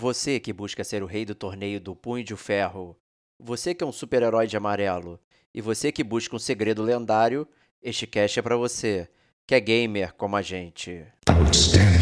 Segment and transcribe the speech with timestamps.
[0.00, 2.96] Você que busca ser o rei do torneio do Punho de Ferro,
[3.38, 5.20] você que é um super-herói de amarelo,
[5.52, 7.46] e você que busca um segredo lendário,
[7.82, 9.10] este cast é pra você,
[9.46, 11.04] que é gamer como a gente.
[11.28, 11.99] Outstanding.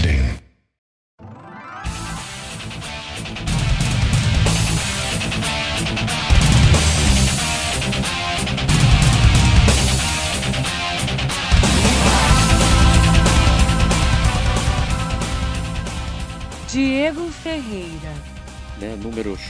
[16.68, 18.12] Diego Ferreira,
[18.78, 18.94] né?
[19.02, 19.40] Números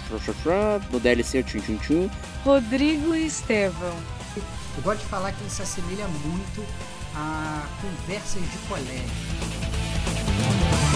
[0.92, 2.10] no DLC Tchum Tchum Tchum.
[2.44, 3.96] Rodrigo Estevão,
[4.36, 6.64] Eu gosto de falar que ele se assemelha muito
[7.16, 10.87] a conversas de colégio.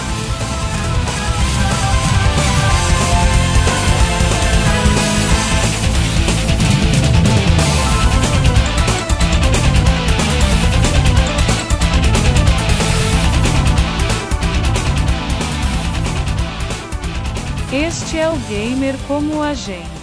[17.72, 20.01] Este é o Gamer como a gente.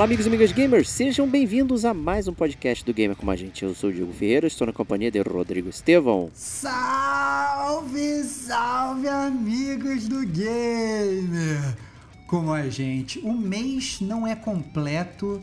[0.00, 3.36] Olá, amigos e amigas gamers, sejam bem-vindos a mais um podcast do Gamer Como a
[3.36, 3.66] Gente.
[3.66, 6.30] Eu sou o Diego Ferreira, estou na companhia de Rodrigo Estevão.
[6.32, 11.76] Salve, salve amigos do gamer!
[12.26, 15.38] Como a gente, o mês não é completo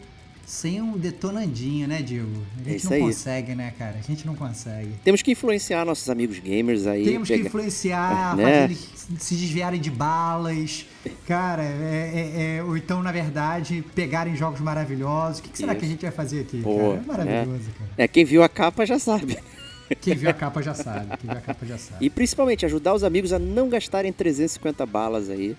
[0.50, 2.30] sem um detonandinho, né, Diego?
[2.58, 3.98] A É gente isso não consegue, né, cara?
[4.00, 4.92] A gente não consegue.
[5.04, 7.04] Temos que influenciar nossos amigos gamers aí.
[7.04, 8.44] Temos que pega- influenciar, Né?
[8.44, 10.86] fazer eles se desviarem de balas,
[11.28, 15.40] cara, é, é- é- ou então, na verdade, pegarem jogos maravilhosos.
[15.40, 15.80] O que, que será Isso.
[15.82, 16.94] que a gente vai fazer aqui, Pô, cara?
[16.94, 17.92] É maravilhoso, cara.
[17.98, 19.38] É, quem viu a capa já sabe.
[20.02, 22.06] Quem viu a capa já sabe, quem viu a capa já sabe.
[22.06, 25.56] E principalmente ajudar os amigos a não gastarem 350 balas aí,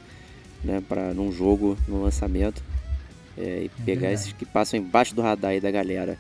[0.63, 2.63] né, para num jogo, no lançamento.
[3.39, 4.15] É, e pegar verdade.
[4.15, 6.19] esses que passam embaixo do radar aí da galera.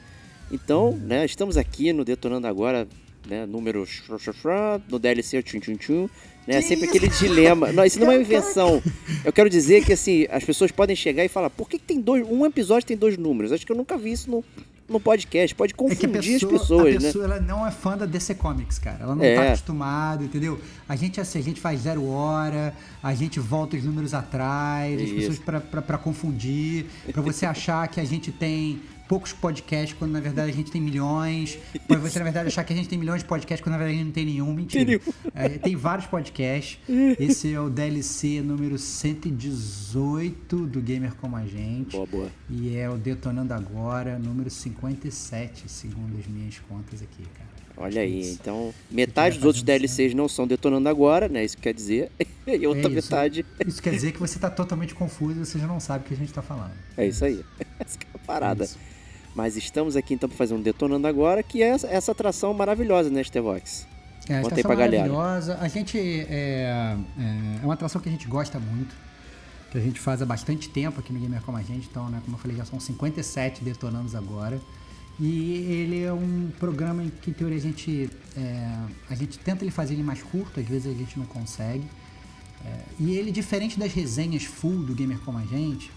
[0.50, 2.86] Então, né, estamos aqui no Detonando Agora,
[3.28, 3.84] né, número
[4.88, 6.08] no DLC Tchum Tchum Tchum,
[6.46, 6.96] né, sempre isso?
[6.96, 7.72] aquele dilema.
[7.72, 8.82] Não, isso não é uma invenção.
[9.24, 12.00] Eu quero dizer que, assim, as pessoas podem chegar e falar, por que, que tem
[12.00, 13.52] dois, um episódio tem dois números?
[13.52, 14.44] Acho que eu nunca vi isso no,
[14.88, 15.54] no podcast.
[15.54, 17.06] Pode É confundir pessoa, as pessoas, a né?
[17.06, 18.98] pessoa ela não é fã da DC Comics, cara.
[19.02, 19.34] Ela não É.
[19.34, 20.58] tá acostumada, entendeu?
[20.88, 25.08] A gente assim, a gente faz zero hora, a gente volta os números atrás, as
[25.08, 25.14] Isso.
[25.14, 25.38] pessoas
[25.84, 30.54] pra confundir, pra você achar que a gente tem poucos podcasts quando na verdade a
[30.54, 31.58] gente tem milhões,
[31.88, 33.94] pra você na verdade achar que a gente tem milhões de podcasts quando na verdade
[33.96, 35.00] a gente não tem nenhum, mentira.
[35.34, 36.78] É, tem vários podcasts.
[37.18, 41.92] Esse é o DLC número 118 do Gamer Como a Gente.
[41.92, 42.30] Boa, boa.
[42.50, 47.48] E é o Detonando Agora, número 57, segundo as minhas contas aqui, cara.
[47.80, 51.44] Olha aí, então metade dos outros DLCs não estão detonando agora, né?
[51.44, 52.10] Isso quer dizer.
[52.48, 52.94] E outra É isso.
[52.94, 53.46] metade.
[53.66, 56.14] Isso quer dizer que você tá totalmente confuso e você já não sabe o que
[56.14, 56.72] a gente tá falando.
[56.96, 57.44] É isso aí.
[57.78, 58.64] Essa que é a parada.
[58.64, 58.78] Isso.
[59.38, 63.22] Mas estamos aqui então para fazer um Detonando Agora, que é essa, atração maravilhosa, né,
[63.22, 63.86] Stevox?
[64.28, 65.12] É, a Conta aí estação pra galera.
[65.12, 65.58] maravilhosa.
[65.60, 68.92] A gente é, é, é uma atração que a gente gosta muito,
[69.70, 71.86] que a gente faz há bastante tempo aqui no Gamer Como a Gente.
[71.88, 74.60] Então, né, como eu falei, já são 57 detonandos agora.
[75.20, 78.76] E ele é um programa em que, em teoria, a gente, é,
[79.08, 81.84] a gente tenta ele fazer ele mais curto, às vezes a gente não consegue.
[82.64, 85.92] É, e ele, diferente das resenhas full do Gamer Como a Gente,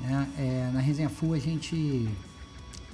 [0.00, 2.08] né, é, na resenha full a gente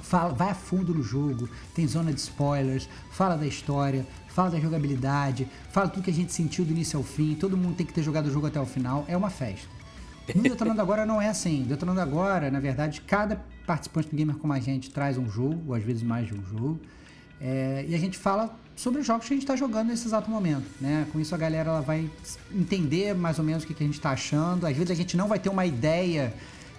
[0.03, 4.61] fala, vai a fundo no jogo, tem zona de spoilers, fala da história, fala da
[4.61, 7.93] jogabilidade, fala tudo que a gente sentiu do início ao fim, todo mundo tem que
[7.93, 9.79] ter jogado o jogo até o final, é uma festa.
[10.35, 11.63] No Detonando Agora não é assim.
[11.63, 15.75] Detonando Agora, na verdade, cada participante do Gamer Como a Gente traz um jogo, ou
[15.75, 16.79] às vezes mais de um jogo,
[17.41, 20.31] é, e a gente fala sobre os jogos que a gente está jogando nesse exato
[20.31, 20.67] momento.
[20.81, 21.07] Né?
[21.13, 22.09] Com isso a galera ela vai
[22.53, 24.67] entender mais ou menos o que, que a gente está achando.
[24.67, 26.33] Às vezes a gente não vai ter uma ideia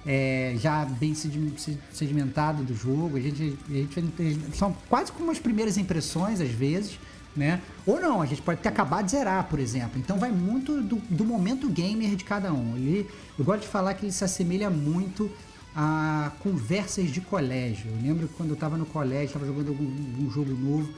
[0.06, 3.18] é, já bem sedi- se- sedimentada do jogo.
[3.18, 7.00] A gente, a gente são quase como as primeiras impressões, às vezes.
[7.36, 7.62] Né?
[7.86, 10.00] Ou não, a gente pode ter acabado de zerar, por exemplo.
[10.00, 12.76] Então vai muito do, do momento gamer de cada um.
[12.76, 13.08] Ele,
[13.38, 15.30] eu gosto de falar que ele se assemelha muito
[15.76, 17.86] a conversas de colégio.
[17.92, 20.90] Eu lembro que quando eu estava no colégio, estava jogando algum jogo novo,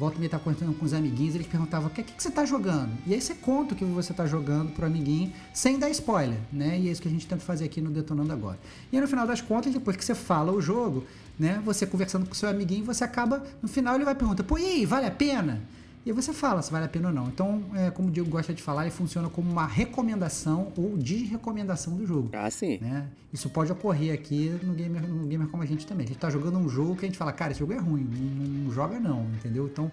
[0.00, 2.30] volta e meia estava conversando com os amiguinhos, eles perguntavam o que, que, que você
[2.30, 2.90] está jogando?
[3.06, 6.80] E aí você conta o que você está jogando pro amiguinho, sem dar spoiler, né?
[6.80, 8.58] E é isso que a gente tenta fazer aqui no Detonando Agora.
[8.90, 11.04] E aí, no final das contas, depois que você fala o jogo,
[11.38, 11.60] né?
[11.66, 14.64] Você conversando com o seu amiguinho, você acaba, no final ele vai perguntar, pô, e
[14.64, 15.60] aí, vale a pena?
[16.04, 17.26] E aí você fala se vale a pena ou não.
[17.28, 21.94] Então, é, como o Diego gosta de falar, ele funciona como uma recomendação ou desrecomendação
[21.94, 22.30] do jogo.
[22.32, 22.78] Ah, sim.
[22.80, 23.06] Né?
[23.32, 26.06] Isso pode ocorrer aqui no gamer, no gamer como a gente também.
[26.06, 28.08] A gente tá jogando um jogo que a gente fala, cara, esse jogo é ruim,
[28.10, 29.68] não, não joga não, entendeu?
[29.70, 29.90] Então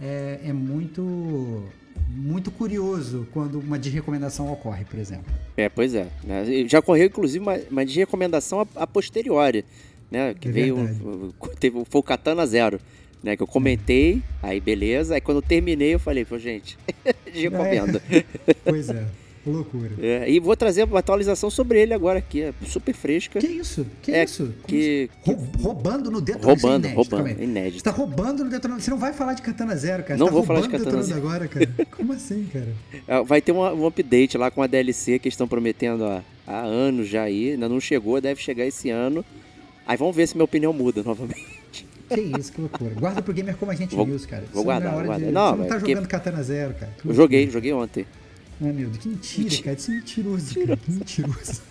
[0.00, 1.62] é, é, muito
[2.08, 5.32] muito curioso quando uma desrecomendação ocorre, por exemplo.
[5.56, 6.08] É, pois é.
[6.24, 6.66] Né?
[6.66, 9.64] Já ocorreu, inclusive, uma, uma desrecomendação a, a posteriori,
[10.10, 10.34] né?
[10.34, 11.34] Que É veio.
[11.60, 12.80] Teve, foi o Katana Zero.
[13.22, 16.76] Né, que eu comentei, aí beleza, aí quando eu terminei eu falei, pô, gente,
[17.32, 18.02] recomendo.
[18.10, 18.24] É.
[18.64, 19.06] pois é,
[19.46, 19.92] loucura.
[20.00, 23.38] É, e vou trazer uma atualização sobre ele agora aqui, é super fresca.
[23.38, 23.86] Que isso?
[24.02, 24.52] Que É, isso?
[24.66, 25.08] que-?
[25.24, 26.18] Rou- roubando no.
[26.18, 27.44] Roubando, Isso é inédito, roubando, calma aí.
[27.44, 27.78] inédito.
[27.78, 28.80] Você tá roubando no detonado.
[28.82, 30.18] Você não vai falar de Katana Zero, cara.
[30.18, 31.70] Não tá vou falar de roubando Katana detonando agora, cara.
[31.96, 32.68] Como assim, cara?
[33.06, 36.24] É, Vai ter uma- um update lá com a DLC que eles estão prometendo há,
[36.44, 39.24] há anos já aí, ainda não chegou, deve chegar esse ano.
[39.86, 41.61] Aí vamos ver se minha opinião muda novamente.
[42.14, 42.94] Que isso, que loucura.
[42.94, 44.42] Guarda pro gamer como a gente Vou- news, cara.
[44.52, 45.32] vou Isso guardar, não é vou de- guardar.
[45.32, 46.92] Não, Você não tá é jogando Katana Zero, cara.
[47.00, 48.06] Que Eu joguei, joguei ontem.
[48.60, 49.76] Ai, meu Deus, que mentira, cara.
[49.76, 50.76] Isso é mentiroso, cara.
[50.76, 51.62] Que mentiroso.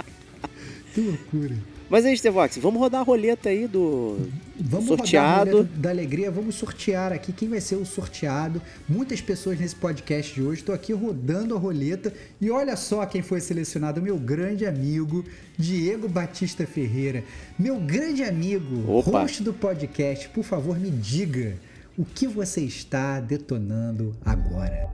[0.93, 1.55] que loucura.
[1.91, 4.17] Mas aí, Stevox, vamos rodar a roleta aí do
[4.57, 5.51] Vamos rodar a sorteado.
[5.51, 8.61] roleta da alegria, vamos sortear aqui quem vai ser o sorteado.
[8.87, 10.61] Muitas pessoas nesse podcast de hoje.
[10.61, 15.25] Estou aqui rodando a roleta e olha só quem foi selecionado, meu grande amigo
[15.57, 17.25] Diego Batista Ferreira.
[17.59, 19.23] Meu grande amigo, Opa.
[19.23, 21.57] host do podcast, por favor, me diga
[21.97, 24.89] o que você está detonando agora.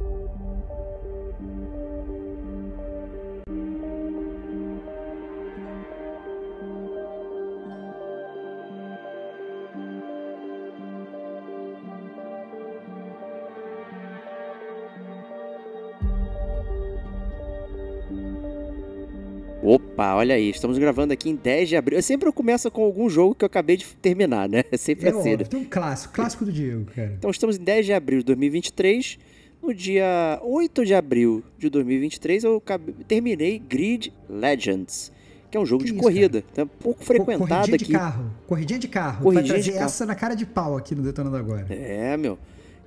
[19.61, 21.97] Opa, olha aí, estamos gravando aqui em 10 de abril.
[21.97, 24.63] Eu sempre começo com algum jogo que eu acabei de terminar, né?
[24.71, 25.33] É sempre É assim, né?
[25.33, 27.13] óbvio, tem um clássico, clássico do Diego, cara.
[27.17, 29.17] Então estamos em 10 de abril de 2023.
[29.61, 32.61] No dia 8 de abril de 2023 eu
[33.07, 35.11] terminei Grid Legends,
[35.49, 36.43] que é um jogo Que de isso, corrida.
[36.53, 37.93] Tá um pouco frequentado Corridinha de aqui.
[37.93, 39.23] carro, corridinha de carro.
[39.23, 39.85] Corridinha vai de trazer carro.
[39.89, 41.65] essa na cara de pau aqui no Detonando Agora.
[41.71, 42.37] É, meu.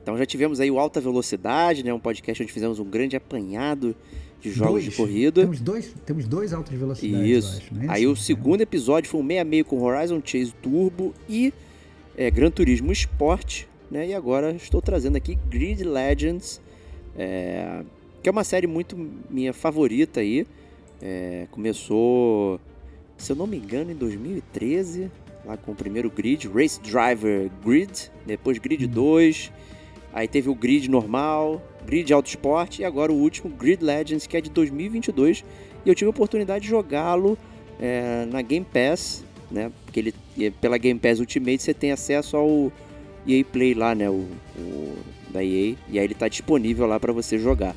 [0.01, 1.93] Então já tivemos aí o Alta Velocidade, né?
[1.93, 3.95] Um podcast onde fizemos um grande apanhado
[4.41, 4.97] de jogos de Dois.
[4.97, 5.43] corrida.
[5.43, 7.59] Temos dois, temos dois altos de velocidade, Isso.
[7.59, 8.13] acho, é Aí isso?
[8.13, 11.53] o segundo episódio foi um 66 com Horizon Chase Turbo e
[12.17, 14.09] é, Gran Turismo Sport, né?
[14.09, 16.61] E agora estou trazendo aqui Grid Legends,
[17.17, 17.83] é,
[18.23, 18.97] que é uma série muito
[19.29, 20.47] minha favorita aí.
[21.03, 22.61] É, começou,
[23.17, 25.11] se eu não me engano, em 2013,
[25.47, 29.51] lá com o primeiro Grid, Race Driver Grid, depois Grid 2,
[30.13, 34.37] aí teve o Grid normal, Grid Auto Sport e agora o último Grid Legends, que
[34.37, 35.45] é de 2022
[35.85, 37.39] e eu tive a oportunidade de jogá-lo
[37.81, 39.71] é, na Game Pass, né?
[39.85, 40.15] Porque ele
[40.61, 42.73] pela Game Pass Ultimate você tem acesso ao
[43.27, 44.09] EA Play lá, né?
[44.09, 44.27] O,
[44.59, 44.99] o
[45.31, 47.75] da EA e aí ele tá disponível lá para você jogar.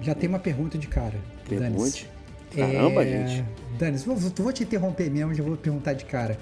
[0.00, 1.18] Já tem uma pergunta de cara.
[1.48, 1.60] Danis.
[1.60, 2.08] Pergunte.
[2.54, 3.44] Caramba, É, gente.
[3.78, 6.38] Danis, vou, vou te interromper mesmo, já vou perguntar de cara.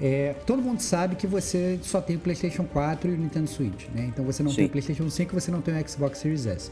[0.00, 3.86] É, todo mundo sabe que você só tem o PlayStation 4 e o Nintendo Switch,
[3.94, 4.06] né?
[4.08, 4.56] Então você não Sim.
[4.56, 6.70] tem o PlayStation 5 você não tem o Xbox Series S.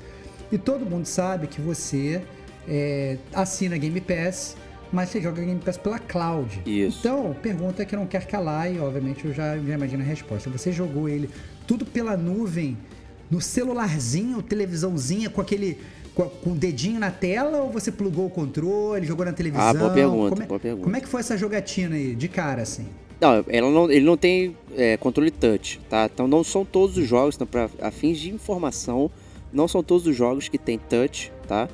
[0.50, 2.22] E todo mundo sabe que você
[2.66, 4.56] é, assina Game Pass,
[4.90, 6.62] mas você joga Game Pass pela cloud.
[6.64, 7.00] Isso.
[7.00, 10.48] Então, pergunta que não quer calar e obviamente eu já, já imagino a resposta.
[10.48, 11.28] Você jogou ele
[11.66, 12.78] tudo pela nuvem,
[13.30, 15.78] no celularzinho, televisãozinha com aquele
[16.14, 19.68] com, o dedinho na tela ou você plugou o controle, jogou na televisão?
[19.68, 20.84] Ah, boa pergunta, Como é, boa pergunta.
[20.84, 22.86] como é que foi essa jogatina aí, de cara assim?
[23.20, 26.08] Não, ela não, ele não tem é, controle touch, tá?
[26.12, 27.48] Então não são todos os jogos, então,
[27.80, 29.10] a fins de informação,
[29.52, 31.68] não são todos os jogos que tem touch, tá?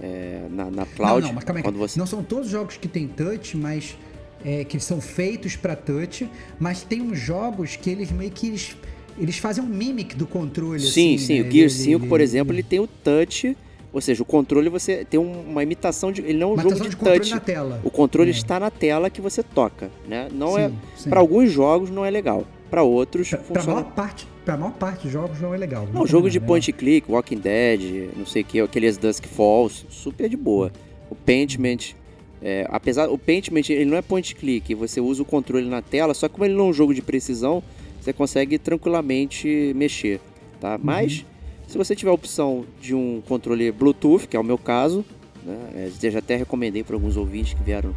[0.00, 1.72] É, na, na cloud, não, não, mas calma aí.
[1.72, 1.98] você...
[1.98, 3.96] Não são todos os jogos que tem touch, mas
[4.44, 8.76] é, que são feitos pra touch, mas tem uns jogos que eles meio que eles,
[9.18, 10.80] eles fazem um mimic do controle.
[10.80, 11.48] Sim, assim, sim, né?
[11.48, 13.56] o Gear Ele- 5, por ele- exemplo, ele tem o touch,
[13.92, 16.22] ou seja, o controle você tem um- uma imitação de...
[16.22, 17.30] Ele não é um jogo de, de controle touch.
[17.34, 17.80] na tela.
[17.84, 18.32] O controle É.
[18.32, 20.28] está na tela que você toca, né?
[20.32, 20.70] Não Sim, é...
[20.96, 21.10] sim.
[21.10, 23.80] Para alguns jogos não é legal, para outros Pra, pra funciona...
[23.82, 25.86] maior parte, pra maior parte dos jogos não é legal.
[25.92, 26.46] Não, jogo de né?
[26.46, 30.72] point and click, Walking Dead, não sei o que, aqueles Dusk Falls, super de boa.
[31.10, 31.94] O Paintment,
[32.40, 36.14] é, apesar o Paintment ele não é point click, você usa o controle na tela,
[36.14, 37.62] só que como ele não é um jogo de precisão,
[38.00, 40.18] você consegue tranquilamente mexer,
[40.60, 40.78] tá?
[40.82, 41.24] Mas
[41.72, 45.02] se você tiver a opção de um controle Bluetooth, que é o meu caso,
[45.42, 45.56] né?
[45.74, 47.94] é, eu já até recomendei para alguns ouvintes que vieram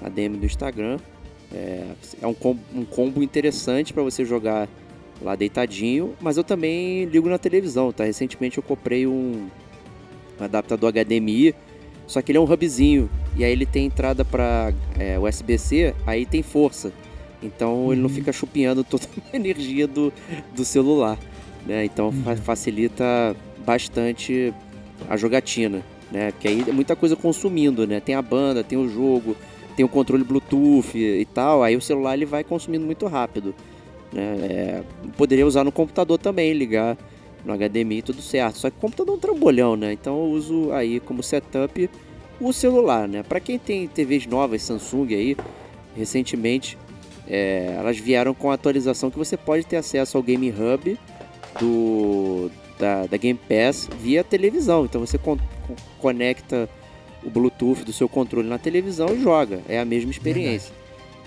[0.00, 1.00] na DM do Instagram,
[1.52, 1.82] é,
[2.22, 4.68] é um, com- um combo interessante para você jogar
[5.20, 8.04] lá deitadinho, mas eu também ligo na televisão, tá?
[8.04, 9.48] Recentemente eu comprei um,
[10.40, 11.56] um adaptador HDMI,
[12.06, 14.72] só que ele é um hubzinho e aí ele tem entrada para
[15.20, 16.92] USB-C, aí tem força.
[17.42, 20.12] Então ele não fica chupinhando toda a energia do,
[20.54, 21.18] do celular.
[21.68, 21.84] Né?
[21.84, 24.52] Então fa facilita bastante
[25.08, 26.32] a jogatina, né?
[26.32, 28.00] Porque aí é muita coisa consumindo, né?
[28.00, 29.36] Tem a banda, tem o jogo,
[29.76, 33.54] tem o controle Bluetooth e tal, aí o celular ele vai consumindo muito rápido.
[34.10, 34.36] Né?
[34.40, 34.82] É,
[35.18, 36.96] poderia usar no computador também, ligar
[37.44, 38.58] no HDMI tudo certo.
[38.58, 39.92] Só que o computador é um trambolhão, né?
[39.92, 41.90] Então eu uso aí como setup
[42.40, 43.22] o celular, né?
[43.22, 45.36] Para quem tem TVs novas Samsung aí,
[45.94, 46.78] recentemente
[47.28, 50.98] é, elas vieram com a atualização que você pode ter acesso ao Game Hub
[51.60, 54.84] do, da, da Game Pass via televisão.
[54.84, 55.38] Então você con
[55.98, 56.68] conecta
[57.22, 59.60] o Bluetooth do seu controle na televisão e joga.
[59.68, 60.72] É a mesma experiência.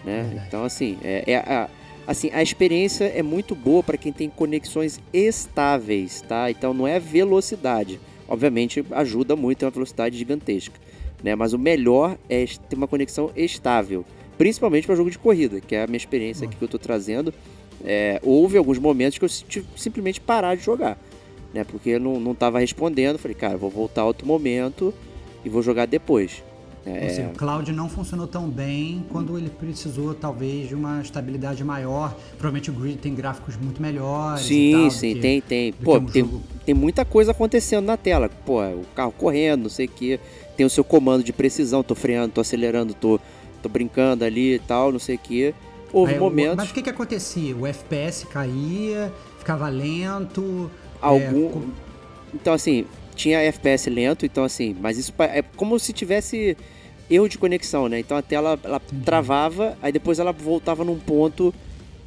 [0.03, 0.23] Né?
[0.23, 0.47] Verdade.
[0.47, 1.69] Então, assim, é, é a,
[2.07, 6.49] assim, a experiência é muito boa para quem tem conexões estáveis, tá?
[6.49, 7.99] Então não é velocidade.
[8.27, 10.79] Obviamente ajuda muito, é uma velocidade gigantesca.
[11.23, 11.35] Né?
[11.35, 14.05] Mas o melhor é ter uma conexão estável.
[14.37, 17.33] Principalmente para jogo de corrida, que é a minha experiência aqui que eu estou trazendo.
[17.85, 20.97] É, houve alguns momentos que eu tive simplesmente parar de jogar.
[21.53, 21.63] Né?
[21.63, 23.17] Porque eu não estava respondendo.
[23.17, 24.93] Falei, cara, vou voltar outro momento
[25.43, 26.43] e vou jogar depois.
[26.85, 27.03] É...
[27.03, 31.63] Ou seja, o cloud não funcionou tão bem quando ele precisou, talvez, de uma estabilidade
[31.63, 32.15] maior.
[32.37, 34.45] Provavelmente o grid tem gráficos muito melhores.
[34.45, 35.73] Sim, tal, sim, que, tem, tem.
[35.73, 36.41] Pô, um tem, jogo...
[36.65, 38.29] tem muita coisa acontecendo na tela.
[38.45, 40.19] Pô, o carro correndo, não sei o que.
[40.57, 43.19] Tem o seu comando de precisão, tô freando, tô acelerando, tô,
[43.61, 45.53] tô brincando ali e tal, não sei o que.
[45.93, 46.57] Houve Aí, momentos.
[46.57, 47.55] Mas o que que acontecia?
[47.55, 50.71] O FPS caía, ficava lento.
[51.01, 51.47] Algum.
[51.47, 51.91] É...
[52.33, 56.57] Então, assim, tinha FPS lento, então assim, mas isso é como se tivesse
[57.09, 57.99] erro de conexão, né?
[57.99, 61.53] Então a tela ela travava, aí depois ela voltava num ponto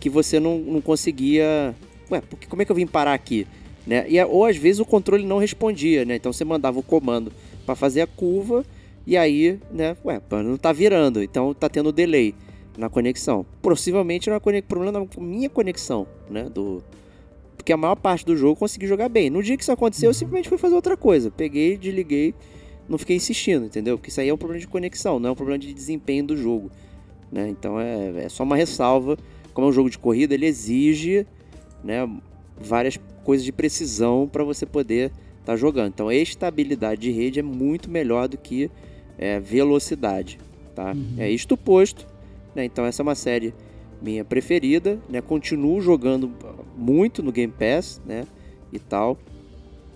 [0.01, 1.75] que você não, não conseguia.
[2.11, 3.47] Ué, porque como é que eu vim parar aqui?
[3.87, 4.07] Né?
[4.09, 6.17] E, ou às vezes o controle não respondia, né?
[6.17, 7.31] Então você mandava o comando
[7.67, 8.65] para fazer a curva
[9.07, 9.97] e aí, né?
[10.05, 12.35] Ué, não tá virando, então tá tendo delay
[12.77, 13.47] na conexão.
[13.63, 16.49] Possivelmente era um problema na minha conexão, né?
[16.49, 16.83] Do,
[17.57, 19.31] porque a maior parte do jogo eu consegui jogar bem.
[19.31, 21.31] No dia que isso aconteceu, eu simplesmente fui fazer outra coisa.
[21.31, 22.35] Peguei, desliguei,
[22.89, 23.97] não fiquei insistindo, entendeu?
[23.97, 26.37] Porque isso aí é um problema de conexão, não é um problema de desempenho do
[26.37, 26.71] jogo.
[27.33, 27.49] Né?
[27.49, 29.17] Então é, é só uma ressalva.
[29.53, 31.27] Como é um jogo de corrida, ele exige
[31.83, 32.09] né,
[32.59, 35.89] várias coisas de precisão para você poder estar tá jogando.
[35.89, 38.71] Então, a estabilidade de rede é muito melhor do que
[39.17, 40.39] é, velocidade.
[40.75, 40.93] Tá?
[40.93, 41.15] Uhum.
[41.19, 42.07] É isto posto.
[42.55, 42.65] Né?
[42.65, 43.55] Então, essa é uma série
[44.05, 45.21] minha preferida, né?
[45.21, 46.31] Continuo jogando
[46.77, 48.25] muito no Game Pass, né?
[48.73, 49.19] E tal.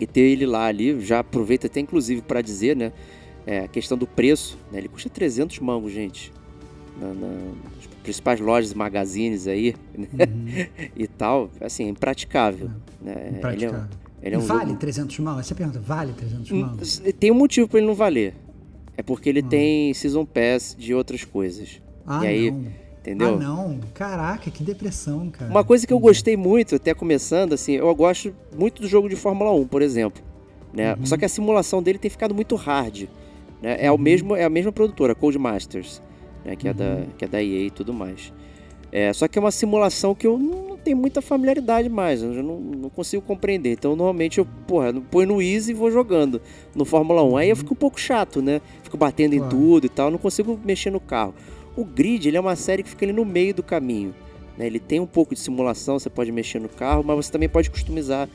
[0.00, 2.92] E ter ele lá ali, já aproveita até inclusive para dizer, né?
[3.46, 4.78] É, a questão do preço, né?
[4.78, 6.32] Ele custa 300 mangos, gente.
[6.98, 10.08] Na, na, nas principais lojas e magazines aí, né?
[10.12, 10.88] Uhum.
[10.96, 11.50] e tal.
[11.60, 12.70] Assim, é impraticável.
[13.00, 13.34] Né?
[13.36, 13.86] Impraticável.
[14.20, 14.80] Ele é, ele é um vale jogo...
[14.80, 15.46] 300 mangos?
[15.46, 17.02] Você pergunta, vale 300 hum, mangos?
[17.20, 18.34] Tem um motivo para ele não valer.
[18.96, 19.48] É porque ele uhum.
[19.48, 21.80] tem Season Pass de outras coisas.
[22.08, 22.66] Ah, e aí, não
[23.08, 23.34] entendeu?
[23.34, 23.80] Ah, não.
[23.94, 25.50] Caraca, que depressão, cara.
[25.50, 29.16] Uma coisa que eu gostei muito, até começando, assim, eu gosto muito do jogo de
[29.16, 30.22] Fórmula 1, por exemplo.
[30.72, 30.94] Né?
[30.94, 31.06] Uhum.
[31.06, 33.08] Só que a simulação dele tem ficado muito hard.
[33.62, 33.76] Né?
[33.80, 34.00] É, o uhum.
[34.00, 36.02] mesmo, é a mesma produtora, Codemasters,
[36.44, 36.54] né?
[36.54, 36.70] que, uhum.
[36.70, 37.06] é da, uhum.
[37.16, 38.32] que é da EA e tudo mais.
[38.90, 42.58] É, só que é uma simulação que eu não tenho muita familiaridade mais, eu não,
[42.58, 43.72] não consigo compreender.
[43.72, 46.40] Então, normalmente eu, porra, põe no Easy e vou jogando
[46.74, 47.36] no Fórmula 1.
[47.36, 48.62] Aí eu fico um pouco chato, né?
[48.82, 51.34] Fico batendo em tudo e tal, não consigo mexer no carro.
[51.78, 54.12] O Grid ele é uma série que fica ali no meio do caminho.
[54.56, 54.66] Né?
[54.66, 57.70] Ele tem um pouco de simulação, você pode mexer no carro, mas você também pode
[57.70, 58.28] customizar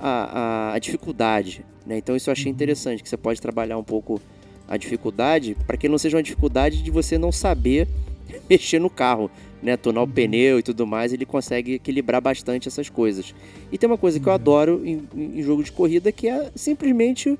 [0.00, 1.64] a, a, a dificuldade.
[1.86, 1.96] Né?
[1.98, 2.50] Então isso eu achei uhum.
[2.50, 4.20] interessante, que você pode trabalhar um pouco
[4.66, 7.86] a dificuldade, para que não seja uma dificuldade de você não saber
[8.50, 9.30] mexer no carro,
[9.62, 9.76] né?
[9.76, 10.12] Tonar o uhum.
[10.12, 13.32] pneu e tudo mais, ele consegue equilibrar bastante essas coisas.
[13.70, 14.34] E tem uma coisa que eu uhum.
[14.34, 17.38] adoro em, em jogo de corrida, que é simplesmente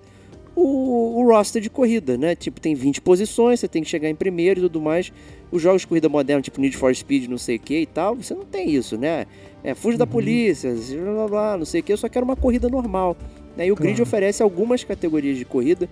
[0.59, 2.35] o, o roster de corrida, né?
[2.35, 5.13] Tipo, tem 20 posições, você tem que chegar em primeiro e tudo mais.
[5.53, 8.17] Os jogos de corrida moderna, tipo Need for Speed, não sei o que e tal,
[8.17, 9.27] você não tem isso, né?
[9.63, 9.99] É, fuge uhum.
[9.99, 13.17] da polícia, blá, blá, blá, não sei o que, eu só quero uma corrida normal.
[13.57, 13.67] Né?
[13.69, 13.89] E o claro.
[13.89, 15.89] Grid oferece algumas categorias de corrida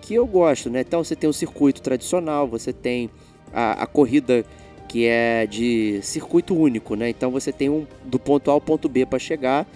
[0.00, 0.80] que eu gosto, né?
[0.80, 3.10] Então você tem o circuito tradicional, você tem
[3.52, 4.44] a, a corrida
[4.88, 7.10] que é de circuito único, né?
[7.10, 9.66] Então você tem um do ponto A ao ponto B para chegar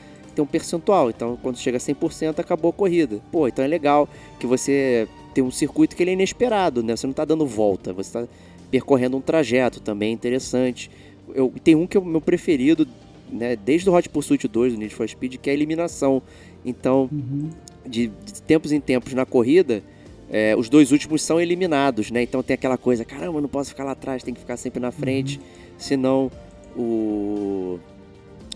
[0.41, 1.11] tem um percentual.
[1.11, 3.21] Então, quando chega a 100%, acabou a corrida.
[3.31, 6.97] Pô, então é legal que você tem um circuito que ele é inesperado, né?
[6.97, 8.33] Você não está dando volta, você está
[8.71, 10.91] percorrendo um trajeto também interessante.
[11.35, 12.89] Eu, tem um que é o meu preferido,
[13.31, 13.55] né?
[13.55, 16.23] Desde o Hot Pursuit 2 do Need for Speed, que é a eliminação.
[16.65, 17.51] Então, uhum.
[17.87, 19.83] de, de, tempos em tempos na corrida,
[20.31, 22.23] é, os dois últimos são eliminados, né?
[22.23, 24.91] Então tem aquela coisa, caramba, não posso ficar lá atrás, tem que ficar sempre na
[24.91, 25.45] frente, uhum.
[25.79, 26.31] senão
[26.77, 27.79] o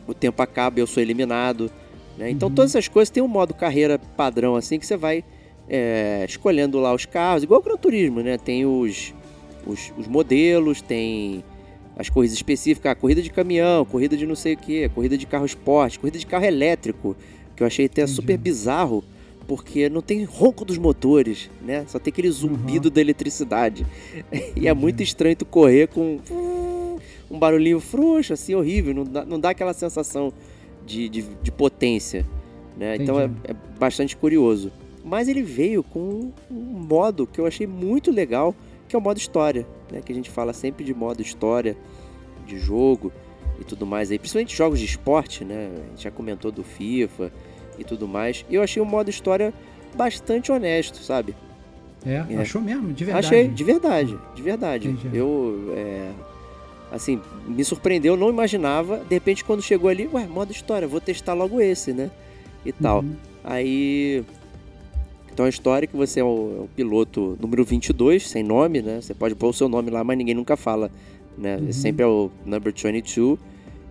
[0.06, 1.70] o tempo acaba eu sou eliminado.
[2.16, 2.30] Né?
[2.30, 2.54] Então uhum.
[2.54, 5.24] todas essas coisas tem um modo carreira padrão assim que você vai
[5.68, 8.38] é, escolhendo lá os carros, igual o Gran Turismo, né?
[8.38, 9.14] Tem os,
[9.66, 11.42] os, os modelos, tem
[11.96, 15.26] as corridas específicas, a corrida de caminhão, corrida de não sei o que, corrida de
[15.26, 17.16] carro esporte, corrida de carro elétrico,
[17.56, 19.04] que eu achei até super bizarro,
[19.46, 21.84] porque não tem ronco dos motores, né?
[21.86, 23.86] Só tem aquele zumbido da eletricidade.
[24.56, 26.18] E é muito estranho tu correr com
[27.30, 30.32] um barulhinho frouxo, assim, horrível, não dá, não dá aquela sensação
[30.86, 32.26] de, de, de potência,
[32.76, 32.96] né?
[32.96, 34.70] Então é, é bastante curioso.
[35.04, 38.54] Mas ele veio com um modo que eu achei muito legal,
[38.88, 40.00] que é o modo história, né?
[40.04, 41.76] Que a gente fala sempre de modo história,
[42.46, 43.12] de jogo
[43.60, 45.70] e tudo mais aí, principalmente jogos de esporte, né?
[45.74, 47.32] A gente já comentou do FIFA
[47.78, 48.44] e tudo mais.
[48.50, 49.52] E eu achei o modo história
[49.96, 51.34] bastante honesto, sabe?
[52.04, 52.36] É, É.
[52.36, 53.26] achou mesmo, de verdade.
[53.26, 54.88] Achei, de verdade, de verdade.
[54.88, 55.16] Entendi.
[55.16, 56.10] Eu, é,
[56.90, 58.98] assim, me surpreendeu, não imaginava.
[58.98, 62.10] De repente, quando chegou ali, ué, modo história, vou testar logo esse, né?
[62.64, 63.00] E tal.
[63.00, 63.16] Uhum.
[63.42, 64.24] Aí.
[65.32, 68.80] Então a história é que você é o, é o piloto número 22, sem nome,
[68.80, 69.00] né?
[69.00, 70.90] Você pode pôr o seu nome lá, mas ninguém nunca fala,
[71.36, 71.56] né?
[71.56, 71.72] Uhum.
[71.72, 73.38] Sempre é o number 22,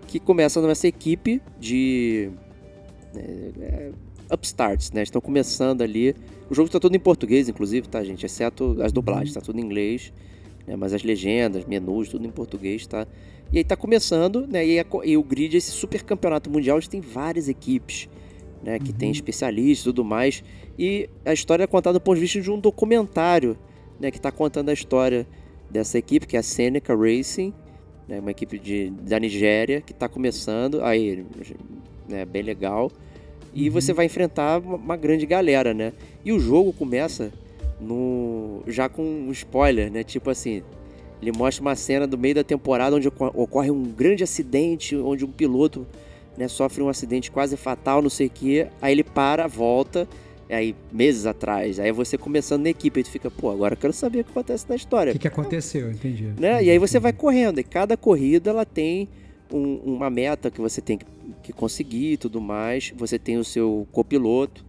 [0.07, 2.29] que começa nessa equipe de
[3.15, 3.91] é, é,
[4.31, 5.03] upstarts, né?
[5.03, 6.15] Estão começando ali.
[6.49, 8.25] O jogo está todo em português, inclusive, tá, gente?
[8.25, 10.13] Exceto as dublagens, tá tudo em inglês.
[10.67, 10.75] Né?
[10.75, 13.07] Mas as legendas, menus, tudo em português, tá?
[13.51, 14.65] E aí tá começando, né?
[14.65, 18.09] E, a e o grid, esse super campeonato mundial, tem várias equipes,
[18.63, 18.79] né?
[18.79, 20.43] Que tem especialistas e tudo mais.
[20.77, 23.57] E a história é contada do ponto de vista de um documentário,
[23.99, 24.09] né?
[24.09, 25.27] Que tá contando a história
[25.69, 27.53] dessa equipe, que é a Seneca Racing,
[28.07, 28.19] né?
[28.19, 30.83] Uma equipe de, da Nigéria, que tá começando.
[30.83, 31.23] Aí,
[32.07, 32.25] né?
[32.25, 32.91] Bem legal.
[33.53, 35.93] E você vai enfrentar uma, uma grande galera, né?
[36.25, 37.31] E o jogo começa
[37.83, 40.03] no já com um spoiler, né?
[40.03, 40.63] Tipo assim,
[41.21, 45.23] ele mostra uma cena do meio da temporada onde oco- ocorre um grande acidente, onde
[45.25, 45.85] um piloto
[46.37, 48.67] né, sofre um acidente quase fatal, não sei o quê.
[48.81, 50.07] Aí ele para, volta,
[50.49, 53.93] aí meses atrás, aí você começando na equipe, aí tu fica, pô, agora eu quero
[53.93, 55.91] saber o que acontece na O história que, que aconteceu?
[55.91, 56.33] Entendi.
[56.39, 56.63] né?
[56.63, 57.59] E aí você vai correndo.
[57.59, 59.07] E cada corrida ela tem
[59.51, 61.05] um- uma meta que você tem que,
[61.43, 62.91] que conseguir e tudo mais.
[62.97, 64.65] Você tem o seu copiloto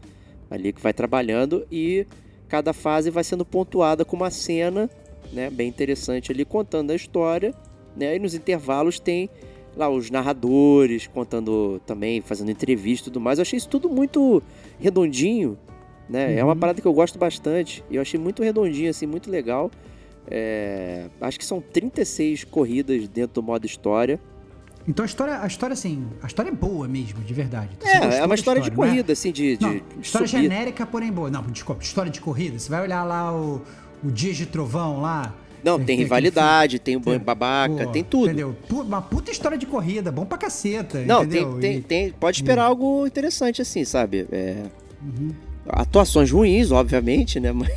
[0.50, 2.06] ali que vai trabalhando e
[2.48, 4.88] cada fase vai sendo pontuada com uma cena,
[5.32, 5.50] né?
[5.50, 7.54] Bem interessante ali contando a história,
[7.96, 8.16] né?
[8.16, 9.28] E nos intervalos tem
[9.76, 13.38] lá os narradores contando também, fazendo entrevista e tudo mais.
[13.38, 14.42] Eu achei isso tudo muito
[14.78, 15.58] redondinho,
[16.08, 16.36] né?
[16.38, 16.58] É uma Uhum.
[16.58, 17.82] parada que eu gosto bastante.
[17.90, 19.70] E eu achei muito redondinho, assim, muito legal.
[20.30, 24.20] É, acho que são 36 corridas dentro do modo história.
[24.86, 27.70] Então a história, a história, assim, a história é boa mesmo, de verdade.
[27.76, 28.74] Então, você É, é uma da história de é?
[28.74, 30.42] corrida, assim, de, de Não, história subir.
[30.42, 31.30] genérica, porém boa.
[31.30, 32.58] Não, desculpa, história de corrida.
[32.58, 33.62] Você vai olhar lá o,
[34.04, 35.34] o Dias de Trovão lá.
[35.64, 38.26] Não, tem tem aquele rivalidade, tem o banho babaca, Pô, tem tudo.
[38.26, 38.54] Entendeu?
[38.70, 41.00] Uma puta história de corrida, bom pra caceta.
[41.06, 41.52] Não, entendeu?
[41.52, 44.26] tem, tem, E- tem- pode esperar algo interessante, assim, sabe?
[44.30, 44.64] É,
[45.02, 45.30] Uhum.
[45.66, 47.50] Atuações ruins, obviamente, né?
[47.52, 47.70] Mas,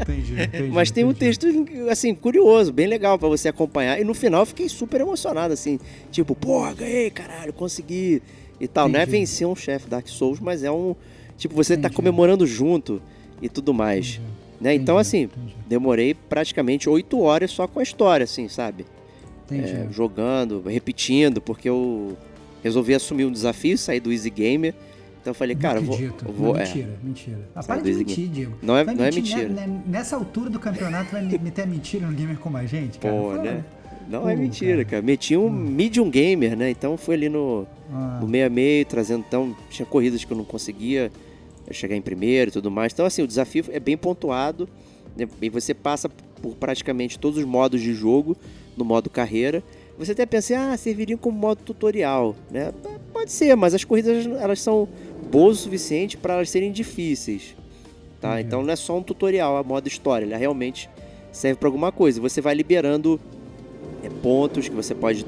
[0.00, 1.36] Entendi, entendi, mas tem um entendi.
[1.38, 1.46] texto,
[1.90, 4.00] assim, curioso, bem legal pra você acompanhar.
[4.00, 5.80] E no final eu fiquei super emocionado, assim.
[6.12, 8.22] Tipo, porra, ganhei, caralho, consegui.
[8.60, 8.88] E tal.
[8.88, 10.94] Não é vencer um chefe Dark Souls, mas é um.
[11.36, 13.02] Tipo, você tá comemorando junto
[13.40, 14.20] e tudo mais.
[14.60, 14.72] Né?
[14.74, 15.28] Então, assim,
[15.66, 18.86] demorei praticamente oito horas só com a história, assim, sabe?
[19.46, 19.72] Entendi.
[19.72, 22.16] É, jogando, repetindo, porque eu
[22.62, 24.72] resolvi assumir um desafio, sair do Easy Gamer.
[25.22, 25.98] Então eu falei, cara, eu vou.
[26.00, 26.64] eu vou não, é.
[26.64, 27.38] mentira, mentira.
[27.54, 28.54] Ah, para de mentir, Diego.
[28.60, 29.48] Não é- Vai não é mentir, mentira.
[29.66, 33.14] né, nessa altura do campeonato vai me- meter mentira no gamer como a gente, cara.
[33.14, 33.64] Pô, né?
[34.10, 34.84] Não é mentira, cara.
[34.84, 35.02] cara.
[35.02, 36.70] Meti um medium gamer, né?
[36.70, 39.24] Então foi ali no, Ah, no meio a meio, trazendo.
[39.26, 41.10] Então, tinha corridas que eu não conseguia
[41.70, 42.92] chegar em primeiro e tudo mais.
[42.92, 44.68] Então, assim, o desafio é bem pontuado.
[45.16, 45.28] né?
[45.40, 48.36] E você passa por praticamente todos os modos de jogo
[48.76, 49.62] no modo carreira.
[49.98, 52.72] Você até pensa, ah, serviria como modo tutorial, né?
[53.12, 54.88] Pode ser, mas as corridas elas são
[55.32, 57.56] boas o suficiente para elas serem difíceis,
[58.20, 58.34] tá?
[58.34, 58.48] Entendi.
[58.48, 60.90] Então não é só um tutorial, a modo história, ela realmente
[61.32, 62.20] serve para alguma coisa.
[62.20, 63.18] Você vai liberando
[64.04, 65.24] é, pontos que você pode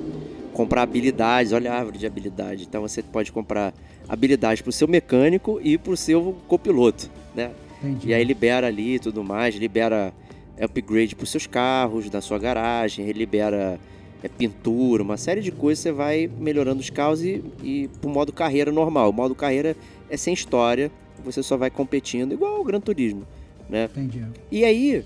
[0.52, 2.64] comprar habilidades, olha a árvore de habilidade.
[2.64, 3.72] Então você pode comprar
[4.06, 7.50] habilidades para o seu mecânico e para o seu copiloto, né?
[7.82, 8.08] entendi.
[8.08, 10.12] E aí libera ali tudo mais, libera
[10.60, 13.80] upgrade para os seus carros, da sua garagem, libera
[14.24, 18.32] é, pintura, uma série de coisas, você vai melhorando os carros e, e pro modo
[18.32, 19.10] carreira normal.
[19.10, 19.76] O modo carreira
[20.14, 20.90] é sem história,
[21.24, 23.26] você só vai competindo, igual o Gran Turismo,
[23.68, 23.84] né?
[23.84, 24.24] Entendi.
[24.50, 25.04] E aí,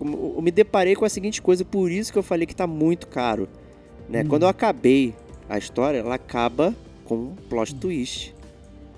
[0.00, 3.06] eu me deparei com a seguinte coisa, por isso que eu falei que tá muito
[3.06, 3.48] caro.
[4.08, 4.22] Né?
[4.22, 4.28] Hum.
[4.28, 5.14] Quando eu acabei
[5.48, 8.34] a história, ela acaba com um plot twist.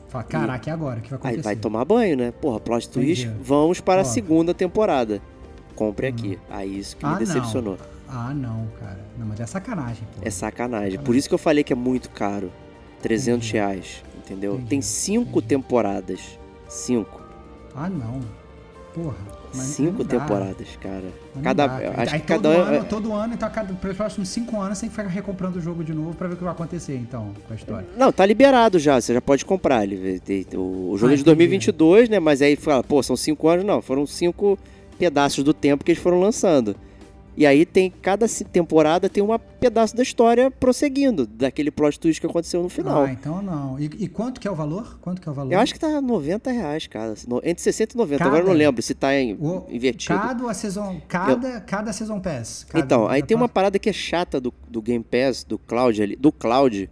[0.08, 1.00] Fala, caraca, e agora?
[1.00, 1.42] O que vai Aí acontecer?
[1.42, 2.30] vai tomar banho, né?
[2.32, 3.42] Porra, plot twist, Entendi.
[3.42, 4.12] vamos para a Óbvio.
[4.14, 5.20] segunda temporada.
[5.74, 6.38] Compre aqui.
[6.50, 7.76] Aí isso que Ah, me decepcionou.
[7.78, 7.98] não.
[8.10, 8.98] Ah, não, cara.
[9.18, 10.22] Não, mas é sacanagem, pô.
[10.26, 10.98] É sacanagem.
[11.00, 12.50] Por isso que eu falei que é muito caro.
[13.02, 13.52] 300 Entendi.
[13.52, 14.54] reais, entendeu?
[14.54, 15.46] Entendi, Tem cinco entendi.
[15.46, 16.20] temporadas.
[16.68, 17.20] Cinco.
[17.74, 18.20] Ah, não.
[18.94, 19.38] porra.
[19.50, 21.04] Cinco temporadas, cara.
[21.34, 22.84] Mas Cada, acho Aí que todo cada ano, ano.
[22.84, 25.82] todo ano, então, cada, pelos próximos cinco anos, você tem que ficar recomprando o jogo
[25.82, 27.86] de novo pra ver o que vai acontecer, então, com a história.
[27.96, 29.84] Não, tá liberado já, você já pode comprar.
[29.84, 30.20] Ele,
[30.54, 31.24] o, jogo Ah, é de entendi.
[31.24, 32.20] 2022, né?
[32.20, 34.58] Mas aí fala, pô, são cinco anos, não, foram cinco
[34.98, 36.76] pedaços do tempo que eles foram lançando.
[37.40, 39.28] E aí tem, cada temporada tem um
[39.60, 43.04] pedaço da história prosseguindo, daquele plot twist que aconteceu no final.
[43.04, 43.78] Ah, então não.
[43.78, 44.98] E, e quanto que é o valor?
[45.00, 45.52] Quanto que é o valor?
[45.52, 47.14] Eu acho que tá 90 reais, cara.
[47.44, 48.18] Entre 60 e 90.
[48.18, 48.28] Cada?
[48.30, 50.18] Agora eu não lembro se tá em- O- invertido.
[50.18, 52.64] Cada season, cada, cada season pass.
[52.68, 56.02] Cada- Então, aí tem uma parada que é chata do, do Game Pass, do Cloud
[56.02, 56.90] ali, do Cloud,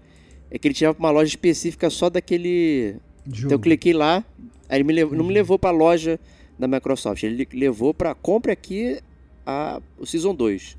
[0.49, 2.95] é que ele tinha uma loja específica só daquele.
[3.27, 3.47] jogo.
[3.47, 4.25] Então eu cliquei lá,
[4.69, 6.21] aí ele me lev- não me levou pra loja
[6.57, 9.01] da Microsoft, ele levou pra compra aqui
[9.47, 10.77] a, o Season 2.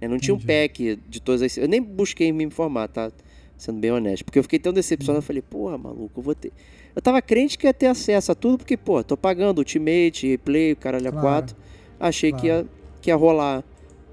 [0.00, 0.46] Eu não tinha um Entendi.
[0.68, 1.56] pack de todas as.
[1.56, 3.10] Eu nem busquei me informar, tá?
[3.56, 4.24] Sendo bem honesto.
[4.24, 6.52] Porque eu fiquei tão decepcionado, eu falei, porra, maluco, eu vou ter.
[6.96, 10.72] Eu tava crente que ia ter acesso a tudo, porque, pô, tô pagando Ultimate, Replay,
[10.72, 11.26] o caralho a Claro.
[11.46, 11.56] 4.
[12.00, 12.64] Achei que, Claro.
[12.64, 12.66] ia,
[13.02, 13.62] que ia rolar.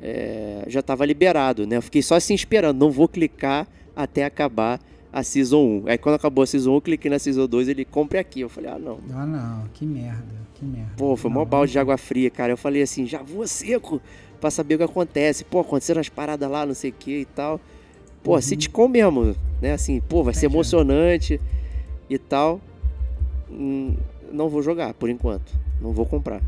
[0.02, 1.78] É, já tava liberado, né?
[1.78, 4.80] Eu fiquei só assim esperando, não vou clicar até acabar
[5.12, 5.84] a Season 1.
[5.88, 8.42] Aí quando acabou a Season 1, eu cliquei na Season 2, ele compre aqui.
[8.42, 9.00] Eu falei, ah, não.
[9.14, 9.64] Ah, não.
[9.74, 10.36] Que merda.
[10.56, 10.92] Que merda.
[10.98, 12.52] Pô, foi mó Não, balde de água fria, cara.
[12.54, 14.02] Eu falei assim, já vou seco
[14.42, 15.44] pra saber o que acontece.
[15.44, 17.60] Pô, aconteceram as paradas lá, não sei o que e tal.
[18.24, 18.42] Pô, Uhum.
[18.42, 19.74] sitcom mesmo, né?
[19.74, 20.56] Assim, pô, vai ser Entendi.
[20.56, 21.42] emocionante
[22.10, 22.60] e tal.
[23.50, 23.96] Hum,
[24.32, 25.54] não vou jogar, por enquanto.
[25.82, 26.42] Não vou comprar.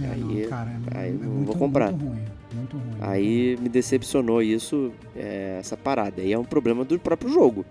[0.00, 0.70] É, Aí- não, cara.
[0.94, 1.92] É, aí é não muito, vou comprar.
[1.92, 2.22] Muito ruim.
[2.54, 2.96] Muito ruim.
[3.00, 6.22] Aí me decepcionou isso, é, essa parada.
[6.22, 7.64] E é um problema do próprio jogo.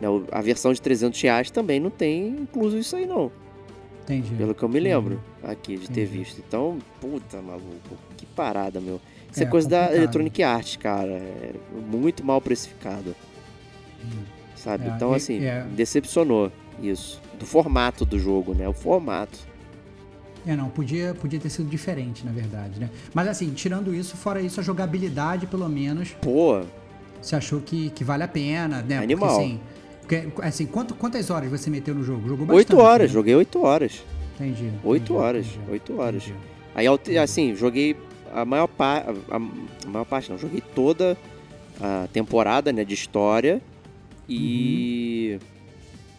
[0.00, 0.08] né?
[0.32, 3.30] A versão de 300 reais também não tem incluso isso aí, não.
[4.02, 4.34] Entendi.
[4.34, 4.94] Pelo que eu me Entendi.
[4.94, 6.18] lembro aqui de ter Entendi.
[6.18, 6.42] visto.
[6.46, 9.00] Então, puta maluco, que parada, meu.
[9.30, 9.98] Isso é, É, coisa da complicado.
[9.98, 11.12] Electronic Arts, cara.
[11.12, 11.52] É
[11.90, 13.14] muito mal precificado.
[14.56, 14.86] Sabe?
[14.88, 15.64] É, então, assim, é.
[15.64, 16.50] me decepcionou
[16.82, 17.20] isso.
[17.38, 18.68] Do formato do jogo, né?
[18.68, 19.38] O formato.
[20.46, 22.88] É, não, podia, podia ter sido diferente, na verdade, né?
[23.12, 26.62] Mas assim, tirando isso, fora isso, a jogabilidade, pelo menos, Pô,
[27.20, 28.98] você achou que, que vale a pena, né?
[28.98, 29.28] Animal.
[29.28, 29.60] Porque, assim,
[30.00, 32.28] porque, assim quanto, quantas horas você meteu no jogo?
[32.28, 33.08] Jogou bastante, oito horas.
[33.08, 33.14] né?
[33.14, 34.02] Joguei oito horas.
[34.34, 34.70] Entendi.
[34.82, 36.22] Oito horas, entendi, oito horas.
[36.22, 36.38] entendi.
[36.74, 37.96] Aí, assim, joguei
[38.32, 39.10] a maior parte.
[39.30, 41.16] A, a maior parte não, joguei toda
[41.80, 43.60] a temporada, né, de história.
[44.28, 45.38] E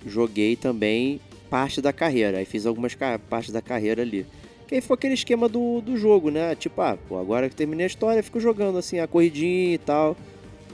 [0.06, 1.20] joguei também
[1.52, 2.38] parte da carreira.
[2.38, 2.96] Aí fiz algumas
[3.30, 4.26] partes da carreira ali.
[4.66, 6.56] Que aí foi aquele esquema do, do jogo, né?
[6.56, 10.16] Tipo, ah, pô, agora que terminei a história, fico jogando assim, a corridinha e tal.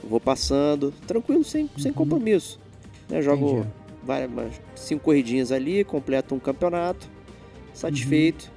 [0.04, 2.60] Vou passando, tranquilo, sem, sem compromisso.
[3.08, 3.20] Né?
[3.20, 3.68] Jogo Entendi.
[4.04, 7.10] várias, umas cinco corridinhas ali, completo um campeonato,
[7.74, 8.48] satisfeito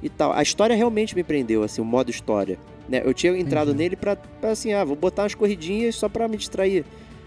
[0.00, 0.32] e tal.
[0.32, 2.56] A história realmente me prendeu, assim, o modo história.
[2.88, 3.02] Né?
[3.04, 3.82] Eu tinha entrado Entendi.
[3.82, 6.84] nele pra, pra, assim, ah, vou botar umas corridinhas só pra me distrair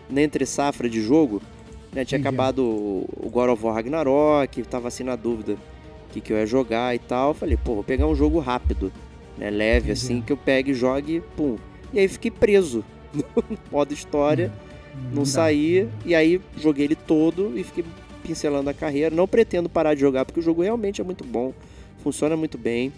[0.10, 1.42] na entre safra de jogo.
[1.98, 2.06] Né?
[2.06, 2.28] Tinha Entendi.
[2.28, 6.46] acabado o God of War Ragnarok, tava assim na dúvida o que, que eu ia
[6.46, 7.34] jogar e tal.
[7.34, 8.94] Falei, pô, vou pegar um jogo rápido,
[9.36, 9.50] né?
[9.50, 9.92] leve, Entendi.
[9.94, 11.58] assim, que eu pegue, jogue, pum.
[11.92, 13.24] E aí fiquei preso no
[13.72, 14.54] modo história
[15.12, 15.26] não dá.
[15.26, 17.84] saí, e aí joguei ele todo e fiquei
[18.24, 19.16] pincelando a carreira.
[19.16, 21.52] Não pretendo parar de jogar, porque o jogo realmente é muito bom,
[22.04, 22.94] funciona muito bem.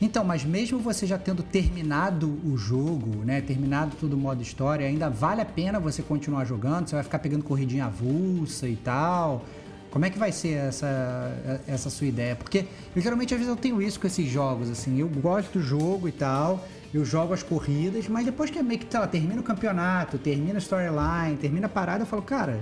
[0.00, 3.40] Então, mas mesmo você já tendo terminado o jogo, né?
[3.42, 6.88] Terminado todo o modo história, ainda vale a pena você continuar jogando?
[6.88, 9.44] Você vai ficar pegando corridinha avulsa e tal?
[9.90, 12.34] Como é que vai ser essa, essa sua ideia?
[12.34, 15.62] Porque eu geralmente às vezes eu tenho isso com esses jogos, assim, eu gosto do
[15.62, 19.40] jogo e tal, eu jogo as corridas, mas depois que meio que, sei lá, termina
[19.40, 22.60] o campeonato, termina a storyline, termina a parada, eu falo, cara,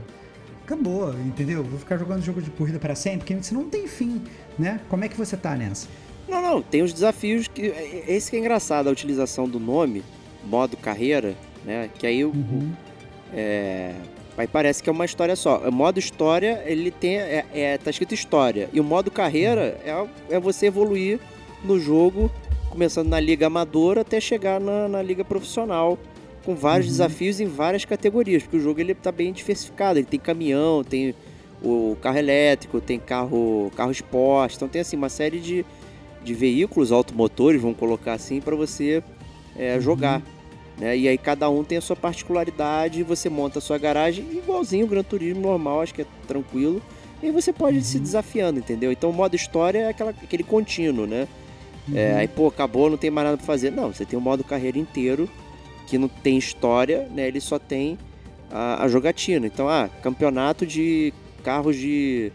[0.64, 1.62] acabou, entendeu?
[1.62, 4.22] Vou ficar jogando jogo de corrida para sempre, porque isso não tem fim,
[4.58, 4.80] né?
[4.88, 5.86] Como é que você tá nessa?
[6.28, 7.62] Não, não, tem os desafios que.
[8.06, 10.02] Esse que é engraçado, a utilização do nome,
[10.44, 11.88] modo carreira, né?
[11.98, 12.70] Que aí o- Uhum.
[13.32, 13.94] é,
[14.36, 15.58] aí parece que é uma história só.
[15.68, 17.16] O modo história, ele tem.
[17.18, 18.68] É, é- tá escrito história.
[18.72, 21.18] E o modo carreira é, é você evoluir
[21.64, 22.30] no jogo,
[22.70, 25.98] começando na liga amadora até chegar na, na liga profissional.
[26.44, 26.92] Com vários Uhum.
[26.92, 29.98] desafios em várias categorias, porque o jogo ele tá bem diversificado.
[29.98, 31.14] Ele tem caminhão, tem
[31.62, 34.56] o carro elétrico, tem carro, carro esporte.
[34.56, 35.66] Então tem assim uma série de,
[36.24, 39.02] de veículos automotores, vamos colocar assim, para você
[39.56, 39.80] é, Uhum.
[39.80, 40.22] jogar.
[40.78, 40.96] Né?
[40.96, 44.88] E aí cada um tem a sua particularidade, você monta a sua garagem igualzinho o
[44.88, 46.80] Gran Turismo normal, acho que é tranquilo.
[47.20, 48.92] E você pode ir se desafiando, entendeu?
[48.92, 51.26] Então o modo história é aquela, aquele contínuo, né?
[51.92, 53.72] É, aí, pô, acabou, não tem mais nada pra fazer.
[53.72, 55.28] Não, você tem o modo carreira inteiro,
[55.88, 57.26] que não tem história, né?
[57.26, 57.98] Ele só tem
[58.50, 59.46] a, a jogatina.
[59.46, 62.30] Então, ah, campeonato de carros de.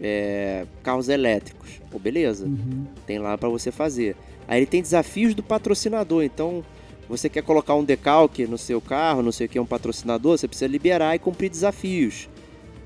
[0.00, 1.80] É, carros elétricos.
[1.90, 2.46] Pô, beleza.
[2.46, 2.84] Uhum.
[3.06, 4.16] Tem lá pra você fazer.
[4.46, 6.22] Aí ele tem desafios do patrocinador.
[6.22, 6.64] Então,
[7.08, 10.48] você quer colocar um decalque no seu carro, não sei o que, um patrocinador, você
[10.48, 12.28] precisa liberar e cumprir desafios.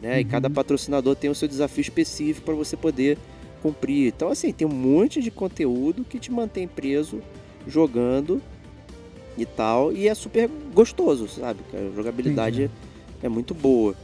[0.03, 0.21] Né?
[0.21, 0.31] E Uhum.
[0.31, 3.19] cada patrocinador tem o seu desafio específico para você poder
[3.63, 4.09] cumprir.
[4.15, 7.21] Então, assim, tem um monte de conteúdo que te mantém preso
[7.67, 8.41] jogando
[9.37, 9.93] e tal.
[9.93, 11.61] E é super gostoso, sabe?
[11.75, 12.75] A jogabilidade Entendi.
[13.23, 13.95] é muito boa.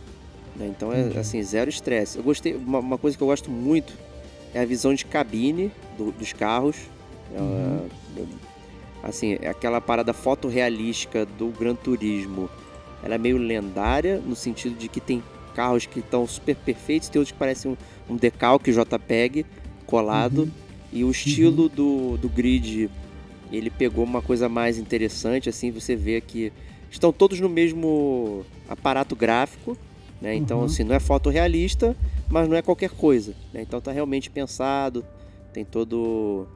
[0.57, 0.67] Né?
[0.69, 1.19] Então é Entendi.
[1.19, 2.19] assim, zero estresse.
[2.19, 2.55] Eu gostei.
[2.55, 3.93] Uma, uma coisa que eu gosto muito
[4.53, 6.77] é a visão de cabine do- dos carros.
[7.37, 7.87] Uhum.
[8.17, 8.23] É,
[9.03, 12.49] assim, é aquela parada fotorrealística do Gran Turismo.
[13.03, 15.23] Ela é meio lendária no sentido de que tem
[15.55, 17.71] carros que estão super perfeitos, tem outros que parecem
[18.09, 19.45] um, um decalque JPEG
[19.87, 20.43] colado.
[20.43, 20.51] Uhum.
[20.93, 22.89] E o estilo do, do grid,
[23.51, 26.53] ele pegou uma coisa mais interessante, assim, você vê que
[26.91, 29.77] estão todos no mesmo aparato gráfico,
[30.25, 30.35] né?
[30.35, 30.65] Então, Uhum.
[30.65, 31.95] assim, não é fotorrealista,
[32.31, 33.61] mas não é qualquer coisa, né?
[33.61, 35.05] Então tá realmente pensado,
[35.53, 36.49] tem todo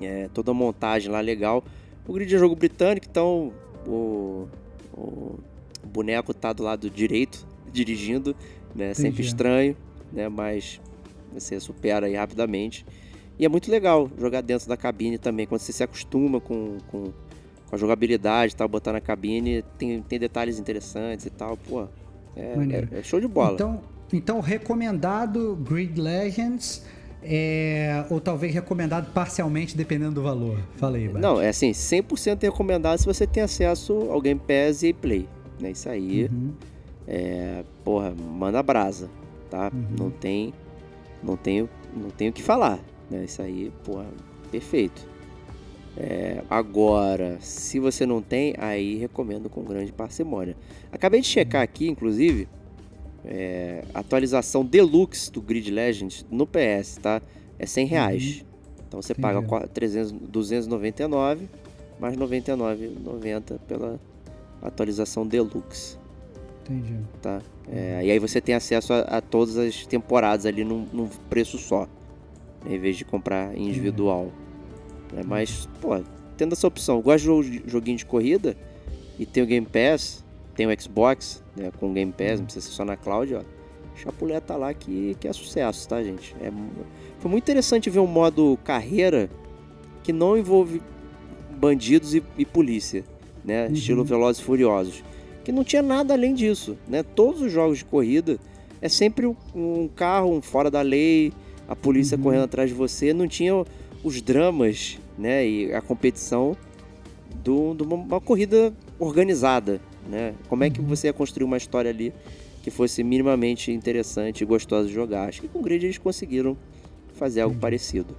[0.00, 1.62] é, toda a montagem lá legal.
[2.08, 3.52] O grid é jogo britânico, então
[3.86, 4.48] o,
[4.94, 5.38] o
[5.86, 8.34] boneco tá do lado direito dirigindo,
[8.74, 8.94] né?
[8.94, 9.28] Sempre Entendi.
[9.28, 9.76] estranho,
[10.10, 10.30] né?
[10.30, 10.80] Mas
[11.30, 12.86] você supera aí rapidamente.
[13.38, 17.04] E é muito legal jogar dentro da cabine também, quando você se acostuma com, com,
[17.66, 21.86] com a jogabilidade tal, botar na cabine, tem, tem detalhes interessantes e tal, pô.
[22.36, 23.54] É, é- é show de bola.
[23.54, 23.80] Então,
[24.12, 26.84] então recomendado Grid Legends,
[27.22, 30.58] é, ou talvez recomendado parcialmente, dependendo do valor.
[30.76, 31.22] Falei, Bart.
[31.22, 35.28] Não, é assim, 100% recomendado se você tem acesso ao Game Pass e Play.
[35.60, 35.70] Né?
[35.70, 36.52] Isso aí, Uhum.
[37.06, 39.08] é, porra, manda brasa,
[39.50, 39.70] tá?
[39.72, 39.84] Uhum.
[39.98, 40.52] Não tem
[41.22, 43.24] não tenho não tenho o que falar, né?
[43.24, 44.06] Isso aí, porra,
[44.50, 45.06] perfeito.
[45.96, 50.56] É, agora, se você não tem, aí recomendo com grande parcimônia.
[50.90, 52.48] Acabei de checar aqui, inclusive,
[53.24, 57.20] é, atualização deluxe do Grid Legends no PS, tá?
[57.58, 58.44] É 100 reais.
[58.88, 59.48] Então você paga Entendi.
[59.48, 61.48] qua- 300, 299
[62.00, 64.00] mais 99,90 pela
[64.60, 65.96] atualização deluxe,
[66.64, 66.96] Entendi.
[67.20, 67.40] tá?
[67.70, 71.58] É, e aí você tem acesso a, a todas as temporadas ali num, num preço
[71.58, 71.86] só,
[72.66, 74.30] em vez de comprar individual.
[75.12, 75.22] Né?
[75.26, 76.00] Mas, pô,
[76.36, 78.56] tendo essa opção, gosto de joguinho de corrida
[79.18, 82.66] e tem o Game Pass, tem o Xbox, né, com o Game Pass, não precisa
[82.66, 83.42] ser só na cloud, ó.
[83.94, 86.34] Chapuleta lá que, que é sucesso, tá, gente?
[86.40, 86.50] É,
[87.18, 89.28] foi muito interessante ver um modo carreira
[90.02, 90.80] que não envolve
[91.58, 93.04] bandidos e, e polícia,
[93.44, 93.66] né?
[93.66, 93.72] Uhum.
[93.74, 95.04] Estilo Velozes e Furiosos.
[95.44, 97.02] Que não tinha nada além disso, né?
[97.02, 98.38] Todos os jogos de corrida
[98.80, 101.32] é sempre um- um carro um fora da lei,
[101.68, 102.22] a polícia Uhum.
[102.24, 103.12] correndo atrás de você.
[103.12, 103.64] Não tinha
[104.02, 105.46] os dramas, né?
[105.46, 106.56] E a competição
[107.44, 110.34] do- de uma, corrida organizada, né?
[110.48, 110.86] Como é que Uhum.
[110.86, 112.12] você ia construir uma história ali
[112.62, 115.28] que fosse minimamente interessante e gostosa de jogar?
[115.28, 116.56] Acho que com o Grid eles conseguiram
[117.14, 117.60] fazer algo Entendi.
[117.62, 118.16] parecido.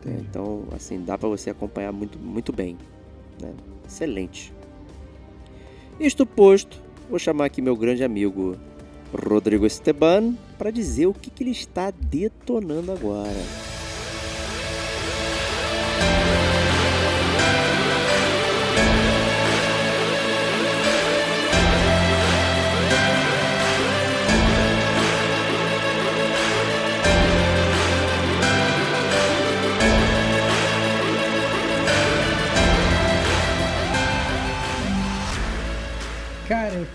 [0.00, 0.26] Entendi.
[0.28, 2.76] Então, assim, dá pra você acompanhar muito, muito bem.
[3.40, 3.52] né?
[3.86, 4.52] Excelente.
[6.00, 8.56] Isto posto, vou chamar aqui meu grande amigo
[9.12, 13.75] Rodrigo Esteban para dizer o que, que ele está detonando agora.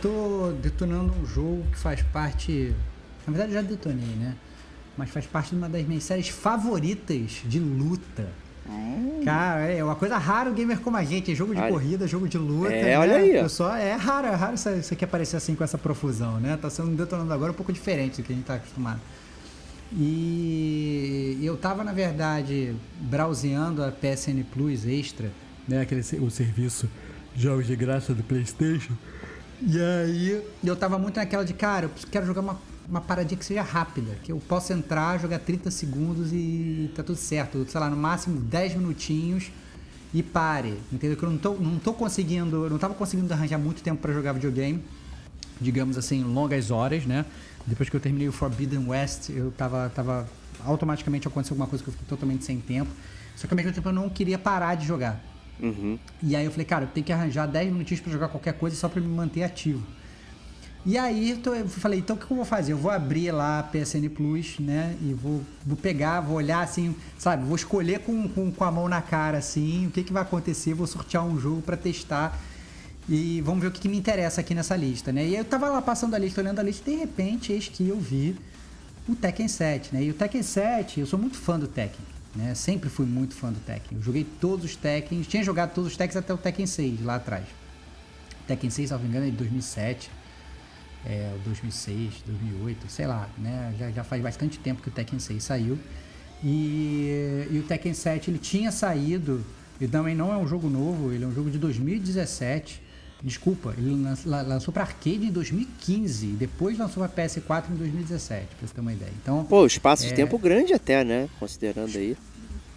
[0.01, 2.73] Tô detonando um jogo que faz parte.
[3.25, 4.35] Na verdade, já detonei, né?
[4.97, 8.27] Mas faz parte de uma das minhas séries favoritas de luta.
[9.23, 11.31] Cara, é uma coisa rara o gamer como a gente.
[11.31, 11.71] É jogo de Olha.
[11.71, 12.73] corrida, jogo de luta.
[12.73, 12.99] É, né?
[12.99, 13.47] olha aí, ó.
[13.47, 16.57] Só, é raro, é raro isso aqui aparecer assim com essa profusão, né?
[16.57, 18.99] Tá sendo detonando agora um pouco diferente do que a gente tá acostumado.
[19.93, 25.31] E eu tava, na verdade, browseando a PSN Plus Extra,
[25.67, 25.81] né?
[25.81, 26.89] Aquele, o serviço
[27.35, 28.93] de jogos de graça do PlayStation.
[29.61, 33.45] E aí eu tava muito naquela de, cara, eu quero jogar uma, uma paradinha que
[33.45, 37.63] seja rápida, que eu possa entrar, jogar 30 segundos e tá tudo certo.
[37.69, 39.51] Sei lá, no máximo 10 minutinhos
[40.11, 40.79] e pare.
[40.91, 41.15] Entendeu?
[41.15, 44.33] Que eu não tô, não tô conseguindo, não tava conseguindo arranjar muito tempo pra jogar
[44.33, 44.83] videogame.
[45.59, 47.23] Digamos assim, longas horas, né?
[47.67, 50.27] Depois que eu terminei o Forbidden West, eu tava, tava
[50.65, 52.89] automaticamente aconteceu alguma coisa que eu fiquei totalmente sem tempo.
[53.35, 55.21] Só que ao mesmo tempo eu não queria parar de jogar.
[55.59, 55.97] Uhum.
[56.23, 58.75] E aí eu falei, cara, eu tenho que arranjar 10 minutinhos pra jogar qualquer coisa
[58.75, 59.83] só pra me manter ativo.
[60.83, 62.71] E aí eu tô- eu falei, então o que eu vou fazer?
[62.73, 64.95] Eu vou abrir lá a PSN Plus, né?
[64.99, 67.45] E vou, vou pegar, vou olhar assim, sabe?
[67.45, 70.73] Vou escolher com, com, com a mão na cara, assim, o que, que vai acontecer,
[70.73, 72.39] vou sortear um jogo pra testar.
[73.07, 75.27] E vamos ver o que, que me interessa aqui nessa lista, né?
[75.27, 77.87] E eu tava lá passando a lista, olhando a lista, e de repente, eis que
[77.87, 78.35] eu vi
[79.07, 80.03] o Tekken 7, né?
[80.03, 81.99] E o Tekken 7, eu sou muito fã do Tekken,
[82.35, 82.55] né?
[82.55, 83.97] Sempre fui muito fã do Tekken.
[83.97, 87.15] Eu joguei todos os Tekken, tinha jogado todos os Tekkens até o Tekken 6, lá
[87.15, 87.45] atrás.
[88.47, 90.09] Tekken 6, se não me engano, é de 2007,
[91.05, 93.73] é, 2006, 2008, sei lá, né?
[93.77, 95.77] Já, já faz bastante tempo que o Tekken 6 saiu.
[96.43, 99.45] E, e o Tekken 7 ele tinha saído,
[99.79, 102.81] e também não é um jogo novo, ele é um jogo de 2017.
[103.23, 108.73] Desculpa, ele lançou para arcade em 2015, depois lançou para PS4 em 2017, pra você
[108.73, 109.11] ter uma ideia.
[109.21, 111.29] Então, Pô, espaço é, de tempo grande até, né?
[111.39, 112.17] Considerando aí.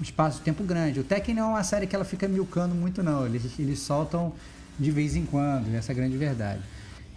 [0.00, 1.00] Espaço de tempo grande.
[1.00, 3.24] O Tekken não é uma série que ela fica milcando muito, não.
[3.24, 4.34] Eles, eles soltam
[4.78, 6.60] de vez em quando, essa é a grande verdade.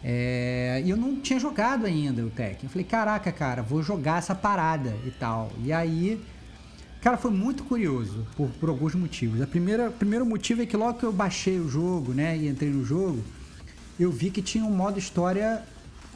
[0.03, 2.59] É, e eu não tinha jogado ainda o Tekken.
[2.63, 5.51] Eu falei, caraca, cara, vou jogar essa parada e tal.
[5.63, 6.21] E aí,
[7.01, 9.41] cara, foi muito curioso por, por alguns motivos.
[9.41, 12.47] A primeira, o primeiro motivo é que logo que eu baixei o jogo, né, e
[12.47, 13.23] entrei no jogo,
[13.99, 15.63] eu vi que tinha um modo história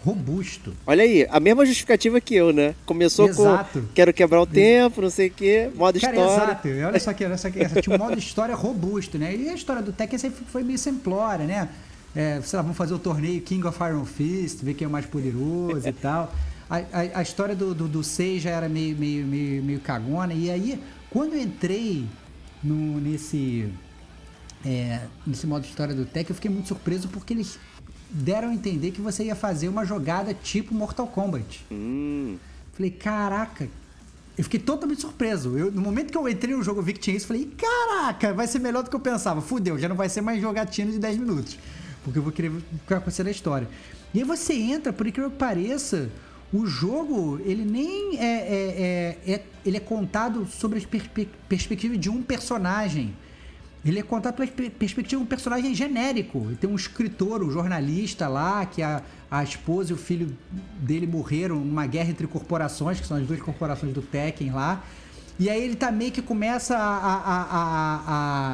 [0.04, 0.74] robusto.
[0.86, 2.74] Olha aí, a mesma justificativa que eu, né?
[2.86, 3.82] Começou exato.
[3.82, 6.52] com quero quebrar o tempo, não sei o quê, modo Cara, história.
[6.52, 9.36] Exato, olha só que, olha só que tinha um modo história robusto, né?
[9.36, 11.70] E a história do Tekken sempre foi meio simplória, né?
[12.15, 14.91] É, sei lá, vamos fazer o torneio King of Iron Fist, ver quem é o
[14.91, 16.34] mais poderoso e tal.
[16.71, 20.34] A, a, a história do, do, do Sei já era meio, meio, meio, meio cagona.
[20.34, 22.07] E aí, quando eu entrei
[22.63, 23.69] no, nesse,
[24.65, 27.60] é, nesse modo história do Tech, eu fiquei muito surpreso porque eles
[28.10, 31.65] deram a entender que você ia fazer uma jogada tipo Mortal Kombat.
[31.69, 32.38] Hum.
[32.71, 33.67] Falei, caraca,
[34.38, 35.57] eu fiquei totalmente surpreso.
[35.57, 38.34] Eu, no momento que eu entrei no jogo, eu vi que tinha isso, falei, caraca,
[38.34, 39.41] vai ser melhor do que eu pensava.
[39.41, 41.57] Fudeu, já não vai ser mais jogatina de 10 minutos
[42.03, 42.51] porque eu vou querer
[42.88, 43.67] conhecer a história.
[44.13, 46.10] E aí você entra, por incrível que pareça,
[46.54, 51.98] o jogo, ele nem é, é, é, é ele é contado sobre a perspe perspectiva
[51.98, 53.14] de um personagem.
[53.84, 56.46] Ele é contado pela perspectiva de um personagem genérico.
[56.60, 60.36] Tem um escritor, um jornalista lá, que a, a esposa e o filho
[60.80, 64.84] dele morreram numa guerra entre corporações, que são as duas corporações do Tekken lá.
[65.40, 66.98] E aí ele tá meio que começa a.
[66.98, 68.02] a, a,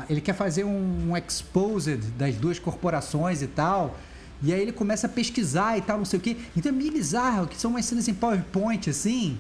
[0.02, 3.98] a ele quer fazer um, um exposed das duas corporações e tal.
[4.42, 6.38] E aí ele começa a pesquisar e tal, não sei o quê.
[6.56, 9.38] Então é meio bizarro, que são umas cenas em PowerPoint, assim.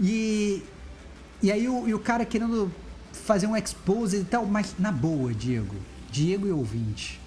[0.00, 0.62] E.
[1.42, 2.70] E aí o, e o cara querendo
[3.12, 5.74] fazer um exposed e tal, mas na boa, Diego.
[6.10, 7.20] Diego e ouvinte.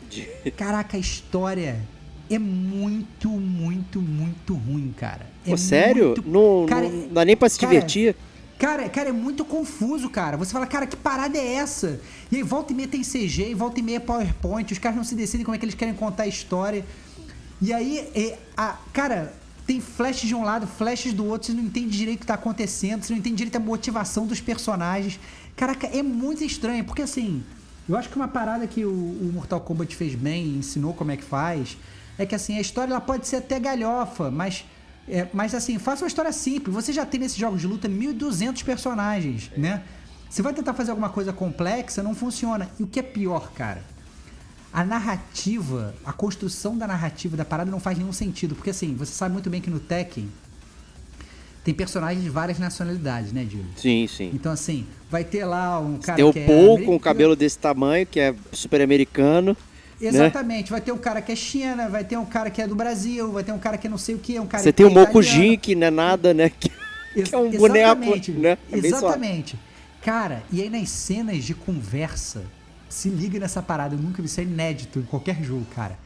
[0.56, 1.80] Caraca, a história
[2.30, 5.26] é muito, muito, muito ruim, cara.
[5.46, 6.06] É Pô, sério?
[6.08, 6.28] Muito...
[6.28, 8.16] Não, cara, não dá nem pra se cara, divertir.
[8.58, 10.38] Cara, cara, é muito confuso, cara.
[10.38, 12.00] Você fala, cara, que parada é essa?
[12.32, 15.04] E aí volta e meia tem CG, e volta e meia PowerPoint, os caras não
[15.04, 16.86] se decidem como é que eles querem contar a história.
[17.62, 19.34] E aí, é, a, cara,
[19.68, 22.36] tem flashes de um lado, flashes do outro, você não entende direito o que tá
[22.36, 25.20] acontecendo, você não entende direito a motivação dos personagens.
[25.56, 27.44] Caraca, é muito estranho, porque assim,
[27.90, 31.18] eu acho que uma parada que o, o Mortal Kombat fez bem, ensinou como é
[31.18, 31.78] que faz,
[32.18, 34.66] é que assim, a história ela pode ser até galhofa, mas
[35.08, 36.74] é, mas assim, faça uma história simples.
[36.74, 39.60] Você já tem nesses jogos de luta 1.200 personagens, é.
[39.60, 39.84] né?
[40.30, 42.70] Você vai tentar fazer alguma coisa complexa, não funciona.
[42.80, 43.82] E o que é pior, cara?
[44.74, 48.56] A narrativa, a construção da narrativa da parada não faz nenhum sentido.
[48.56, 50.28] Porque assim, você sabe muito bem que no Tekken
[51.64, 53.68] tem personagens de várias nacionalidades, né, Diego?
[53.76, 54.30] Sim, sim.
[54.34, 57.58] Então, assim, vai ter lá um cara tem o Paul é com o cabelo desse
[57.58, 59.56] tamanho, que é super americano.
[60.00, 60.08] Né?
[60.08, 60.72] Exatamente.
[60.72, 60.78] Né?
[60.78, 63.32] Vai ter um cara que é China, vai ter um cara que é do Brasil,
[63.32, 64.86] vai ter um cara que é não sei o que, um cara Você que tem
[64.86, 66.50] é o Mokujin, que não é nada, né?
[66.50, 66.72] Que,
[67.32, 68.58] é um boneco, né?
[68.72, 69.58] É exatamente.
[70.02, 72.44] Cara, e aí nas cenas de conversa,
[72.90, 75.98] se liga nessa parada, eu nunca vi isso é inédito em qualquer jogo, cara.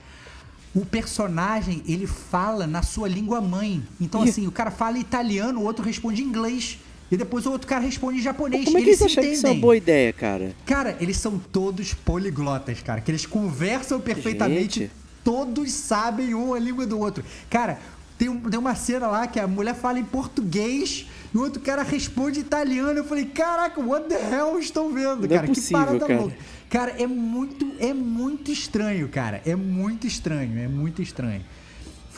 [0.74, 3.84] O personagem, ele fala na sua língua mãe.
[4.00, 6.78] Então, assim, o cara fala italiano, o outro responde inglês.
[7.12, 8.66] E depois o outro cara responde em japonês.
[8.66, 10.56] Como é que eles acham que isso é uma boa ideia, cara?
[10.66, 13.02] Cara, eles são todos poliglotas, cara.
[13.02, 14.82] Que eles conversam perfeitamente.
[14.82, 14.92] Gente.
[15.24, 17.24] Todos sabem um a língua do outro.
[17.50, 17.80] Cara,
[18.18, 21.62] tem, um, tem uma cena lá que a mulher fala em português e o outro
[21.62, 23.00] cara responde italiano.
[23.00, 25.46] Eu falei, caraca, what the hell estão vendo, Não é cara?
[25.46, 26.20] É possível, que parada cara.
[26.20, 26.36] louca.
[26.70, 29.42] Cara, é muito, é muito estranho, cara.
[29.46, 31.44] É muito estranho, é muito estranho.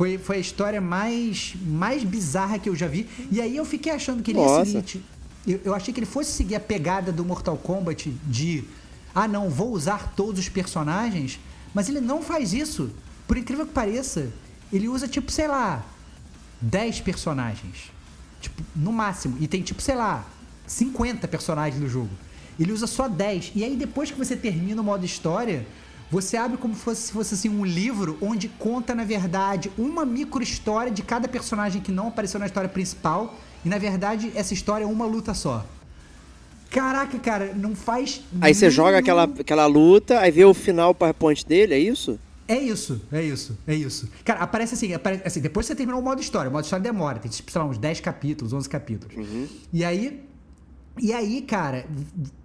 [0.01, 3.07] Foi, foi a história mais, mais bizarra que eu já vi.
[3.31, 4.67] E aí eu fiquei achando que ele Nossa.
[4.67, 5.03] ia seguir.
[5.45, 8.63] Eu, eu achei que ele fosse seguir a pegada do Mortal Kombat de.
[9.13, 11.39] Ah, não, vou usar todos os personagens.
[11.71, 12.89] Mas ele não faz isso.
[13.27, 14.31] Por incrível que pareça,
[14.73, 15.85] ele usa, tipo, sei lá,
[16.59, 17.91] 10 personagens.
[18.41, 19.37] Tipo, no máximo.
[19.39, 20.25] E tem, tipo, sei lá,
[20.65, 22.09] 50 personagens no jogo.
[22.59, 23.51] Ele usa só 10.
[23.53, 25.63] E aí, depois que você termina o modo história,
[26.11, 30.91] você abre como se fosse assim um livro onde conta, na verdade, uma micro história
[30.91, 33.33] de cada personagem que não apareceu na história principal.
[33.63, 35.65] E na verdade, essa história é uma luta só.
[36.69, 38.21] Caraca, cara, não faz.
[38.41, 42.19] Aí você joga aquela, aquela luta, aí vê o final PowerPoint dele, é isso?
[42.45, 44.09] É isso, é isso, é isso.
[44.25, 47.19] Cara, aparece assim, aparece assim depois você terminou o modo história, o modo história demora,
[47.19, 49.15] tem sei lá, uns 10 capítulos, 11 capítulos.
[49.15, 49.47] Uhum.
[49.71, 50.21] E aí,
[50.99, 51.85] e aí, cara,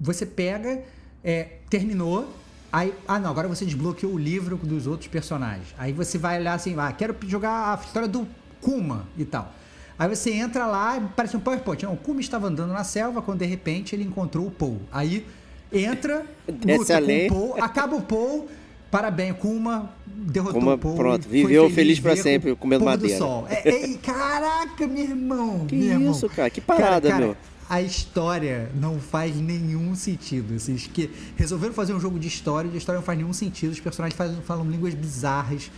[0.00, 0.84] você pega,
[1.24, 2.28] é, terminou,
[2.76, 5.68] Aí, ah não, agora você desbloqueou o livro dos outros personagens.
[5.78, 8.28] Aí você vai olhar assim, ah, quero jogar a história do
[8.60, 9.50] Kuma e tal.
[9.98, 11.86] Aí você entra lá, parece um PowerPoint.
[11.86, 14.78] Não, o Kuma estava andando na selva quando de repente ele encontrou o Paul.
[14.92, 15.24] Aí
[15.72, 18.46] entra, luta com o Paul, acaba o Paul,
[18.90, 20.96] parabéns, Kuma derrotou Kuma, o Paul.
[20.96, 23.14] pronto, viveu feliz pra ver sempre, comendo madeira.
[23.14, 23.46] Do sol.
[23.48, 25.64] É, é, caraca, meu irmão.
[25.66, 26.12] Que meu irmão.
[26.12, 26.50] isso, cara?
[26.50, 27.36] Que parada, cara, meu.
[27.68, 30.54] A história não faz nenhum sentido.
[30.54, 33.32] Assim, acho que resolveram fazer um jogo de história e a história não faz nenhum
[33.32, 33.72] sentido.
[33.72, 35.70] Os personagens fazem- falam línguas bizarras.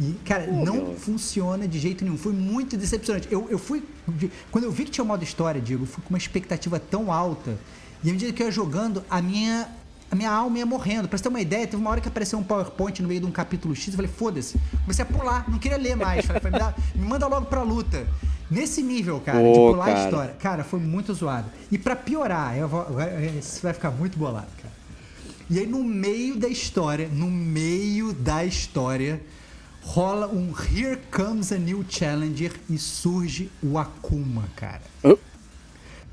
[0.00, 0.94] E, cara, não meu.
[0.96, 2.16] funciona de jeito nenhum.
[2.16, 3.28] Foi muito decepcionante.
[3.30, 3.82] Eu, eu fui.
[4.50, 7.12] Quando eu vi que tinha o modo história, Diego, eu fui com uma expectativa tão
[7.12, 7.58] alta.
[8.04, 9.68] E à medida que eu ia jogando, a minha.
[10.12, 11.08] A minha alma ia morrendo.
[11.08, 13.26] Pra você ter uma ideia, teve uma hora que apareceu um PowerPoint no meio de
[13.26, 13.88] um capítulo X.
[13.88, 14.60] Eu falei, foda-se.
[14.82, 16.26] Comecei a pular, não queria ler mais.
[16.26, 18.06] Falei, me, dá- me manda logo pra luta.
[18.50, 20.04] Nesse nível, cara, de Pô, pular a cara.
[20.04, 20.34] história.
[20.38, 21.46] Cara, foi muito zoado.
[21.70, 24.74] E pra piorar, eu vou, agora, é, você vai ficar muito bolado, cara.
[25.48, 29.18] E aí, no meio da história, no meio da história,
[29.80, 34.82] rola um Here Comes a New Challenger e surge o Akuma, cara.
[35.02, 35.14] Hã?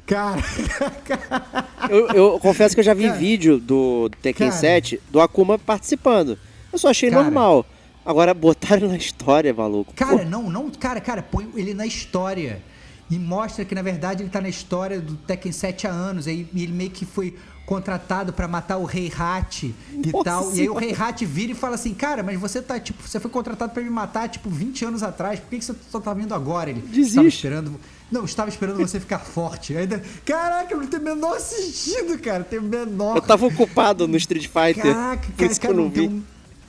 [0.09, 0.41] Cara,
[1.89, 3.15] Eu, eu confesso que eu já vi Cara.
[3.17, 4.59] vídeo do Tekken Cara.
[4.59, 6.37] 7 do Akuma participando.
[6.73, 7.23] Eu só achei Cara.
[7.23, 7.65] normal.
[8.05, 9.93] Agora, botaram na história, maluco.
[9.93, 12.61] cara, Pô, não, não, cara, cara, põe ele na história.
[13.09, 16.27] E mostra que, na verdade, ele tá na história do Tekken 7 há anos.
[16.27, 17.35] Aí e ele meio que foi
[17.69, 20.43] contratado pra matar o Rei Hat e Nossa tal.
[20.45, 20.79] E aí o Senhora.
[20.79, 23.83] Rei Hat vira e fala assim, cara, mas você tá, tipo, você foi contratado pra
[23.83, 25.39] me matar, tipo, 20 anos atrás.
[25.39, 26.71] Por que, que você só tá vindo agora?
[26.71, 27.09] Ele Desiste.
[27.09, 27.79] estava esperando.
[28.11, 29.77] Não, estava esperando você ficar forte.
[29.77, 32.43] Ainda, caraca, não tem o menor sentido, cara.
[32.43, 33.17] Tem o menor.
[33.17, 34.91] eu tava ocupado no Street Fighter.
[34.91, 36.15] Caraca, cara, isso que cara, eu não tem vi.
[36.15, 36.23] um,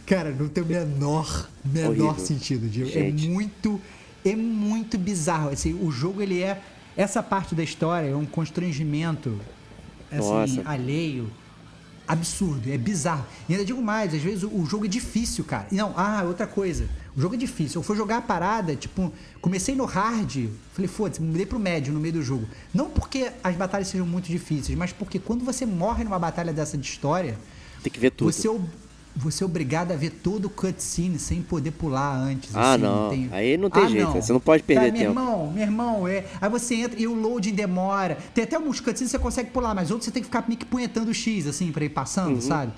[0.05, 2.19] cara, não tem o menor, menor Horrível.
[2.19, 2.91] sentido, Diego.
[2.91, 3.27] Gente.
[3.27, 3.81] É muito,
[4.23, 5.49] é muito bizarro.
[5.49, 6.61] Assim, o jogo ele é
[6.95, 9.41] essa parte da história é um constrangimento
[10.11, 11.31] assim, alheio
[12.11, 13.25] absurdo, é bizarro.
[13.49, 15.69] E ainda digo mais, às vezes o, o jogo é difícil, cara.
[15.71, 16.89] E não, ah, outra coisa.
[17.17, 17.79] O jogo é difícil.
[17.79, 22.01] Eu fui jogar a parada, tipo, comecei no hard, falei, foda-se, mudei pro médio no
[22.01, 22.47] meio do jogo.
[22.75, 26.77] Não porque as batalhas sejam muito difíceis, mas porque quando você morre numa batalha dessa
[26.77, 27.39] de história,
[27.83, 28.33] Tem que ver tudo.
[28.33, 28.49] você,
[29.15, 32.55] você é obrigado a ver todo o cutscene sem poder pular antes.
[32.55, 33.11] Ah, assim, não.
[33.33, 35.15] Aí não tem jeito, você não pode perder Cara, tempo.
[35.15, 36.25] Meu irmão, meu irmão, é.
[36.41, 38.17] Aí você entra e o loading demora.
[38.35, 40.59] Tem até alguns cutscenes que você consegue pular, mas outros você tem que ficar meio
[40.59, 42.41] que punhetando o X, assim, pra ir passando, Uhum.
[42.41, 42.73] sabe?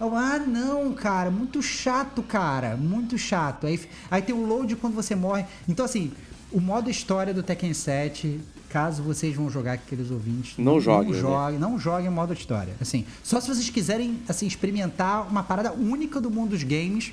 [0.00, 3.66] Eu, ah, não, cara, muito chato, cara, muito chato.
[3.66, 3.80] Aí,
[4.10, 5.44] aí tem o load quando você morre.
[5.68, 6.10] Então, assim,
[6.50, 8.40] o modo história do Tekken 7,
[8.74, 11.20] caso vocês vão jogar com aqueles ouvintes, Não joguem, Não né?
[11.20, 12.74] joguem, não joguem o modo história.
[12.80, 17.12] Assim, só se vocês quiserem, assim, experimentar uma parada única do mundo dos games,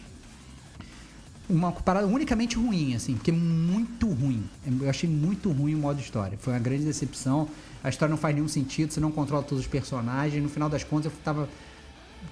[1.48, 4.44] uma parada unicamente ruim, assim, porque é muito ruim.
[4.82, 6.36] Eu achei muito ruim o modo história.
[6.42, 7.48] Foi uma grande decepção.
[7.84, 10.42] A história não faz nenhum sentido, você não controla todos os personagens.
[10.42, 11.48] No final das contas, eu tava,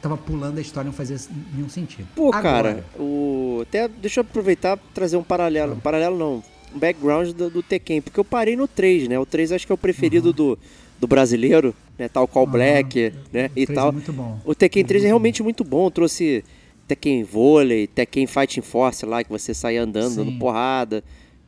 [0.02, 1.18] tava pulando a história, não fazia
[1.54, 2.08] nenhum sentido.
[2.16, 3.60] Pô, Agora, cara, o...
[3.62, 5.76] até deixa eu aproveitar trazer um paralelo.
[5.76, 9.17] Paralelo não, background do, do Tekken, porque eu parei no 3, né?
[9.20, 10.57] O 3 acho que é o preferido do,
[10.99, 12.07] do brasileiro, né?
[12.07, 12.51] Tal qual Aham.
[12.53, 13.49] Black, né?
[13.55, 13.91] O E 3 é tal.
[13.91, 14.39] bom.
[14.45, 15.89] O Tekken Ele é 3 é realmente muito bom.
[15.89, 16.43] Trouxe
[16.88, 20.39] Tekken Vôlei, Tekken Fighting Force lá, que você saía andando, dando Sim.
[20.39, 21.03] porrada,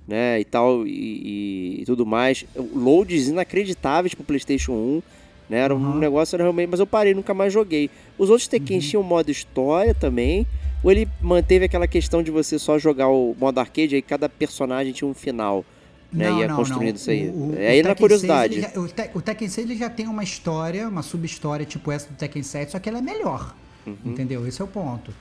[0.07, 0.39] né?
[0.39, 2.45] E tal, e, e- e tudo mais.
[2.55, 5.01] Loads inacreditáveis pro PlayStation 1.
[5.49, 5.57] Né?
[5.59, 6.69] Era um negócio era realmente.
[6.69, 7.89] Mas eu parei, nunca mais joguei.
[8.17, 8.81] Os outros Tekken Uhum.
[8.83, 10.47] tinham modo história também.
[10.83, 14.91] Ou ele manteve aquela questão de você só jogar o modo arcade aí cada personagem
[14.93, 15.63] tinha um final.
[16.11, 16.29] Né?
[16.29, 16.95] Não, Ia não, construindo não.
[16.95, 17.29] isso aí.
[17.29, 18.53] O- o- é aí o na 6, curiosidade.
[18.55, 21.91] ele já- o, Te- o Tekken 6 ele já tem uma história, uma sub-história tipo
[21.91, 23.55] essa do Tekken 7, só que ela é melhor.
[23.87, 23.95] Uhum.
[24.05, 24.45] Entendeu?
[24.47, 25.13] Esse é o ponto.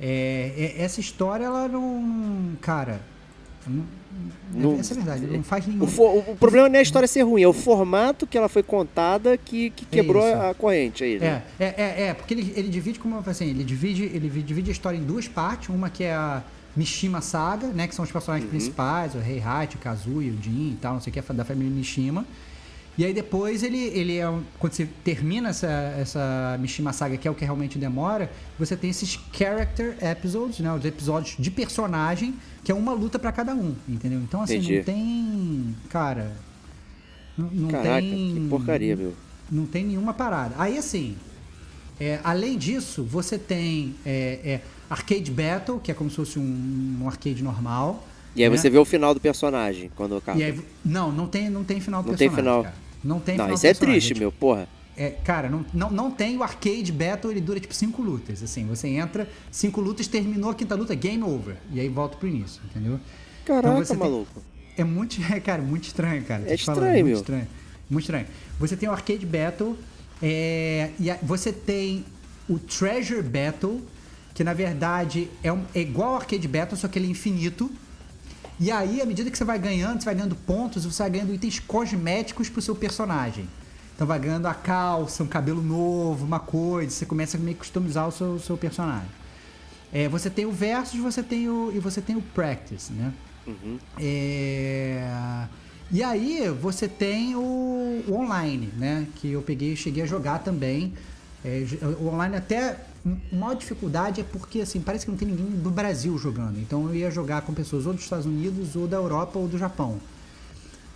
[0.00, 2.52] É, é- essa história, ela não.
[2.60, 3.00] Cara.
[3.68, 3.84] Não,
[4.72, 5.84] Não- essa é a verdade, não faz nenhum.
[5.84, 8.48] O, fo- o problema não é a história ser ruim, é o formato que ela
[8.48, 10.36] foi contada que, que quebrou isso.
[10.40, 11.42] a, corrente aí, né?
[11.60, 14.70] É, é, é, é, porque ele, ele divide, como assim, ele divide, ele vi- divide
[14.70, 15.68] a história em duas partes.
[15.68, 16.42] Uma que é a
[16.74, 17.86] Mishima Saga, né?
[17.86, 18.50] Que são os personagens Uhum.
[18.50, 21.44] principais, o Rei Hat, o Kazuya, o Jin e tal, não sei o que, da
[21.44, 22.24] família Mishima.
[22.98, 24.28] E aí depois ele, ele é.
[24.28, 28.28] um- Quando você termina essa, essa Mishima Saga, que é o que realmente demora,
[28.58, 30.72] você tem esses character episodes, né?
[30.74, 32.34] Os episódios de personagem,
[32.64, 34.18] que é uma luta pra cada um, entendeu?
[34.18, 34.76] Então, assim, Entendi.
[34.78, 35.76] não tem.
[35.88, 36.32] Cara.
[37.36, 38.34] Não, não Caraca, tem.
[38.34, 39.14] que porcaria, meu.
[39.50, 40.56] Não tem nenhuma parada.
[40.58, 41.16] Aí, assim,
[42.00, 46.98] é, além disso, você tem é, é, Arcade Battle, que é como se fosse um,
[47.00, 48.04] um arcade normal.
[48.34, 48.56] E aí né?
[48.56, 50.36] você vê o final do personagem quando acaba.
[50.42, 52.64] Aí, não, não tem, não tem final do Não tem personagem, final.
[52.64, 52.87] cara.
[53.08, 54.68] Não tem Não, isso é triste, tipo, meu, porra.
[54.96, 58.42] é, cara, não, não, não tem o arcade battle, ele dura tipo cinco lutas.
[58.42, 61.56] Assim, você entra, cinco lutas, terminou a quinta luta, game over.
[61.72, 63.00] E aí volta pro início, entendeu?
[63.46, 64.42] Caraca, Então você tem- maluco.
[64.76, 66.42] É muito, é, cara, muito estranho, cara.
[66.46, 67.16] É te falando, estranho, muito meu.
[67.20, 67.48] estranho.
[67.88, 68.26] Muito estranho.
[68.60, 69.76] Você tem o Arcade Battle,
[70.22, 72.04] é, e a- você tem
[72.48, 73.80] o Treasure Battle,
[74.34, 77.70] que na verdade é, um- é igual ao Arcade Battle, só que ele é infinito.
[78.60, 81.32] E aí, à medida que você vai ganhando, você vai ganhando pontos, você vai ganhando
[81.32, 83.48] itens cosméticos pro seu personagem.
[83.94, 87.60] Então vai ganhando a calça, um cabelo novo, uma coisa, você começa a meio que
[87.60, 89.08] customizar o seu, seu personagem.
[89.92, 93.12] É, você tem o versus, você tem o e você tem o practice, né?
[93.46, 93.78] Uhum.
[93.98, 95.46] É,
[95.90, 99.06] E aí você tem o, o online, né?
[99.16, 100.92] Que eu peguei, cheguei a jogar também.
[101.44, 101.64] É,
[102.00, 102.76] o online até
[103.32, 106.58] maior dificuldade é porque assim parece que não tem ninguém do Brasil jogando.
[106.58, 109.56] Então eu ia jogar com pessoas ou dos Estados Unidos ou da Europa ou do
[109.58, 109.98] Japão.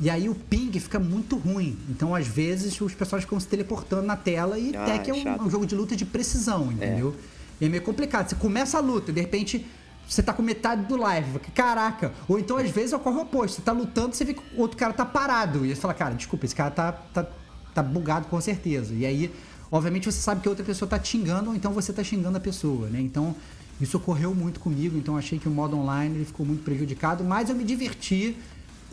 [0.01, 1.79] E aí o ping fica muito ruim.
[1.89, 5.21] Então, às vezes, os personagens ficam se teleportando na tela e Ah, Tekken é é
[5.21, 5.43] um, chato.
[5.45, 7.15] um jogo de luta de precisão, entendeu?
[7.61, 8.29] E é meio complicado.
[8.29, 9.65] Você começa a luta e de repente
[10.09, 11.39] você tá com metade do live.
[11.55, 12.13] Caraca!
[12.27, 13.57] Ou então, às vezes, ocorre o oposto.
[13.57, 15.65] Você tá lutando você vê que o outro cara tá parado.
[15.65, 17.25] E você fala, cara, desculpa, esse cara tá, tá,
[17.73, 18.93] tá bugado com certeza.
[18.95, 19.33] E aí,
[19.73, 22.41] obviamente, você sabe que outra pessoa tá te xingando, ou então você tá xingando a
[22.41, 23.01] pessoa, né?
[23.01, 23.35] Então,
[23.81, 24.99] isso ocorreu muito comigo.
[24.99, 27.25] Então, achei que o modo online ele ficou muito prejudicado.
[27.25, 28.37] Mas eu me diverti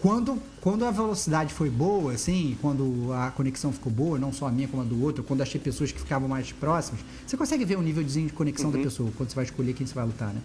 [0.02, 4.52] quando, quando a velocidade foi boa, assim, quando a conexão ficou boa, não só a
[4.52, 7.78] minha como a do outro, quando achei pessoas que ficavam mais próximas, você consegue ver
[7.78, 10.42] o nívelzinho de conexão da pessoa quando você vai escolher quem você vai lutar, né?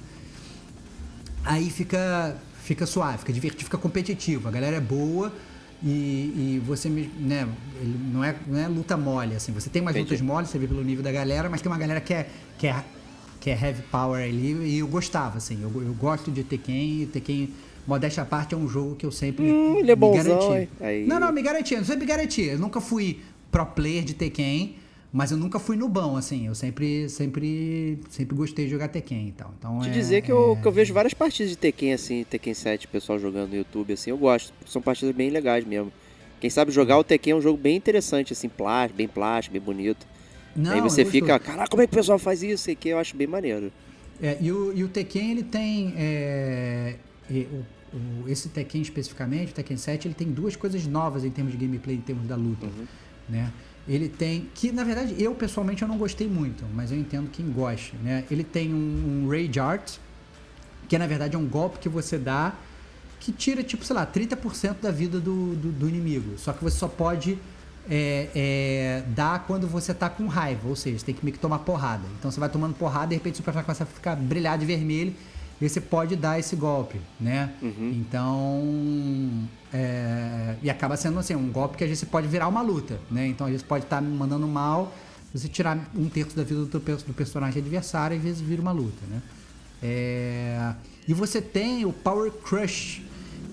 [1.44, 4.48] Aí fica, fica suave, fica divertido, fica competitivo.
[4.48, 5.32] A galera é boa
[5.84, 7.46] e, e você me- né,
[7.80, 9.52] ele não é, não é luta mole, assim.
[9.52, 10.12] Você tem mais Entendi.
[10.12, 12.26] lutas mole, você vê pelo nível da galera, mas tem uma galera que é,
[12.58, 12.82] que é,
[13.40, 15.58] que é heavy power ali e eu gostava, assim.
[15.62, 17.50] Eu, eu gosto de Tekken e Tekken,
[17.86, 20.68] modéstia à parte, é um jogo que eu sempre Hum, ele é me bonzão, garanti.
[20.80, 21.74] Aí- Não, não, me garanti.
[21.74, 22.42] Eu sempre me garanti.
[22.42, 23.20] Eu nunca fui
[23.52, 24.76] pro player de Tekken,
[25.14, 26.48] mas eu nunca fui no bom, assim.
[26.48, 29.54] Eu sempre, sempre, sempre gostei de jogar Tekken e tal.
[29.56, 32.24] Então, Te é- dizer que eu, é- que eu vejo várias partidas de Tekken, assim,
[32.28, 34.52] Tekken 7, pessoal jogando no YouTube, assim, eu gosto.
[34.66, 35.92] São partidas bem legais mesmo.
[36.40, 39.62] Quem sabe jogar o Tekken é um jogo bem interessante, assim, plástico, bem plástico, bem
[39.62, 40.04] bonito.
[40.56, 42.64] Não, Aí você eu fica, caraca, como é que o pessoal faz isso?
[42.64, 43.72] Sei que eu acho bem maneiro.
[44.20, 45.94] É, e, o, e o Tekken, ele tem.
[45.96, 46.96] é,
[47.30, 47.64] e o-
[48.24, 51.58] o- esse Tekken especificamente, o Tekken 7, ele tem duas coisas novas em termos de
[51.64, 52.66] gameplay, em termos da luta.
[53.28, 53.50] Né?
[53.86, 54.48] Ele tem.
[54.54, 57.96] Que na verdade eu pessoalmente eu não gostei muito, mas eu entendo quem gosta.
[58.02, 58.24] Né?
[58.30, 59.96] Ele tem um, um Rage Art,
[60.88, 62.54] que na verdade é um golpe que você dá
[63.24, 66.36] que tira, tipo, sei lá, 30% da vida do, do, do inimigo.
[66.36, 67.38] Só que você só pode
[67.88, 71.40] é, é, dar quando você tá com raiva, ou seja, você tem que meio que
[71.40, 72.02] tomar porrada.
[72.18, 74.58] Então você vai tomando porrada e de repente o seu personagem começa a ficar brilhar
[74.58, 75.14] de vermelho
[75.64, 77.54] e você pode dar esse golpe, né?
[77.96, 79.48] Então.
[79.72, 83.00] é, e acaba sendo assim, um golpe que às vezes você pode virar uma luta,
[83.10, 83.26] né?
[83.26, 84.94] Então às vezes pode estar mandando mal,
[85.32, 89.00] você tirar um terço da vida do, do personagem adversário, às vezes vira uma luta,
[89.08, 89.22] né?
[89.82, 90.74] É,
[91.08, 93.02] E você tem o Power Crush,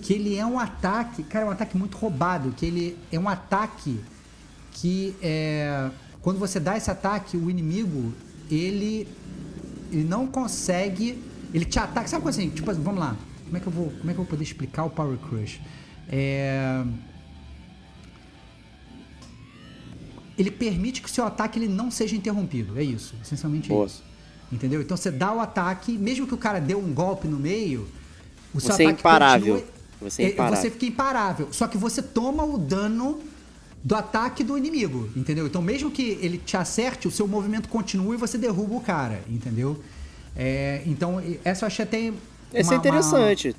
[0.02, 3.28] que ele é um ataque, cara, é um ataque muito roubado, que ele é um
[3.28, 3.98] ataque
[4.72, 5.90] que é,
[6.20, 8.12] quando você dá esse ataque, o inimigo,
[8.50, 9.08] ele
[9.90, 11.22] ele não consegue,
[11.52, 14.10] ele te ataca, sabe assim, tipo assim, vamos lá, como é que eu vou, como
[14.10, 15.60] é que eu vou poder explicar o Power Crush?
[16.08, 16.84] É,
[20.38, 23.86] ele permite que o seu ataque ele não seja interrompido, é isso, essencialmente Boa.
[23.86, 24.02] isso.
[24.50, 24.82] Entendeu?
[24.82, 27.88] Então você dá o ataque, mesmo que o cara dê um golpe no meio,
[28.54, 29.54] o seu Você é ataque imparável.
[29.54, 29.72] continua-
[30.10, 30.56] Você é é, imparável.
[30.62, 31.48] Você fica imparável.
[31.52, 33.20] Só que você toma o dano
[33.84, 35.46] do ataque do inimigo, entendeu?
[35.46, 39.22] Então, mesmo que ele te acerte, o seu movimento continua e você derruba o cara,
[39.28, 39.82] entendeu?
[40.36, 42.12] É, então, essa eu achei até.
[42.52, 43.56] Esse uma- é interessante.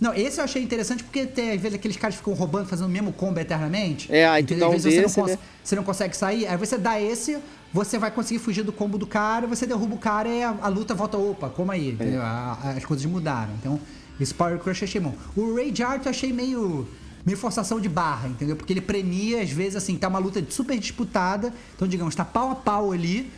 [0.00, 2.90] Não, esse eu achei interessante porque tem, às vezes aqueles caras ficam roubando, fazendo o
[2.90, 4.12] mesmo combo eternamente.
[4.12, 5.38] É, aí tu dá Às um vezes desse, você, não né?
[5.62, 7.38] você não consegue sair, aí você dá esse,
[7.72, 10.66] você vai conseguir fugir do combo do cara, você derruba o cara e a, a
[10.66, 12.20] luta volta, opa, como aí, entendeu?
[12.20, 13.52] A- a- as coisas mudaram.
[13.60, 13.78] Então,
[14.20, 15.14] esse Power Crush eu achei bom.
[15.36, 16.88] O Rage Art eu achei meio,
[17.24, 18.56] meio forçação de barra, entendeu?
[18.56, 22.50] Porque ele premia, às vezes, assim, tá uma luta super disputada, então, digamos, tá pau
[22.50, 23.30] a pau ali,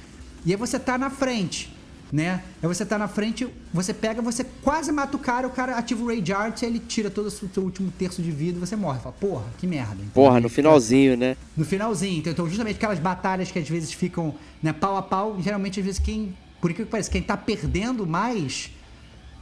[0.47, 1.73] e aí você tá na frente
[2.14, 2.44] né?
[2.62, 6.00] Aí você tá na frente, você pega, você quase mata o cara, o cara ativa
[6.00, 9.00] o Rage Art, ele tira todo o seu último terço de vida e você morre.
[9.00, 9.94] Fala, porra, que merda.
[9.94, 10.12] entendeu?
[10.14, 11.36] Porra, no finalzinho, né?
[11.56, 12.20] No finalzinho.
[12.20, 15.86] Então, Então, justamente aquelas batalhas que às vezes ficam né, pau a pau, geralmente, às
[15.86, 16.32] vezes, quem.
[16.60, 18.70] Por que pareça, quem tá perdendo mais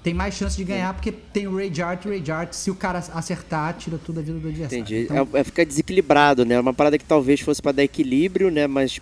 [0.03, 2.75] tem mais chance de ganhar, porque tem o Rage Art, o Rage Art, se o
[2.75, 4.83] cara acertar, tira toda a vida do adversário.
[4.83, 5.05] Entendi.
[5.05, 6.59] Então, É, é ficar desequilibrado, né?
[6.59, 8.67] Uma parada que talvez fosse pra dar equilíbrio, né?
[8.67, 8.99] Mas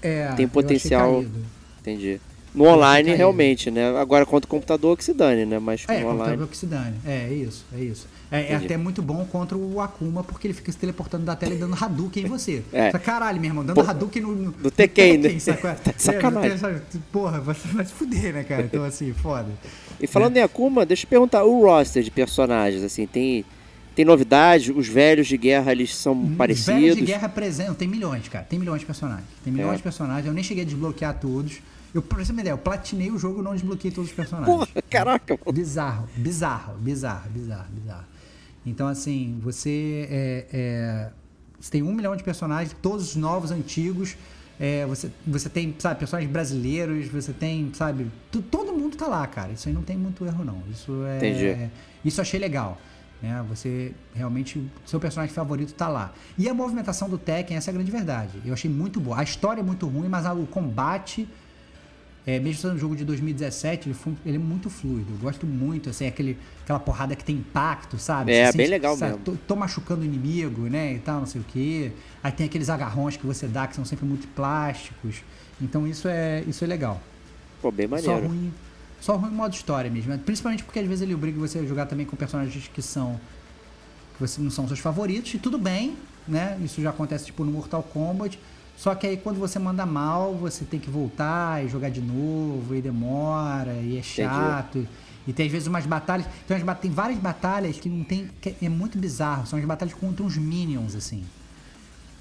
[0.00, 1.22] é, tem potencial.
[1.80, 2.18] entendi.
[2.54, 3.96] No online, realmente, né?
[3.96, 5.58] Agora contra o computador que se dane, né?
[5.60, 6.48] Mas É, no computador online.
[6.48, 6.96] que se dane.
[7.06, 8.08] É, é isso, é isso.
[8.32, 11.54] É, é até muito bom contra o Akuma, porque ele fica se teleportando da tela
[11.54, 12.62] e dando Hadouken em você.
[12.72, 12.90] É.
[12.98, 15.38] Caralho, meu irmão, dando Pô, Hadouken no, no, do Tekken, né?
[15.38, 15.76] sabe qual é?
[15.82, 16.52] Tá sacanagem.
[16.52, 18.62] É, Tekken, Porra, vai, vai se fuder, né, cara?
[18.62, 19.48] Então, assim, foda.
[20.00, 23.44] E falando em Akuma, deixa eu perguntar, o roster de personagens, assim, tem,
[23.94, 24.74] tem novidades?
[24.74, 26.80] Os velhos de guerra, eles são Os parecidos?
[26.80, 28.44] velhos de guerra presente, tem milhões, cara.
[28.44, 29.26] Tem milhões de personagens.
[29.44, 29.76] Tem milhões É.
[29.76, 30.26] de personagens.
[30.26, 31.58] Eu nem cheguei a desbloquear todos.
[31.94, 34.16] Eu, pra você ter uma ideia, eu platinei o jogo e não desbloqueei todos os
[34.16, 34.54] personagens.
[34.56, 35.52] Porra, caraca, mano.
[35.52, 38.04] Bizarro, bizarro, bizarro, bizarro, bizarro.
[38.64, 41.10] Então, assim, você, é, é,
[41.58, 44.16] você tem um milhão de personagens, todos novos, antigos.
[44.62, 49.26] É, você, você tem, sabe, personagens brasileiros, você tem, sabe, tu- todo mundo tá lá,
[49.26, 49.50] cara.
[49.52, 50.62] Isso aí não tem muito erro, não.
[50.70, 51.16] Isso é.
[51.16, 51.70] Entendi.
[52.04, 52.78] Isso eu achei legal.
[53.22, 53.42] Né?
[53.48, 54.62] Você realmente.
[54.86, 56.12] Seu personagem favorito tá lá.
[56.38, 58.38] E a movimentação do Tekken, essa é a grande verdade.
[58.44, 59.18] Eu achei muito boa.
[59.18, 61.26] A história é muito ruim, mas o combate.
[62.26, 65.06] É, mesmo sendo um jogo de 2017, ele, foi- ele é muito fluido.
[65.12, 68.30] Eu gosto muito, assim, aquele, aquela porrada que tem impacto, sabe?
[68.32, 69.24] É, Você bem sente, legal sabe, mesmo.
[69.24, 70.94] Tô, tô machucando o inimigo, né?
[70.94, 71.92] E tal, não sei o quê.
[72.22, 75.22] Aí tem aqueles agarrões que você dá que são sempre muito plásticos.
[75.60, 77.00] Então isso é, isso é legal.
[77.62, 78.26] Pô, bem Só maneiro.
[78.28, 78.52] ruim,
[79.00, 80.16] só ruim modo história mesmo.
[80.18, 83.18] Principalmente porque às vezes ele obriga você a jogar também com personagens que são.
[84.14, 85.96] que você não são seus favoritos, e tudo bem,
[86.28, 86.58] né?
[86.62, 88.38] Isso já acontece tipo no Mortal Kombat.
[88.80, 92.74] Só que aí quando você manda mal, você tem que voltar e jogar de novo,
[92.74, 94.88] e demora, e é chato.
[95.28, 96.26] E tem às vezes umas batalhas.
[96.48, 98.30] Tem, umas, tem várias batalhas que não tem.
[98.40, 99.46] que é muito bizarro.
[99.46, 101.22] São as batalhas contra uns minions, assim.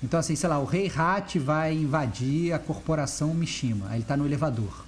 [0.04, 3.86] Então, assim, sei lá, o Rei Hat vai invadir a corporação Mishima.
[3.88, 4.84] Aí ele tá no elevador.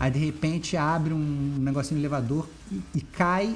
[0.00, 3.54] Aí de repente abre um negocinho no elevador e, e cai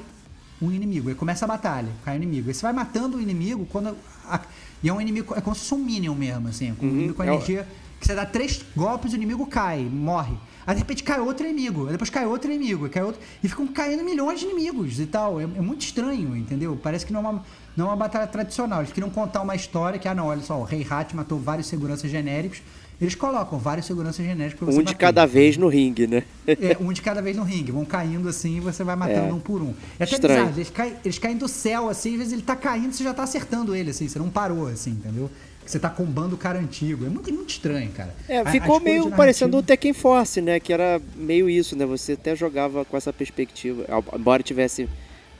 [0.61, 1.09] um inimigo.
[1.09, 2.47] Aí começa a batalha, cai o inimigo.
[2.49, 3.97] Aí você vai matando o inimigo quando.
[4.27, 4.39] a-
[4.83, 5.33] e é um inimigo.
[5.35, 6.73] É como se fosse um Minion mesmo, assim.
[6.75, 7.67] Com um inimigo com é energia.
[7.99, 10.37] Que você dá três golpes, o inimigo cai, morre.
[10.65, 11.85] Aí de repente cai outro inimigo.
[11.85, 12.87] Aí depois cai outro inimigo.
[12.87, 15.39] Cai outro, e ficam caindo milhões de inimigos e tal.
[15.39, 16.79] É, é muito estranho, entendeu?
[16.81, 18.79] Parece que não é, uma, não é uma batalha tradicional.
[18.79, 21.67] Eles queriam contar uma história que, ah, não, olha só, o Rei Hat matou vários
[21.67, 22.61] seguranças genéricos.
[23.01, 24.97] Eles colocam vários seguranças genéricos pra você Um de bater.
[24.97, 26.23] cada vez no ringue, né?
[26.45, 27.71] É, um de cada vez no ringue.
[27.71, 29.33] Vão caindo assim e você vai matando É.
[29.33, 29.73] um por um.
[29.97, 30.39] É até Estranho.
[30.47, 30.57] bizarro.
[30.59, 33.23] Eles caem, eles caem do céu, assim, às vezes ele tá caindo você já tá
[33.23, 34.07] acertando ele, assim.
[34.07, 35.29] Você não parou, assim, entendeu?
[35.65, 37.05] Você tá combando o cara antigo.
[37.05, 38.13] É muito, muito estranho, cara.
[38.27, 40.59] É, a ficou meio de parecendo o Tekken Force, né?
[40.59, 41.85] Que era meio isso, né?
[41.85, 43.85] Você até jogava com essa perspectiva.
[44.13, 44.89] Embora tivesse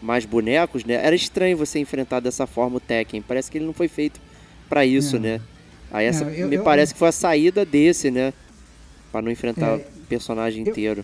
[0.01, 0.93] mais bonecos, né?
[0.93, 3.21] Era estranho você enfrentar dessa forma o Tekken.
[3.21, 4.21] Parece que ele não foi feito
[4.69, 5.19] pra isso, É.
[5.19, 5.41] né?
[5.91, 8.33] Aí essa Não, eu- me eu- parece que foi a saída desse, né?
[9.11, 11.03] Pra não enfrentar É, o personagem eu- inteiro.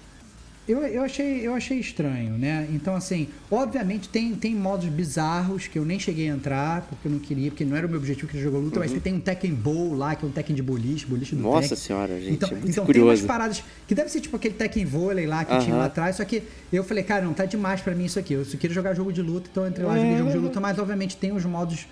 [0.68, 2.68] Eu, eu, achei, eu achei estranho, né?
[2.72, 7.12] Então, assim, obviamente tem, tem modos bizarros que eu nem cheguei a entrar, porque eu
[7.12, 9.14] não queria, porque não era o meu objetivo que ele jogou luta, mas você tem
[9.14, 11.52] um Tekken Bowl lá, que é um Tekken de boliche, boliche do Uhum.
[11.52, 11.78] Nossa Tekken.
[11.78, 12.34] senhora, gente.
[12.34, 13.28] Então, é muito então tem umas curioso.
[13.28, 15.78] paradas que deve ser tipo aquele Tekken Vôlei lá que tinha Aham.
[15.82, 16.42] lá atrás, só que
[16.74, 18.34] eu falei, cara, não tá demais pra mim isso aqui.
[18.34, 20.38] Eu só queria jogar jogo de luta, então eu entrei lá e joguei jogo de
[20.40, 21.86] luta, mas obviamente tem os modos,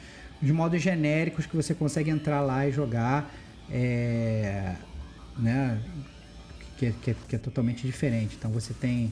[0.44, 3.34] os modos genéricos que você consegue entrar lá e jogar.
[3.72, 4.74] É,
[5.38, 5.80] né?
[6.78, 8.36] Que, é- que, é- que é totalmente diferente.
[8.38, 9.12] Então você tem,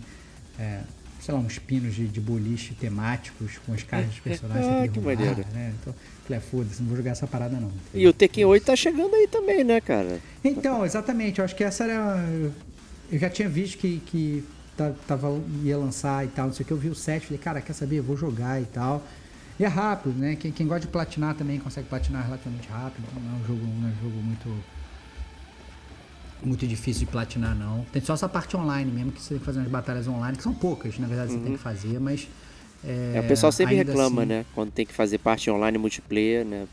[0.59, 0.81] é,
[1.19, 4.67] sei lá, uns pinos de, de boliche temáticos com as caras dos personagens.
[4.67, 5.45] Ah, que maneiro.
[5.53, 5.73] Né?
[5.81, 5.93] Então,
[6.25, 7.71] falei, ah, foda-se, não vou jogar essa parada não.
[7.93, 10.19] E o Tekken 8 tá chegando aí também, né, cara?
[10.43, 11.39] Então, exatamente.
[11.39, 12.17] Eu acho que essa era.
[13.11, 14.43] Eu já tinha visto que, que
[15.07, 16.71] tava, ia lançar e tal, não sei o que.
[16.73, 17.97] Eu vi o 7, falei, cara, quer saber?
[17.97, 19.05] Eu vou jogar e tal.
[19.61, 20.35] E é rápido, né?
[20.35, 23.03] Quem, quem gosta de platinar também consegue platinar relativamente rápido.
[23.13, 24.63] Não é um jogo, não é um jogo muito.
[26.43, 27.85] Muito difícil de platinar, não.
[27.93, 30.41] Tem só essa parte online mesmo, que você tem que fazer umas batalhas online, que
[30.41, 32.27] são poucas, na verdade, você tem que fazer, mas.
[32.83, 34.45] É, É, o pessoal sempre reclama, assim- né?
[34.55, 36.67] Quando tem que fazer parte online multiplayer, né?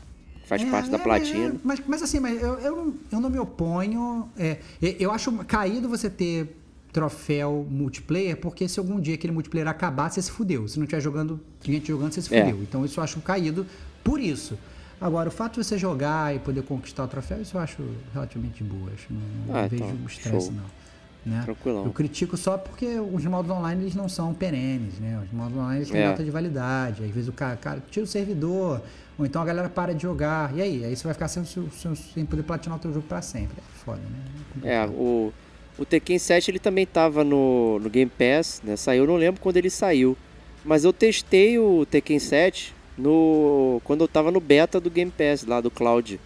[0.47, 1.49] Faz É, parte da é, platina.
[1.49, 4.27] é, mas, mas assim, mas eu, eu, não- eu não me oponho.
[4.35, 6.57] é, eu acho caído você ter
[6.91, 10.67] troféu multiplayer, porque se algum dia aquele multiplayer acabar, você se fudeu.
[10.67, 12.43] Se não tiver jogando, gente jogando, você se É.
[12.45, 12.61] fudeu.
[12.63, 13.65] Então isso eu acho caído
[14.03, 14.57] por isso.
[14.99, 17.81] Agora, o fato de você jogar e poder conquistar o troféu, isso eu acho
[18.13, 18.91] relativamente boa.
[18.93, 20.55] Acho, não, não Ah, vejo então, estresse, show.
[20.55, 20.79] não.
[21.25, 21.41] Né?
[21.43, 21.85] Tranquilão.
[21.85, 25.21] Eu critico só porque os modos online eles não são perenes, né?
[25.23, 26.05] Os modos online eles têm É.
[26.09, 27.03] data de validade.
[27.03, 28.81] Às vezes o cara, cara tira o servidor,
[29.17, 30.55] ou então a galera para de jogar.
[30.55, 30.83] E aí?
[30.85, 33.57] Aí você vai ficar sem, sem, sem poder platinar o teu jogo pra sempre.
[33.57, 34.69] É foda, né?
[34.73, 35.31] É, o,
[35.79, 38.75] o Tekken 7 ele também tava no, no Game Pass, né?
[38.75, 40.17] Saiu, eu não lembro quando ele saiu.
[40.63, 45.45] Mas eu testei o Tekken 7 no, quando eu tava no beta do Game Pass,
[45.45, 46.19] lá do Cloud.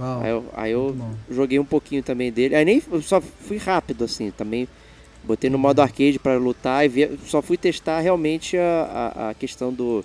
[0.00, 0.96] Uau, Aí eu, aí eu
[1.30, 2.54] joguei um pouquinho também dele.
[2.54, 4.66] Aí nem só fui rápido assim, também
[5.22, 9.34] botei no modo arcade para lutar e ver, só fui testar realmente a, a, a
[9.34, 10.02] questão do,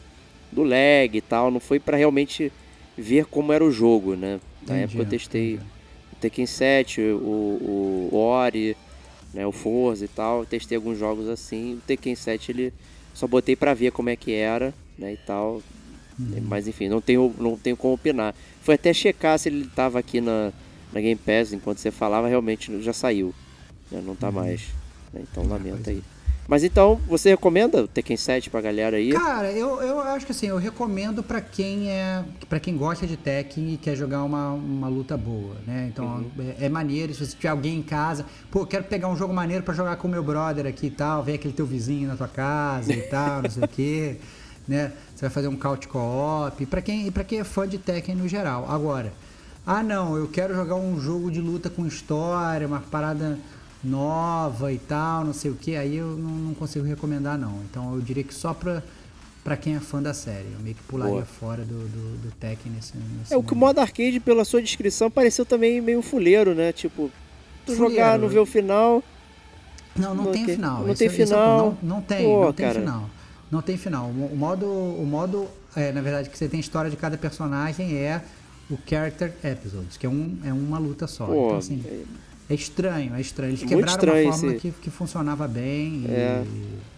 [0.51, 1.49] do lag e tal.
[1.49, 2.51] Não foi para realmente
[2.97, 4.41] ver como era o jogo, né?
[4.67, 5.80] Na Entendi, época eu testei entendi.
[6.22, 8.78] O Tekken 7, o, o Ori,
[9.34, 10.45] né, o Forza e tal.
[10.45, 11.74] Testei alguns jogos assim.
[11.76, 12.72] O Tekken 7 ele
[13.13, 15.63] só botei pra ver como é que era, né, e tal.
[16.19, 16.41] Uhum.
[16.43, 18.36] Mas enfim, não tenho, não tenho como opinar.
[18.61, 20.53] Foi até checar se ele tava aqui na,
[20.93, 23.34] na Game Pass enquanto você falava, realmente já saiu.
[23.91, 24.34] né, Não tá Uhum.
[24.34, 24.61] mais.
[25.11, 26.03] né, Então Ah, lamenta pois aí.
[26.52, 29.14] Mas então, você recomenda o Tekken 7 pra galera aí?
[29.14, 32.26] Cara, eu, eu acho que assim, eu recomendo pra quem é.
[32.49, 35.89] para quem gosta de Tekken e quer jogar uma, uma luta boa, né?
[35.89, 36.30] Então Uhum.
[36.60, 39.64] é, é maneiro, se você tiver alguém em casa, pô, quero pegar um jogo maneiro
[39.64, 42.28] pra jogar com o meu brother aqui e tal, ver aquele teu vizinho na tua
[42.28, 44.18] casa e tal, não sei o quê.
[44.68, 44.91] né?
[45.16, 48.28] Você vai fazer um couch co-op, para quem, pra quem é fã de Tekken no
[48.28, 48.70] geral.
[48.70, 49.14] Agora,
[49.66, 53.39] ah não, eu quero jogar um jogo de luta com história, uma parada
[53.84, 57.61] nova e tal, não sei o que, aí eu não, não consigo recomendar não.
[57.69, 58.84] Então eu diria que só pra,
[59.43, 60.47] pra quem é fã da série.
[60.53, 61.25] Eu meio que pularia Boa.
[61.25, 64.61] fora do, do, do Tekken nesse, nesse É o que o modo arcade, pela sua
[64.61, 66.71] descrição, pareceu também meio fuleiro, né?
[66.71, 67.09] Tipo,
[67.65, 67.95] tu Fuleiro.
[67.95, 69.03] jogar, não ver o final.
[69.95, 70.84] Não, não, Não tem tem- final.
[70.84, 71.77] não Esse tem é final.
[71.82, 72.79] não, não tem, Pô, não tem cara.
[72.79, 73.09] final.
[73.51, 74.05] Não tem final.
[74.05, 77.95] O, o modo, o modo é, na verdade, que você tem história de cada personagem
[77.95, 78.21] é
[78.69, 81.25] o Character Episodes, que é, um, é uma luta só.
[81.25, 82.03] Pô, então, assim, é
[82.54, 83.52] estranho, é estranho.
[83.52, 86.43] Eles quebraram estranho uma fórmula esse- que, que funcionava bem e, É.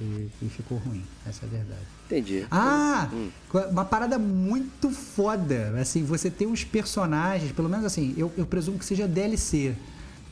[0.01, 1.03] e- e ficou ruim.
[1.27, 1.81] Essa é a verdade.
[2.05, 2.45] entendi.
[2.51, 3.29] Ah, Hum.
[3.71, 5.73] uma parada muito foda.
[5.79, 9.73] Assim, você tem uns personagens, pelo menos assim, eu, eu presumo que seja DLC,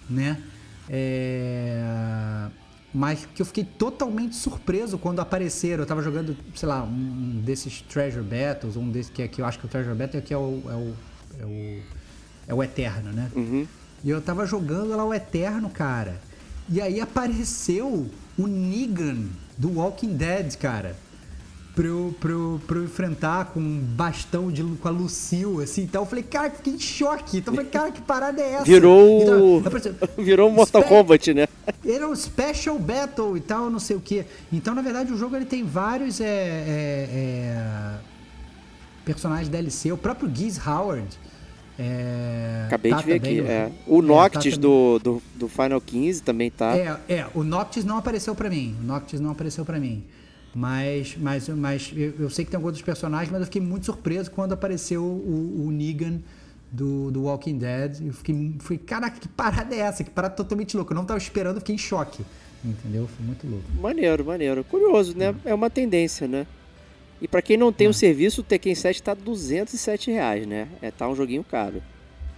[0.10, 0.38] né?
[0.90, 2.48] É,
[2.94, 5.84] Mas que eu fiquei totalmente surpreso quando apareceram.
[5.84, 9.46] Eu tava jogando, sei lá, um desses Treasure Battles, um desses que, é- que eu
[9.46, 10.94] acho que o Treasure Battle é que é o, é o,
[11.40, 11.82] é o,
[12.50, 13.32] é o Eterno, né?
[13.34, 13.66] Uhum.
[14.04, 16.20] E eu tava jogando lá o Eterno, cara.
[16.70, 19.26] E aí apareceu o Negan
[19.58, 20.95] do Walking Dead, cara.
[21.76, 25.84] Pra eu, pra, eu, pra eu enfrentar com um bastão de, com a Lucille, assim.
[25.84, 27.38] Então eu falei, cara, fiquei em choque.
[27.38, 28.66] Então eu falei, cara, que parada é essa?
[28.66, 31.47] Virou Então, o- apareceu- Virou um Mortal Kombat, né?
[31.86, 34.26] Era um Special Battle e tal, não sei o que.
[34.52, 37.97] Então, na verdade, o jogo ele tem vários é, é, é,
[39.06, 39.91] personagens DLC.
[39.91, 41.08] O próprio Giz Howard.
[41.80, 43.50] É, Acabei tá de ver também aqui.
[43.50, 43.72] É.
[43.88, 46.76] O é, Noctis tá do, do, do Final 15 também tá.
[46.76, 48.76] É, é, o Noctis não apareceu pra mim.
[48.82, 50.04] O Noctis não apareceu pra mim.
[50.54, 54.30] Mas, mas, mas eu, eu sei que tem outros personagens, mas eu fiquei muito surpreso
[54.30, 56.20] quando apareceu o, o Negan
[56.72, 58.02] do, do Walking Dead.
[58.06, 60.04] Eu fiquei, fui, caraca, que parada é essa?
[60.04, 60.94] Que parada totalmente louca.
[60.94, 62.24] Eu não tava esperando, fiquei em choque.
[62.64, 63.08] Entendeu?
[63.08, 63.66] Foi muito louco.
[63.82, 64.64] Maneiro, maneiro.
[64.64, 65.34] Curioso, né?
[65.44, 66.46] É uma tendência, né?
[67.22, 70.68] E pra quem não tem o serviço, o Tekken 7 tá 207 reais, né?
[70.82, 71.82] É, tá um joguinho caro.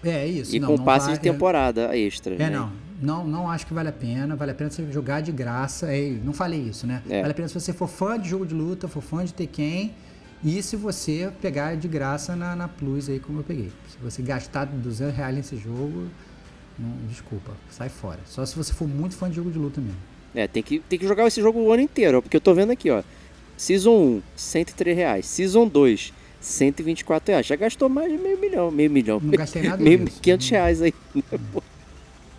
[0.03, 0.53] É isso.
[0.55, 2.35] E não, com não passe vai- de temporada extra.
[2.35, 2.49] É, né?
[2.49, 2.83] não.
[3.01, 4.35] Não, não acho que vale a pena.
[4.35, 5.87] Vale a pena você jogar de graça.
[5.93, 7.01] É, não falei isso, né?
[7.09, 7.19] É.
[7.21, 9.93] Vale a pena se você for fã de jogo de luta, for fã de Tekken.
[10.43, 13.71] E se você pegar de graça na, na Plus aí, como eu peguei.
[13.89, 16.07] Se você gastar 200 reais nesse jogo,
[16.77, 18.19] não- desculpa, sai fora.
[18.25, 19.97] Só se você for muito fã de jogo de luta mesmo.
[20.35, 22.71] É, tem que, tem que jogar esse jogo o ano inteiro, porque eu tô vendo
[22.71, 23.03] aqui, ó.
[23.63, 25.25] Season 1, 103 reais.
[25.25, 27.45] Season 2, 124 reais.
[27.45, 28.69] Já gastou mais de meio milhão.
[28.69, 29.21] Meio milhão.
[29.23, 30.19] Não gastei nada meio, disso.
[30.21, 30.93] 500 reais aí.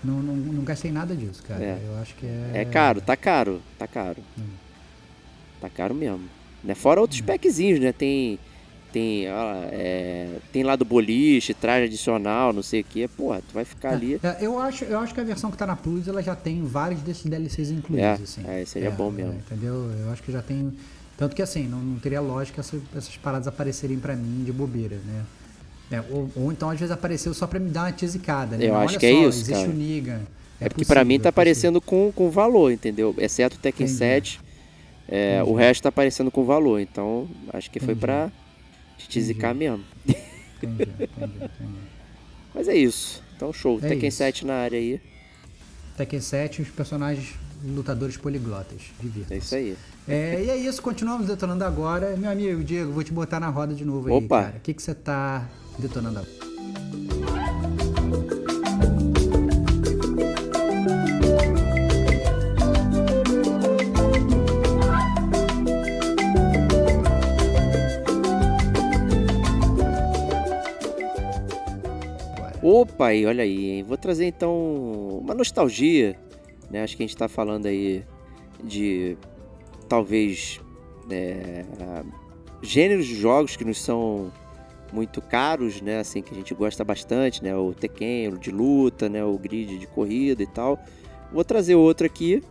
[0.05, 1.64] Não, não, não gastei nada disso, cara.
[1.64, 1.79] É.
[1.83, 2.51] Eu acho que é.
[2.61, 4.18] É caro, tá caro, tá caro.
[4.39, 4.43] Hum.
[5.62, 6.29] Tá caro mesmo.
[6.62, 6.75] Né?
[6.75, 7.91] Fora outros packzinhos, né?
[7.91, 8.39] Tem.
[8.93, 13.09] Tem, é, tem lá do boliche, traje adicional, não sei o que.
[13.09, 14.20] Porra, tu vai ficar ali.
[14.22, 16.62] É, eu, acho, eu acho que a versão que tá na Plus ela já tem
[16.62, 18.05] vários desses DLCs incluídos.
[18.07, 18.43] É, assim.
[18.47, 19.33] é, seria bom mesmo.
[19.33, 19.91] entendeu?
[19.99, 20.72] Eu acho que já tem.
[21.17, 24.97] Tanto que assim, não, não teria lógica essa- essas paradas aparecerem pra mim de bobeira,
[25.07, 25.25] né?
[25.91, 28.65] É, ou, ou então às vezes apareceu só pra me dar uma tisicada, né?
[28.67, 29.69] Eu Não, acho olha que é só, isso, existe cara.
[29.71, 30.21] o Negan.
[30.61, 33.15] É, porque pra mim tá é aparecendo com, com valor, entendeu?
[33.19, 33.99] Exceto o Tekken Entendi.
[33.99, 34.41] 7.
[35.09, 36.81] é, o resto tá aparecendo com valor.
[36.81, 38.31] Então, acho que foi pra
[38.97, 39.85] te tizicar mesmo.
[40.07, 40.19] Entendi,
[40.62, 41.51] entendi, entendi.
[42.55, 43.23] Mas é isso.
[43.37, 43.79] Então, show.
[43.83, 44.19] É Tekken isso.
[44.19, 45.01] 7 na área aí.
[45.97, 47.35] Tekken 7, os personagens
[47.65, 48.83] lutadores poliglotas.
[49.01, 49.37] Divirtam.
[49.37, 49.77] É isso aí.
[50.07, 52.17] É, e é isso, continuamos detonando agora.
[52.17, 54.43] Meu amigo Diego, vou te botar na roda de novo aí, Opa.
[54.45, 54.57] cara.
[54.59, 55.49] O que, que você tá
[55.79, 56.45] detonando agora?
[72.62, 73.83] Opa, aí, olha aí, hein?
[73.83, 76.17] Vou trazer então uma nostalgia,
[76.75, 76.83] né?
[76.83, 78.05] Acho que a gente tá falando aí
[78.62, 79.16] de
[79.89, 80.61] talvez
[81.09, 81.64] é,
[82.61, 84.33] gêneros de jogos que nos são
[84.93, 86.01] muito caros, né?
[86.01, 87.57] Assim, que a gente gosta bastante, né?
[87.57, 89.25] O Tekken, o de luta, né?
[89.25, 90.79] O grid de corrida e tal.
[91.33, 92.43] Vou trazer outro aqui,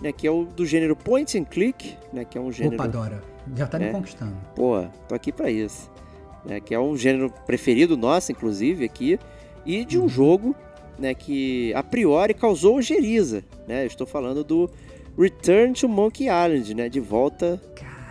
[0.00, 0.10] né?
[0.10, 2.24] Que é o do gênero Point and Click, né?
[2.24, 2.74] Que é um gênero...
[2.74, 3.22] Opa, Dora.
[3.56, 3.86] Já tá É.
[3.86, 4.36] me conquistando.
[4.56, 5.88] Pô, tô aqui pra isso.
[6.44, 9.18] Né, que é um gênero preferido nosso, inclusive, aqui.
[9.66, 10.54] E de um jogo
[10.98, 13.42] né, que a priori causou ojeriza.
[13.66, 13.84] Né?
[13.84, 14.70] Eu estou falando do
[15.18, 16.88] Return to Monkey Island, né?
[16.88, 17.60] De volta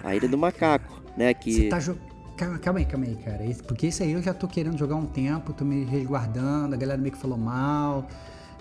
[0.04, 1.02] à Ilha do Macaco.
[1.18, 1.52] Né, que...
[1.52, 2.06] Você tá jogando.
[2.38, 3.44] Calma, calma aí, calma aí, cara.
[3.46, 6.78] Esse- Porque isso aí eu já tô querendo jogar um tempo, tô me resguardando, a
[6.78, 8.08] galera meio que falou mal.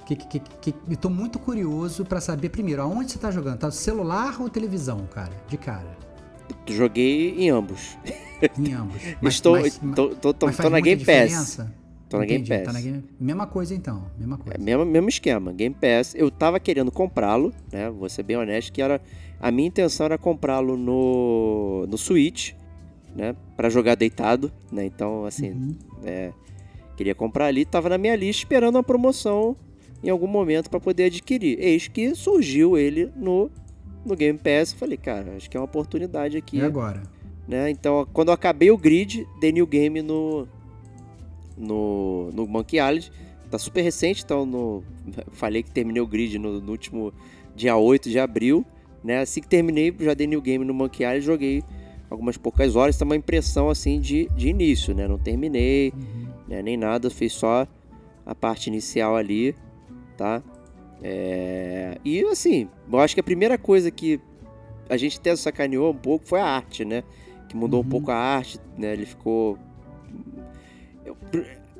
[0.06, 3.58] Que, que, que, que- eu tô muito curioso pra saber, primeiro, aonde você tá jogando?
[3.58, 5.32] Tá celular ou televisão, cara?
[5.48, 5.94] De cara.
[6.66, 7.98] Joguei em ambos.
[8.58, 8.96] Em ambos.
[9.22, 11.14] Estou, mas- tô, tô- tô- mas tô na Game Pass.
[11.14, 11.74] diferença?
[12.08, 12.66] Tô na Game Entendi, Pass.
[12.66, 13.04] Tá na Game...
[13.18, 14.56] Mesma coisa então, mesma coisa.
[14.56, 16.14] É, mesmo, mesmo esquema, Game Pass.
[16.14, 17.90] Eu tava querendo comprá-lo, né?
[17.90, 19.00] Vou ser bem honesto, que era.
[19.40, 22.52] A minha intenção era comprá-lo no, no Switch,
[23.14, 24.84] né, para jogar deitado, né?
[24.86, 25.74] Então, assim, Uhum.
[26.04, 26.32] é,
[26.96, 29.56] queria comprar ali, tava na minha lista esperando uma promoção
[30.02, 31.58] em algum momento para poder adquirir.
[31.60, 33.50] Eis que surgiu ele no
[34.04, 37.02] no Game Pass, falei, cara, acho que é uma oportunidade aqui E agora?
[37.48, 37.68] né?
[37.70, 40.46] Então, quando eu acabei o grid, dei new game no
[41.56, 43.10] no, no Monkey Island.
[43.50, 44.82] Tá super recente, então no,
[45.32, 47.12] falei que terminei o grid no, no último
[47.54, 48.64] dia 8 de abril,
[49.04, 49.20] né?
[49.20, 51.62] Assim que terminei, já dei new game no Monkey Island, joguei
[52.10, 55.06] algumas poucas horas, tá uma impressão assim de, de início, né?
[55.06, 55.92] Não terminei,
[56.48, 56.60] né?
[56.60, 57.66] nem nada, fiz só
[58.24, 59.54] a parte inicial ali,
[60.16, 60.42] tá?
[61.02, 64.20] É, E assim, eu acho que a primeira coisa que
[64.88, 67.04] a gente até sacaneou um pouco foi a arte, né?
[67.48, 67.88] Que mudou um Uhum.
[67.88, 68.92] pouco a arte, né?
[68.92, 69.56] Ele ficou.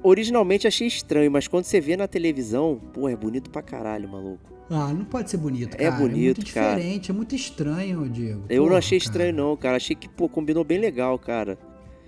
[0.06, 4.38] Originalmente achei estranho, mas quando você vê na televisão, pô, é bonito pra caralho, maluco.
[4.70, 5.94] Ah, não pode ser bonito, É cara.
[5.96, 6.76] É bonito, muito cara.
[6.76, 8.42] diferente, é muito estranho, Diego.
[8.48, 9.42] Eu não achei estranho, cara.
[9.48, 9.76] não, cara.
[9.76, 11.58] Achei que, pô, combinou bem legal, cara.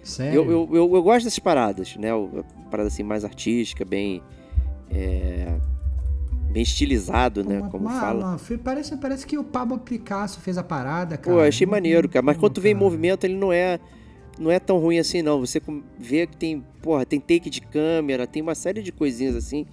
[0.02, 0.42] Sério?
[0.42, 2.08] Eu, eu, eu, eu gosto dessas paradas, né?
[2.70, 4.22] Parada assim, mais artística, bem.
[4.90, 5.56] é,
[6.50, 7.60] bem estilizado, né?
[7.60, 8.24] Uma- Como uma- fala.
[8.26, 11.36] uma- parece, parece que o Pablo Picasso fez a parada, cara.
[11.36, 12.24] Pô, achei maneiro, cara.
[12.24, 12.84] Mas quando tu vê em cara.
[12.84, 13.78] movimento, ele não é.
[14.38, 15.40] Não é tão ruim assim, não.
[15.40, 15.60] Você
[15.98, 16.64] vê que tem.
[16.80, 19.66] Porra, tem take de câmera, tem uma série de coisinhas assim.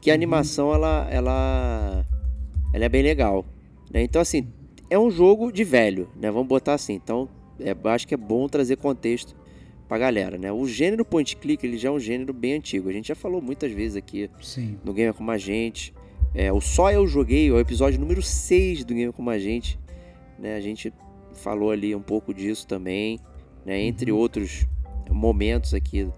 [0.00, 0.18] Que a Uhum.
[0.18, 1.08] animação, ela.
[1.10, 2.04] Ela.
[2.74, 3.44] Ela é bem legal.
[3.92, 4.02] Né?
[4.02, 4.46] Então, assim,
[4.88, 6.30] é um jogo de velho, né?
[6.30, 6.94] Vamos botar assim.
[6.94, 9.34] Então, é, acho que é bom trazer contexto
[9.88, 10.52] pra galera, né?
[10.52, 12.88] O gênero point click, ele já é um gênero bem antigo.
[12.88, 14.78] A gente já falou muitas vezes aqui Sim.
[14.84, 15.92] no Gamer Como a Gente.
[16.32, 19.80] É, o Só Eu Joguei, é o episódio número 6 do Gamer Como a Gente.
[20.38, 20.54] Né?
[20.54, 20.92] A gente
[21.34, 23.18] falou ali um pouco disso também,
[23.64, 23.80] né?
[23.80, 24.66] entre outros
[25.10, 26.08] momentos aqui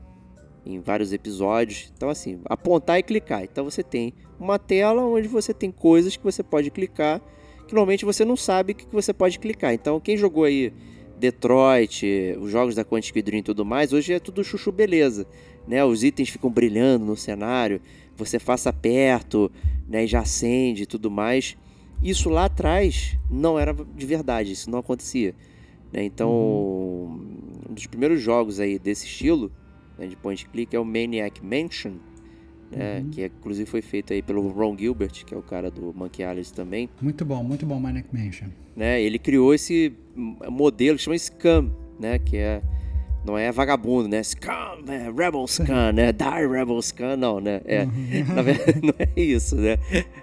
[0.64, 1.92] em vários episódios.
[1.96, 3.42] Então, assim, apontar e clicar.
[3.42, 7.20] Então, você tem uma tela onde você tem coisas que você pode clicar
[7.72, 9.72] que normalmente você não sabe o que você pode clicar.
[9.72, 10.72] Então, quem jogou aí
[11.18, 12.04] Detroit,
[12.38, 15.26] os jogos da Quantic Dream e tudo mais, hoje é tudo chuchu beleza,
[15.66, 15.82] né?
[15.82, 17.80] Os itens ficam brilhando no cenário,
[18.14, 19.50] você faça perto,
[19.88, 21.56] né, e já acende e tudo mais.
[22.02, 25.34] Isso lá atrás não era de verdade, isso não acontecia.
[25.90, 26.04] né?
[26.04, 27.20] Então,
[27.72, 29.50] um dos primeiros jogos aí desse estilo,
[29.98, 31.94] né, de point click, é o Maniac Mansion,
[32.70, 36.22] né, que inclusive foi feito aí pelo Ron Gilbert, que é o cara do Monkey
[36.22, 36.88] Island também.
[37.00, 38.48] Muito bom, muito bom, Maniac Mansion.
[38.76, 39.02] né?
[39.02, 42.18] Ele criou esse modelo que chama Scam, né?
[42.18, 42.62] Que é
[43.24, 44.22] não é vagabundo, né?
[44.22, 46.12] Scam, é Rebel Scam, né?
[46.12, 47.60] Die Rebel Scam, não, né?
[47.64, 47.84] É,
[48.34, 49.78] na verdade, não é isso, né?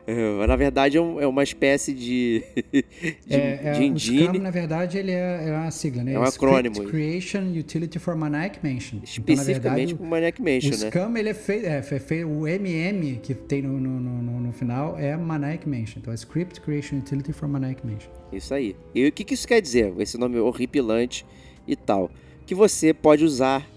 [0.05, 2.43] É, Na verdade, é, é uma espécie de,
[2.73, 2.85] de,
[3.29, 4.23] é, é, de o engine.
[4.23, 6.13] SCAM, na verdade, ele é, é uma sigla, né?
[6.13, 6.75] É um acrônimo.
[6.75, 8.97] Script Creation Utility for Maniac Mansion.
[8.97, 10.89] Então, especificamente verdade, com o Maniac Mansion, o né?
[10.89, 14.97] Scam, ele é feito, é, feito- o MM que tem no, no, no, no final
[14.97, 15.99] é Maniac Mansion.
[15.99, 18.11] Então, é Script Creation Utility for Maniac Mansion.
[18.31, 18.75] Isso aí.
[18.93, 19.93] E o que, que isso quer dizer?
[19.99, 21.25] Esse nome horripilante
[21.67, 22.11] e tal.
[22.49, 23.69] Que você pode usar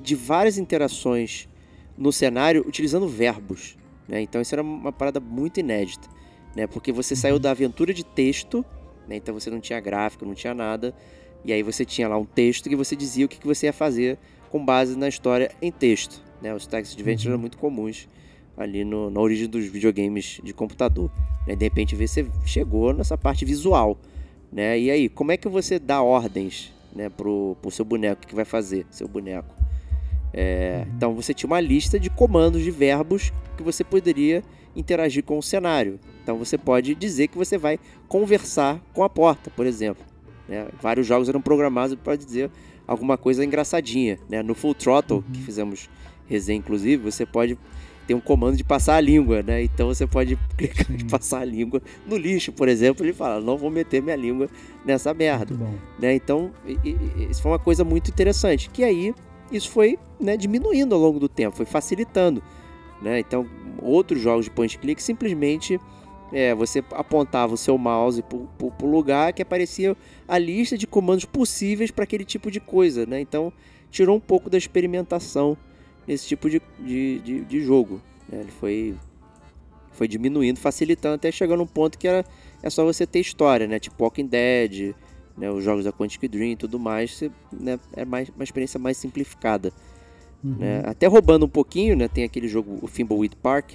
[0.00, 1.48] de várias interações
[1.98, 3.76] no cenário utilizando verbos.
[4.06, 4.20] Né?
[4.22, 6.08] Então isso era uma parada muito inédita.
[6.54, 6.68] Né?
[6.68, 8.64] Porque você saiu da aventura de texto,
[9.08, 9.16] né?
[9.16, 10.94] então você não tinha gráfico, não tinha nada.
[11.44, 13.72] E aí você tinha lá um texto que você dizia o que, que você ia
[13.72, 14.16] fazer
[14.50, 16.22] com base na história em texto.
[16.40, 16.54] Né?
[16.54, 18.08] Os text adventures eram muito comuns
[18.56, 21.10] ali no- na origem dos videogames de computador.
[21.44, 21.56] Né?
[21.56, 23.98] De repente você chegou nessa parte visual.
[24.52, 24.78] Né?
[24.78, 28.24] E aí, como é que você dá ordens né, pro, pro seu boneco?
[28.24, 29.54] O que vai fazer, seu boneco?
[30.32, 34.42] É, Então você tinha uma lista de comandos de verbos que você poderia
[34.74, 36.00] interagir com o cenário.
[36.22, 37.78] Então você pode dizer que você vai
[38.08, 40.04] conversar com a porta, por exemplo.
[40.48, 40.66] né?
[40.80, 42.50] Vários jogos eram programados para dizer
[42.86, 44.18] alguma coisa engraçadinha.
[44.28, 44.42] Né?
[44.42, 45.90] No Full Throttle, que fizemos
[46.26, 47.58] resenha inclusive, você pode
[48.06, 49.62] ter um comando de passar a língua, né?
[49.62, 51.06] Então você pode clicar Sim.
[51.06, 54.48] passar a língua no lixo, por exemplo, ele fala, não vou meter minha língua
[54.84, 55.54] nessa merda
[55.98, 56.14] né?
[56.14, 56.50] Então,
[57.30, 58.68] isso foi uma coisa muito interessante.
[58.70, 59.14] Que aí,
[59.50, 62.42] isso foi né, diminuindo ao longo do tempo, foi facilitando.
[63.00, 63.20] Né?
[63.20, 63.46] Então,
[63.80, 65.80] outros jogos de point click simplesmente
[66.32, 69.96] é, você apontava o seu mouse para o lugar que aparecia
[70.26, 73.04] a lista de comandos possíveis para aquele tipo de coisa.
[73.06, 73.20] Né?
[73.20, 73.52] Então,
[73.90, 75.56] tirou um pouco da experimentação
[76.06, 78.00] nesse tipo de, de, de, de jogo.
[78.28, 78.40] né?
[78.40, 78.94] Ele foi,
[79.92, 82.24] foi diminuindo, facilitando, até chegar num ponto que era,
[82.62, 83.78] é só você ter história, né?
[83.78, 84.94] Tipo Walking Dead,
[85.36, 88.78] né, os jogos da Quantic Dream e tudo mais, você, né, é mais, uma experiência
[88.78, 89.72] mais simplificada.
[90.44, 90.56] Uhum.
[90.58, 90.82] né?
[90.84, 93.72] Até roubando um pouquinho, né, tem aquele jogo, o Thimbleweed Park,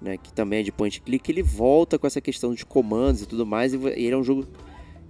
[0.00, 3.26] né, que também é de point click, ele volta com essa questão de comandos e
[3.26, 4.46] tudo mais, e ele é um jogo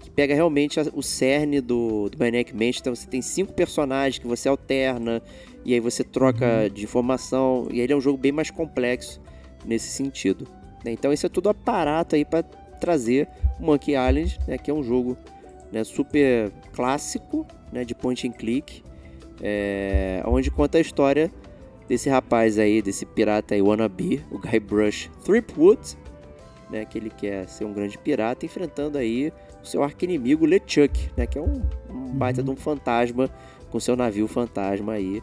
[0.00, 4.18] que pega realmente a- o cerne do, do Maniac Mansion, então você tem cinco personagens
[4.18, 5.22] que você alterna,
[5.64, 9.20] e aí você troca de informação, e ele é um jogo bem mais complexo
[9.64, 10.46] nesse sentido.
[10.84, 10.92] né?
[10.92, 13.28] Então esse é todo aparato aí para trazer
[13.58, 15.16] o Monkey Island, né, que é um jogo
[15.72, 18.82] né, super clássico, né, de point and click,
[19.42, 21.30] é, onde conta a história
[21.88, 25.96] desse rapaz aí, desse pirata aí, wannabe, o Guybrush Threepwood,
[26.70, 29.32] né, que ele quer ser um grande pirata, enfrentando aí
[29.62, 33.28] o seu arqui-inimigo LeChuck, né, que é um, um baita de um fantasma
[33.70, 35.22] com seu navio fantasma aí,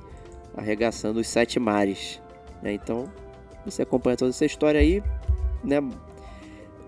[0.56, 2.22] arregaçando os sete mares.
[2.62, 2.74] Né?
[2.74, 3.06] Então,
[3.66, 5.02] você acompanha toda essa história aí,
[5.64, 5.78] né?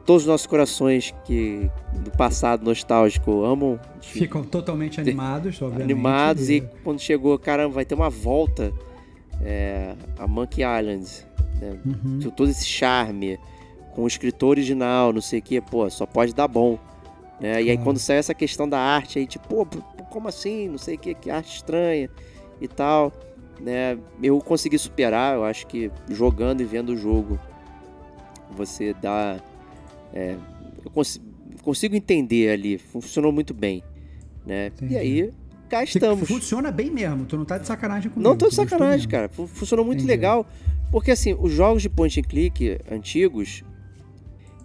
[0.06, 5.84] Todos os nossos corações que do passado nostálgico amam Ficam totalmente animados, obviamente.
[5.92, 8.72] animados e quando chegou, caramba, vai ter uma volta
[9.42, 11.06] é, a Monkey Island,
[11.60, 11.78] né?
[11.86, 12.20] Uhum.
[12.32, 13.38] Todo esse charme
[13.94, 16.80] com o escritor original, não sei o que, pô, só pode dar bom.
[17.42, 17.54] Né?
[17.54, 17.82] E aí Claro.
[17.84, 20.70] quando saiu essa questão da arte, aí tipo, pô, como assim?
[20.70, 22.10] Não sei o que, que arte estranha
[22.62, 23.12] e tal.
[23.60, 23.98] Né?
[24.22, 27.40] Eu consegui superar, eu acho que jogando e vendo o jogo,
[28.56, 29.40] você dá.
[30.14, 30.36] é,
[30.86, 31.22] eu consi-
[31.64, 33.84] consigo entender ali, funcionou muito bem.
[34.46, 34.68] Né?
[34.68, 34.94] Entendi.
[34.94, 35.34] E aí,
[35.70, 36.28] cá estamos.
[36.28, 38.28] Funciona bem mesmo, tu não tá de sacanagem comigo.
[38.30, 39.28] Não tô de sacanagem, cara.
[39.28, 40.12] Fu- Funcionou muito Entendi.
[40.12, 40.46] legal.
[40.92, 43.64] Porque assim, os jogos de point and click antigos,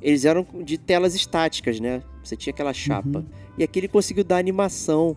[0.01, 2.03] eles eram de telas estáticas, né?
[2.23, 3.19] Você tinha aquela chapa.
[3.19, 3.25] Uhum.
[3.59, 5.17] E aqui ele conseguiu dar animação,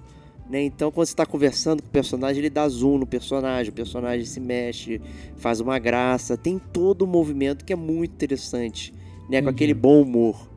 [0.50, 0.62] né?
[0.64, 4.26] Então quando você tá conversando com o personagem, ele dá zoom no personagem, o personagem
[4.26, 5.02] se mexe,
[5.38, 8.94] faz uma graça, tem todo o movimento que é muito interessante,
[9.30, 9.42] né?
[9.42, 10.50] Com aquele bom humor.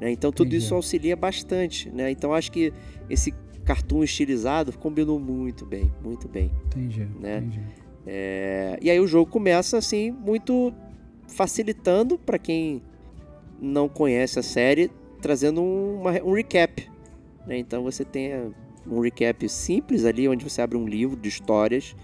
[0.00, 0.10] Né?
[0.10, 0.64] Então tudo Entendi.
[0.64, 2.10] isso auxilia bastante, né?
[2.10, 2.72] Então acho que
[3.08, 3.32] esse
[3.64, 6.50] cartoon estilizado combinou muito bem, muito bem.
[6.66, 7.38] Entendi, né?
[7.38, 7.60] entendi.
[8.06, 10.74] É, e aí o jogo começa assim, muito
[11.28, 12.82] facilitando para quem
[13.60, 14.90] não conhece a série,
[15.22, 16.86] trazendo um, uma- um recap.
[17.46, 17.56] né?
[17.56, 18.46] Então você tem é,
[18.90, 21.94] um recap simples ali, onde você abre um livro de histórias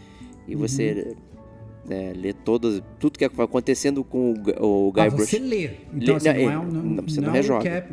[0.48, 0.60] e Uhum.
[0.60, 1.14] você
[1.88, 5.30] é, lê todas, tudo que vai acontecendo com o, o Ah, Guybrush.
[5.30, 5.70] você lê.
[5.94, 7.62] Então, Lê- assim, não, não, é, é, um- não, não, você não é um rejoga.
[7.70, 7.92] recap.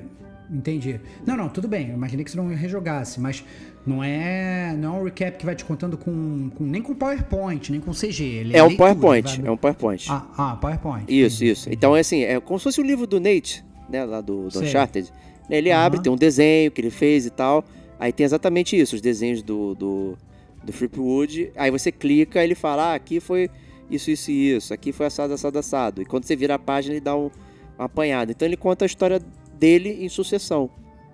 [0.50, 1.00] Entendi.
[1.26, 1.90] Não, não, tudo bem.
[1.90, 3.44] Eu imaginei que você não rejogasse, mas
[3.86, 7.70] não é, não é um recap que vai te contando com, com- nem com PowerPoint,
[7.72, 8.24] nem com CG.
[8.24, 10.06] Ele É um leitura, PowerPoint, vai- é um PowerPoint.
[10.10, 11.04] Ah, ah, PowerPoint.
[11.10, 11.62] Isso, Entendi, isso.
[11.64, 11.76] entendi.
[11.76, 14.60] Então é assim, é como se fosse o livro do Nate, né, lá do, do.
[14.62, 15.12] Uncharted.
[15.50, 15.86] Ele Aham.
[15.86, 17.66] abre, tem um desenho que ele fez e tal.
[18.00, 20.18] Aí tem exatamente isso, os desenhos do, do,
[20.64, 21.52] do Flipwood.
[21.56, 23.50] Aí você clica, ele fala, ah, aqui foi
[23.90, 24.74] isso, isso e isso.
[24.74, 26.02] Aqui foi assado, assado, assado.
[26.02, 27.32] E quando você vira a página, ele dá um,
[27.80, 28.32] um apanhado.
[28.32, 29.20] Então ele conta a história
[29.58, 30.70] dele em sucessão,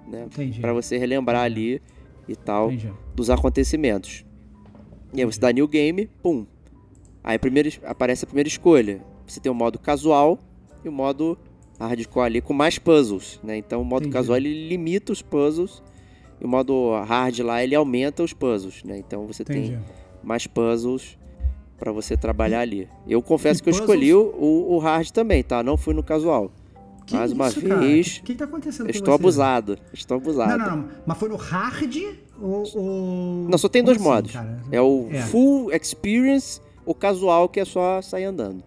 [0.08, 0.26] né?
[0.26, 0.60] Entendi.
[0.60, 1.82] Pra você relembrar ali
[2.28, 2.92] e tal Entendi.
[3.16, 4.26] dos acontecimentos.
[5.14, 6.46] E aí você dá new game, pum.
[7.24, 9.02] Aí primeiro, aparece a primeira escolha.
[9.26, 10.38] Você tem o modo casual
[10.84, 11.38] e o modo
[11.80, 13.58] hardcore ali com mais puzzles, né?
[13.58, 14.14] Então o modo Entendi.
[14.14, 15.82] casual ele limita os puzzles
[16.44, 18.98] o modo hard lá ele aumenta os puzzles, né?
[18.98, 19.70] Então você Entendi.
[19.72, 19.80] tem
[20.24, 21.18] mais puzzles
[21.78, 22.88] pra você trabalhar ali.
[23.08, 25.64] Eu confesso E que eu puzzles- escolhi o, o hard também, tá?
[25.64, 26.52] Não fui no casual.
[27.06, 29.78] Que Mais uma isso, vez, O que, que tá acontecendo estou abusado.
[29.92, 30.58] Estou abusado.
[30.58, 30.90] Não, não, não.
[31.06, 31.96] Mas foi no hard
[32.42, 32.64] ou.
[32.76, 33.48] ou...
[33.50, 34.32] Não, só tem Como dois assim, modos.
[34.32, 34.62] cara?
[34.72, 35.22] É o É.
[35.24, 38.64] full experience, o casual que é só sair andando.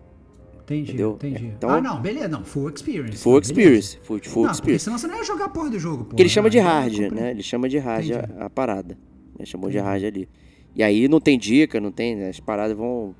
[0.67, 1.13] Entendi, entendeu?
[1.13, 1.47] entendi.
[1.57, 2.27] Então- ah, não, beleza.
[2.29, 3.19] Não, full experience.
[3.19, 3.99] Full experience.
[4.03, 4.85] Full, full não, porque experience.
[4.85, 6.05] senão você não ia jogar a porra do jogo.
[6.07, 7.31] Porque ele chama de Aí é hard, né?
[7.31, 8.33] Ele chama de hard Entendi.
[8.39, 8.99] a, a parada.
[9.39, 10.29] Ele chamou de hard ali.
[10.75, 12.17] E aí não tem dica, não tem.
[12.17, 12.29] né?
[12.31, 13.15] As paradas vão,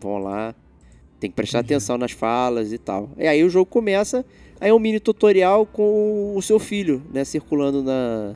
[0.00, 0.54] vão lá.
[1.18, 3.10] Tem que prestar atenção nas falas e tal.
[3.18, 4.24] E aí o jogo começa.
[4.60, 7.24] Aí é um mini tutorial com o seu filho, né?
[7.24, 8.34] Circulando na,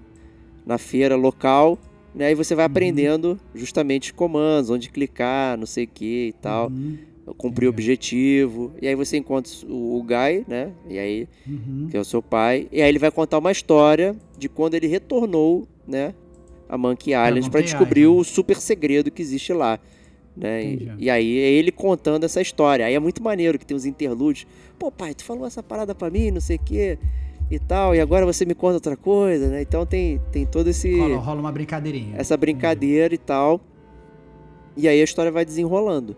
[0.66, 1.78] na feira local.
[2.14, 2.26] Né?
[2.26, 2.72] Aí você vai Uhum.
[2.72, 6.66] aprendendo justamente os comandos, onde clicar, não sei o que e tal.
[6.68, 6.98] Uhum,
[7.36, 8.72] Cumprir o objetivo.
[8.80, 10.72] E aí você encontra o, o Guy, né?
[10.88, 11.88] E aí uhum.
[11.90, 14.86] que é o seu pai, e aí ele vai contar uma história de quando ele
[14.86, 16.14] retornou, né,
[16.68, 18.20] a Monkey Island para descobrir Island.
[18.20, 19.78] o super segredo que existe lá,
[20.36, 20.64] né?
[20.64, 20.94] E, Entendi.
[20.98, 22.86] e aí é ele contando essa história.
[22.86, 24.46] Aí é muito maneiro que tem os interlúdios.
[24.78, 26.98] Pô, pai, tu falou essa parada pra mim, não sei o quê,
[27.50, 29.62] e tal, e agora você me conta outra coisa, né?
[29.62, 32.14] Então tem tem todo esse Rola, rola uma brincadeirinha.
[32.16, 33.60] essa brincadeira e tal.
[34.76, 36.16] E aí a história vai desenrolando.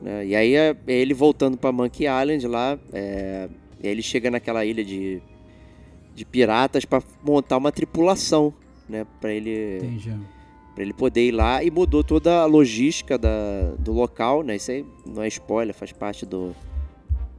[0.00, 0.26] Né?
[0.26, 2.78] E aí é ele voltando pra Monkey Island lá.
[2.92, 3.48] é,
[3.82, 5.22] ele chega naquela ilha de,
[6.14, 8.52] de piratas pra montar uma tripulação,
[8.88, 9.06] né?
[9.20, 10.12] Pra ele, Entendi.
[10.74, 11.62] pra ele poder ir lá.
[11.62, 14.56] E mudou toda a logística da, do local, né?
[14.56, 16.54] Isso aí não é spoiler, faz parte do,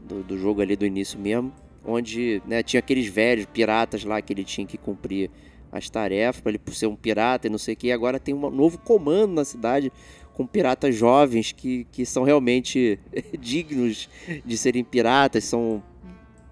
[0.07, 1.51] do, do jogo ali do início mesmo.
[1.85, 5.29] Onde né, tinha aqueles velhos piratas lá que ele tinha que cumprir
[5.71, 7.87] as tarefas para ele ser um pirata e não sei o que.
[7.87, 9.91] E agora tem um novo comando na cidade
[10.39, 12.97] com piratas jovens que, que são realmente
[13.37, 14.07] dignos
[14.45, 15.83] de serem piratas, são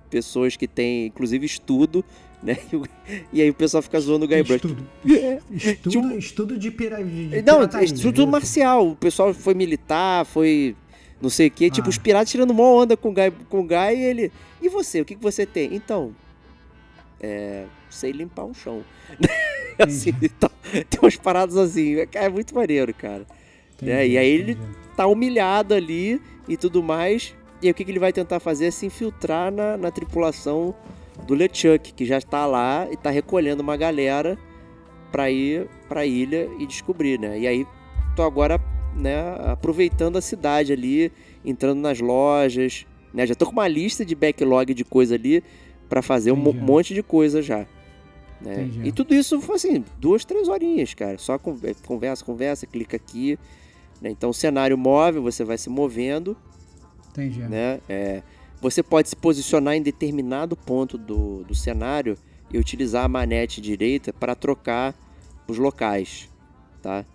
[0.10, 2.04] pessoas que têm inclusive estudo,
[2.44, 2.58] né?
[3.32, 4.56] E aí o pessoal fica zoando o Guybrush.
[4.56, 4.88] Estudo.
[5.16, 5.40] É.
[5.50, 8.28] Estudo, um- estudo de, pira, de, de Não, pirataria, estudo isso.
[8.28, 8.90] marcial.
[8.90, 10.76] O pessoal foi militar, foi
[11.22, 11.72] não sei o que.
[11.72, 11.90] Tipo, Ah.
[11.90, 14.32] os piratas tirando mó onda com o Guy, com o Guy e ele.
[14.62, 15.00] E você?
[15.00, 15.74] O que, que você tem?
[15.74, 16.14] Então.
[17.22, 17.64] É.
[17.90, 18.84] Sei limpar um chão.
[19.80, 20.52] assim e tal.
[20.90, 21.96] tem umas paradas assim.
[22.14, 23.26] É muito maneiro, cara.
[23.82, 24.08] Né?
[24.08, 24.68] E aí ele entendi.
[24.96, 27.36] tá humilhado ali e tudo mais.
[27.62, 30.74] E aí o que, que ele vai tentar fazer é se infiltrar na, na tripulação
[31.26, 34.38] do LeChuck, que já está lá e tá recolhendo uma galera
[35.12, 37.40] pra ir pra ilha e descobrir, né?
[37.40, 37.66] E aí
[38.16, 38.60] tô agora,
[38.96, 39.16] né,
[39.52, 41.12] aproveitando a cidade ali,
[41.44, 43.26] entrando nas lojas, né?
[43.26, 45.44] Já tô com uma lista de backlog de coisa ali
[45.90, 46.60] pra fazer um Entendi.
[46.60, 47.66] monte de coisa já.
[48.40, 48.54] Né?
[48.64, 48.88] Entendi.
[48.90, 51.18] E tudo isso foi assim, duas, três horinhas, cara.
[51.18, 51.58] Só con-
[51.88, 53.40] conversa, conversa, clica aqui.
[54.02, 54.10] Né?
[54.10, 56.36] Então, cenário móvel, você vai se movendo,
[57.12, 57.40] Entendi.
[57.42, 57.80] né?
[57.90, 58.22] É,
[58.62, 62.18] você pode se posicionar em determinado ponto do, do cenário
[62.52, 64.96] e utilizar a manete direita para trocar
[65.48, 66.30] os locais,
[66.82, 67.06] tá?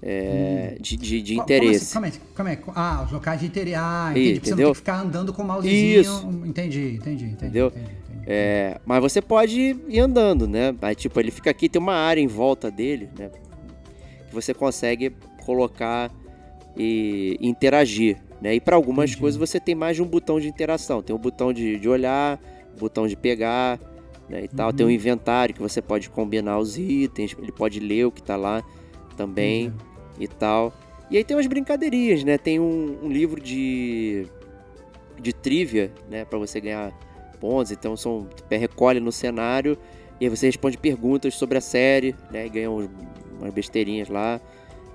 [0.00, 1.92] É, de, de, de Co- interesse.
[1.92, 2.18] Como assim?
[2.20, 2.58] Aí, calma aí.
[2.74, 3.74] Ah, os locais de interesse.
[3.76, 4.34] Ah, entendi.
[4.34, 4.66] Porque você não Entendeu?
[4.66, 6.00] tem que ficar andando com o mousezinho.
[6.00, 6.28] Isso.
[6.46, 7.26] Entendi, entendi, entendi.
[7.32, 7.66] Entendeu?
[7.66, 8.24] entendi, entendi.
[8.28, 10.72] É, mas você pode ir andando, né?
[10.82, 13.30] Aí, tipo, ele fica aqui, tem uma área em volta dele, né?
[14.28, 15.12] Que você consegue
[15.48, 16.10] colocar
[16.76, 18.54] e interagir, né?
[18.54, 19.20] E para algumas Entendi.
[19.22, 21.02] coisas você tem mais de um botão de interação.
[21.02, 22.38] Tem o botão de, de olhar,
[22.78, 23.80] botão de pegar,
[24.28, 24.44] né?
[24.44, 24.74] E tal.
[24.74, 24.92] Tem Uhum.
[24.92, 28.62] o inventário que você pode combinar os itens, ele pode ler o que tá lá
[29.16, 29.84] também Entendi.
[30.20, 30.72] e tal.
[31.10, 32.36] E aí tem umas brincadeirinhas, né?
[32.36, 34.26] Tem um, um livro de,
[35.18, 36.26] de trivia, né?
[36.26, 36.92] Pra você ganhar
[37.40, 37.72] pontos.
[37.72, 39.78] Então são você recolhe no cenário
[40.20, 42.44] e aí você responde perguntas sobre a série, né?
[42.44, 44.38] E ganha umas besteirinhas lá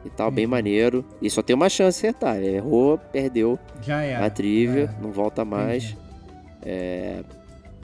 [0.05, 0.51] e tal, bem Uhum.
[0.51, 1.05] maneiro.
[1.21, 2.41] E só tem uma chance de acertar.
[2.41, 4.25] Errou, perdeu Já era.
[4.25, 4.97] a trivia, era.
[5.01, 5.95] não volta mais.
[6.61, 7.25] Entendi.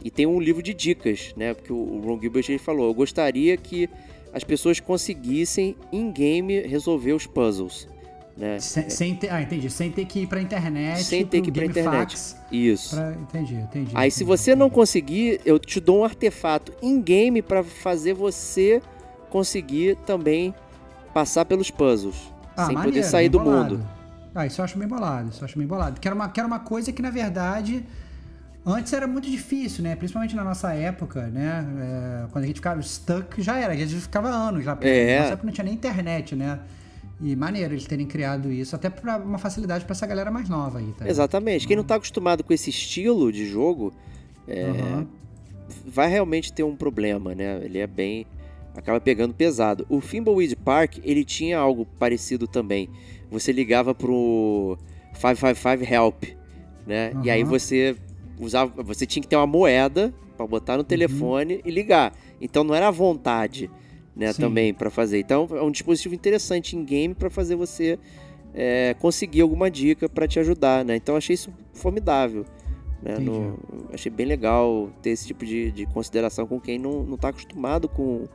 [0.03, 1.53] E tem um livro de dicas, né?
[1.53, 3.89] Porque o Ron Gilbert ele falou: eu gostaria que
[4.33, 7.85] as pessoas conseguissem em game resolver os puzzles,
[8.37, 8.59] né?
[8.59, 9.69] Sem, sem ter, ah, entendi.
[9.69, 11.03] Sem ter que ir pra internet.
[11.03, 12.15] Sem ter que ir pra internet.
[12.49, 12.95] Isso.
[12.95, 13.91] pra- Entendi, entendi.
[13.93, 14.75] Aí se entendi, você não entendi.
[14.75, 18.81] conseguir, eu te dou um artefato in game para fazer você
[19.29, 20.53] conseguir também
[21.13, 23.77] passar pelos puzzles, Ah, sem maneiro, poder sair do bolado.
[23.77, 23.87] mundo.
[24.33, 25.99] Ah, isso eu acho bem bolado, isso eu acho bem bolado.
[25.99, 27.83] Que era uma, que era uma coisa que, na verdade,
[28.65, 29.95] antes era muito difícil, né?
[29.95, 31.65] Principalmente na nossa época, né?
[31.79, 33.73] É, quando a gente ficava stuck, já era.
[33.73, 34.77] A gente ficava anos lá.
[34.81, 35.15] É.
[35.15, 36.59] Na nossa época não tinha nem internet, né?
[37.21, 40.79] E maneiro eles terem criado isso, até pra uma facilidade pra essa galera mais nova
[40.79, 41.05] aí, tá?
[41.09, 41.67] Exatamente.
[41.67, 43.91] Quem não tá acostumado com esse estilo de jogo,
[44.47, 45.07] é, Aham.
[45.85, 47.59] vai realmente ter um problema, né?
[47.63, 48.25] Ele é bem
[48.75, 49.85] acaba pegando pesado.
[49.89, 52.89] O Thimbleweed Park, ele tinha algo parecido também.
[53.31, 54.77] Você ligava pro
[55.13, 56.23] 555 Help,
[56.87, 57.11] né?
[57.23, 57.95] E aí você
[58.39, 60.77] usava, você tinha que ter uma moeda para botar Uhum.
[60.79, 62.13] no telefone e ligar.
[62.41, 63.69] Então não era à vontade,
[64.15, 64.41] né, Sim.
[64.41, 65.19] também para fazer.
[65.19, 67.99] Então é um dispositivo interessante em game para fazer você
[68.53, 70.95] é, conseguir alguma dica para te ajudar, né?
[70.95, 72.45] Então achei isso formidável.
[73.03, 73.17] Né?
[73.19, 73.57] No-
[73.93, 77.87] achei bem legal ter esse tipo de, de consideração com quem não, não tá acostumado
[77.87, 78.27] com, a-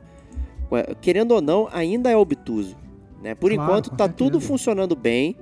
[1.01, 2.75] Querendo ou não, ainda é obtuso.
[3.21, 3.33] Né?
[3.35, 4.17] Por Claro, enquanto tá certeza.
[4.17, 5.35] tudo funcionando bem.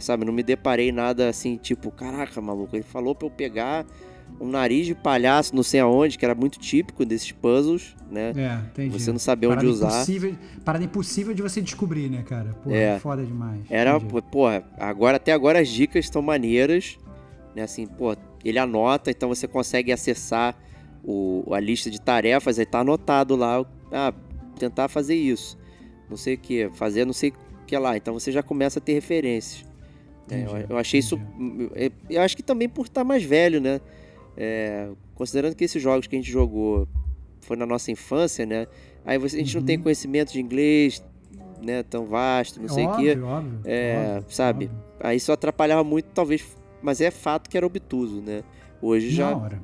[0.00, 3.86] Sabe, não me deparei nada assim, tipo, caraca, maluco, ele falou pra eu pegar
[4.38, 8.32] um nariz de palhaço não sei aonde, que era muito típico desses puzzles, né?
[8.36, 8.90] É, entendi.
[9.00, 9.86] Você não saber onde Parada usar.
[9.88, 12.50] Impossível, parada impossível de você descobrir, né, cara?
[12.62, 12.98] Pô, É.
[12.98, 13.60] foda demais.
[13.70, 14.22] Era, Entendi.
[14.30, 16.98] porra, agora até agora as dicas estão maneiras,
[17.54, 17.62] né?
[17.62, 18.14] Assim, pô,
[18.44, 20.54] ele anota, então você consegue acessar
[21.02, 24.12] o, a lista de tarefas, aí tá anotado lá, ah,
[24.58, 25.56] tentar fazer isso,
[26.08, 28.82] não sei o que, fazer não sei o que lá, então você já começa a
[28.82, 29.64] ter referências.
[30.30, 31.20] eu, Entendi, eu achei isso,
[31.74, 33.80] eu, eu acho que também por estar mais velho, né?
[34.36, 36.86] É, considerando que esses jogos que a gente jogou
[37.40, 38.66] foi na nossa infância, né?
[39.04, 39.82] Aí você- a gente não tem Uhum.
[39.84, 41.02] conhecimento de inglês,
[41.62, 41.82] né?
[41.84, 43.10] Tão vasto, não sei o que.
[43.10, 43.26] óbvio,
[43.64, 44.64] É, óbvio, sabe?
[44.66, 44.82] óbvio.
[45.00, 46.44] Aí isso atrapalhava muito, talvez.
[46.82, 48.42] Mas é fato que era obtuso, né?
[48.82, 49.62] Hoje já hora.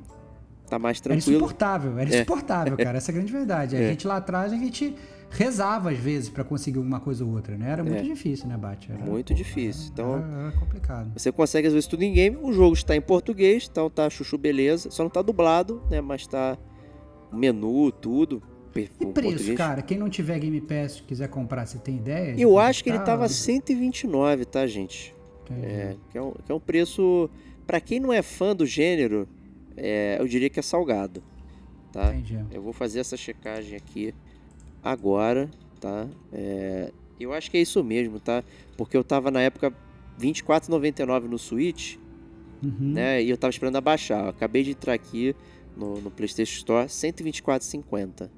[0.73, 1.35] Tá mais Era tranquilo.
[1.37, 2.15] insuportável, era É.
[2.17, 2.97] insuportável, cara.
[2.97, 3.75] Essa é a grande verdade.
[3.75, 3.89] A É.
[3.89, 4.95] gente lá atrás, a gente
[5.29, 7.69] rezava às vezes pra conseguir alguma coisa ou outra, né?
[7.71, 8.01] Era muito É.
[8.03, 8.91] difícil, né, Bate?
[8.91, 9.89] Era, Muito difícil.
[9.91, 11.11] Então, era, era complicado.
[11.15, 12.37] você consegue às vezes tudo em game.
[12.41, 14.89] O jogo está em português, então tá chuchu beleza.
[14.91, 16.01] Só não tá dublado, né?
[16.01, 16.57] Mas tá
[17.31, 18.41] o menu, tudo.
[18.69, 19.55] E preço, português.
[19.57, 19.81] cara?
[19.83, 22.33] Quem não tiver Game Pass e quiser comprar, você tem ideia?
[22.33, 23.03] de Eu acho que ele tá?
[23.05, 25.13] tava 129, tá, gente?
[25.61, 27.29] É, que é um, que é um preço.
[27.67, 29.27] Pra quem não é fã do gênero,
[29.77, 31.23] é, eu diria que é salgado.
[31.91, 32.13] Tá?
[32.13, 32.39] Entendi.
[32.51, 34.13] Eu vou fazer essa checagem aqui
[34.83, 36.07] agora, tá?
[36.31, 38.43] É, eu acho que é isso mesmo, tá?
[38.77, 39.73] Porque eu tava na época
[40.19, 41.97] R$24,99 no Switch,
[42.63, 42.93] Uhum.
[42.93, 43.21] né?
[43.21, 44.23] E eu tava esperando abaixar.
[44.23, 45.35] Eu acabei de entrar aqui
[45.75, 48.29] no, no PlayStation Store, R$124,50.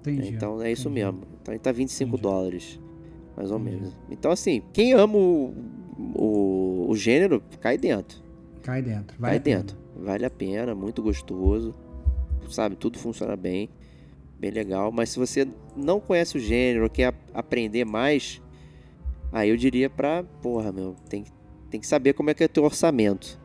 [0.00, 0.28] Entendi.
[0.28, 1.04] Então é isso entendi.
[1.06, 1.22] mesmo.
[1.40, 2.22] Então tá 25 Entendi.
[2.22, 2.80] dólares,
[3.36, 3.76] mais ou Entendi.
[3.76, 3.96] menos.
[4.10, 5.54] Então assim, quem ama o,
[6.14, 8.22] o, o gênero, cai dentro.
[8.62, 9.16] Cai dentro.
[9.18, 9.76] Vai cai dentro.
[9.96, 11.74] Vale a pena, muito gostoso.
[12.48, 13.68] Sabe, tudo funciona bem.
[14.38, 14.90] bem legal.
[14.92, 15.46] Mas se você
[15.76, 18.40] não conhece o gênero, quer aprender mais,
[19.30, 21.24] aí eu diria pra, porra, meu, tem,
[21.70, 23.38] tem que saber como é que é o teu orçamento,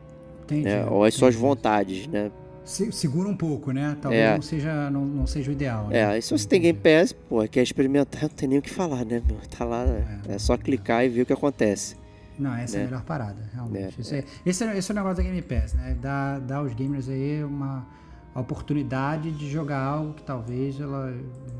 [0.44, 0.64] Entendi.
[0.64, 0.84] né?
[0.86, 1.46] Ou as suas entendi.
[1.48, 2.30] vontades, né?
[2.64, 3.96] Se- segura um pouco, né?
[4.02, 4.34] Talvez É.
[4.34, 5.88] não, seja, não, não seja o ideal.
[5.88, 6.16] né?
[6.16, 8.68] É, e se você tem Game Pass, pô, quer experimentar, não tem nem o que
[8.68, 9.38] falar, né, meu?
[9.56, 9.86] Tá lá,
[10.28, 11.96] é, só clicar e ver o que acontece.
[12.38, 12.90] Não, essa é a né?
[12.90, 13.96] melhor parada, realmente.
[13.98, 15.96] É, Esse, é, esse, é, esse é o negócio da Game Pass, né?
[16.00, 17.86] Dá, dá aos gamers aí uma
[18.34, 21.12] oportunidade de jogar algo que talvez ela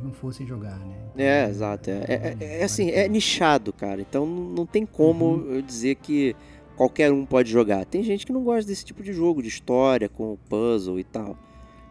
[0.03, 0.95] não fossem jogar, né?
[1.15, 1.91] Então, É, exato.
[1.91, 4.01] É, é- é- é assim, é nichado, cara.
[4.01, 5.55] Então não não tem como Uhum.
[5.57, 6.37] eu dizer que
[6.77, 7.85] qualquer um pode jogar.
[7.85, 11.37] Tem gente que não gosta desse tipo de jogo, de história, com puzzle e tal.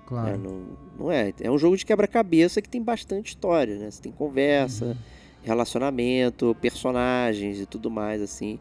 [0.05, 0.35] Claro.
[0.35, 0.61] É, não,
[0.97, 1.33] não é.
[1.41, 3.91] É um jogo de quebra-cabeça que tem bastante história, né?
[3.91, 4.95] Você tem conversa, Uhum.
[5.43, 8.57] relacionamento, personagens e tudo mais, assim,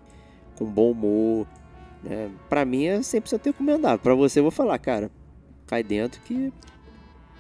[0.57, 1.47] com bom humor.
[2.03, 2.31] Né?
[2.49, 3.99] Pra mim é 100% recomendável.
[3.99, 5.11] Pra você eu vou falar, cara,
[5.67, 6.53] cai dentro que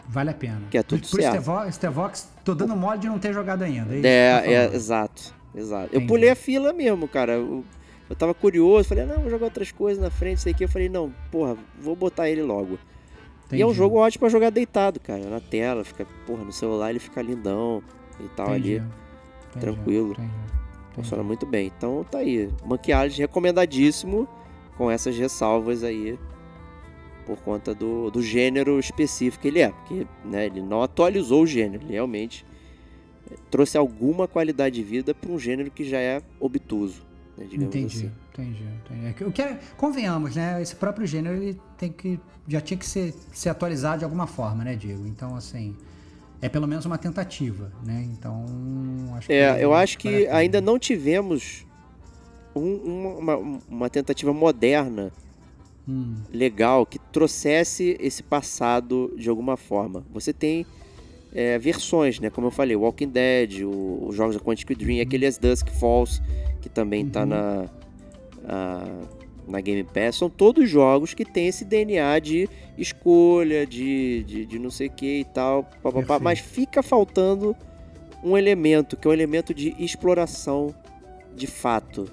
[0.09, 0.63] Vale a pena.
[0.71, 1.35] Que é tudo por, por certo.
[1.43, 3.93] Stevox, Stevox, tô dando mole de não ter jogado ainda.
[3.97, 5.87] É, que É, é, exato, exato.
[5.87, 6.07] Eu Entendi.
[6.07, 7.33] pulei a fila mesmo, cara.
[7.33, 7.65] Eu,
[8.09, 10.65] eu tava curioso, falei, não, vou jogar outras coisas na frente, isso aqui.
[10.65, 12.79] Eu falei, não, porra, vou botar ele logo.
[13.51, 13.75] E é um Entendi.
[13.79, 17.83] jogo ótimo pra jogar deitado, cara, na tela, fica, porra, no celular ele fica lindão
[18.21, 18.79] e tal Entendi.
[18.79, 18.89] ali.
[19.51, 19.61] Entendi.
[19.61, 20.13] tranquilo.
[20.13, 20.56] Entendi.
[20.97, 21.71] Funciona muito bem.
[21.77, 22.51] Então tá aí.
[22.65, 24.27] Island recomendadíssimo
[24.77, 26.19] com essas ressalvas aí.
[27.25, 29.71] Por conta do, do gênero específico que ele é.
[29.71, 31.85] Porque né, ele não atualizou o gênero.
[31.85, 32.47] Ele realmente
[33.31, 37.05] eh, trouxe alguma qualidade de vida para um gênero que já é obtuso.
[37.37, 38.13] Né, Entendi, assim.
[38.33, 39.23] entendi, entendi.
[39.23, 40.63] É O que é, convenhamos, né?
[40.63, 42.19] Esse próprio gênero ele tem que
[42.49, 45.07] já tinha que ser, ser atualizado de alguma forma, né, Diego?
[45.07, 45.77] Então, assim,
[46.47, 48.07] é pelo menos uma tentativa, né?
[48.13, 48.45] Então,
[49.17, 51.67] acho que É, eu acho que ainda não tivemos
[52.55, 53.37] um- uma,
[53.69, 55.13] uma- tentativa moderna
[55.89, 60.05] Hum, legal que trouxesse esse passado de alguma forma.
[60.13, 60.65] Você tem
[61.35, 62.31] é, versões, né?
[62.31, 66.23] Como eu falei, Walking Dead, os jogos da Quantic Dream, aquele As Dusk Falls,
[66.63, 67.27] que também tá Uhum.
[67.27, 67.67] na,
[68.49, 69.01] a-
[69.47, 74.59] na Game Pass, são todos jogos que tem esse DNA de escolha, de, de, de
[74.59, 77.55] não sei o que e tal, pá, pá, pá, mas fica faltando
[78.23, 80.75] um elemento, que é o elemento de exploração
[81.35, 82.11] de fato.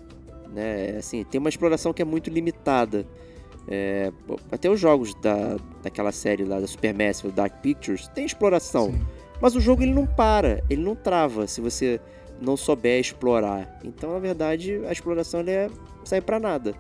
[0.53, 0.95] Né?
[0.97, 3.05] Assim, tem uma exploração que é muito limitada.
[3.67, 4.11] É,
[4.51, 9.01] até os jogos da, daquela série lá da Supermassive Dark Pictures tem exploração, sim.
[9.41, 11.99] mas o jogo ele não para, ele não trava se você
[12.41, 13.79] não souber explorar.
[13.83, 15.69] Então, na verdade, a exploração ele é
[16.03, 16.75] sai para nada.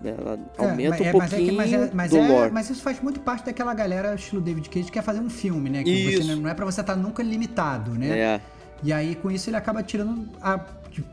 [0.00, 0.14] Né?
[0.18, 2.28] Ela É, aumenta mas- um é, mas é que- pouquinho mas é- mas do é-
[2.28, 2.52] lore.
[2.52, 5.70] mas isso faz muito parte daquela galera estilo David Cage que quer fazer um filme,
[5.70, 5.82] né?
[5.82, 8.18] Que você não é pra você estar nunca limitado, né?
[8.18, 8.40] É,
[8.82, 10.60] E aí, com isso, ele acaba tirando a,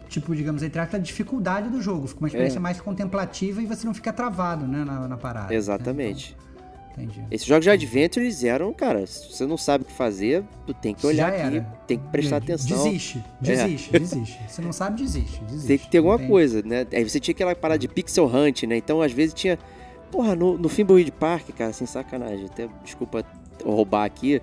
[0.09, 2.07] tipo, digamos, entre aspas, a dificuldade do jogo.
[2.07, 2.61] Fica uma experiência É.
[2.61, 5.47] mais contemplativa e você não fica travado, né, na, na parada.
[5.47, 5.55] né?
[5.55, 6.35] exatamente.
[6.37, 6.52] Então,
[6.97, 7.21] entendi.
[7.31, 10.73] Esses jogos de Adventure eles eram, cara, se você não sabe o que fazer, tu
[10.73, 12.77] tem que olhar aqui, tem que prestar É, atenção.
[12.79, 12.83] É.
[12.83, 14.39] Desiste, desiste, desiste.
[14.47, 15.67] Você não sabe, desiste, desiste.
[15.67, 16.85] Tem que ter alguma tem- coisa, né?
[16.91, 18.77] Aí você tinha aquela parada de pixel hunt, né?
[18.77, 19.57] Então, às vezes tinha.
[20.11, 22.45] Porra, no, no Fimbleweed Park, cara, sem sacanagem.
[22.45, 23.25] Até, desculpa
[23.65, 24.41] roubar aqui.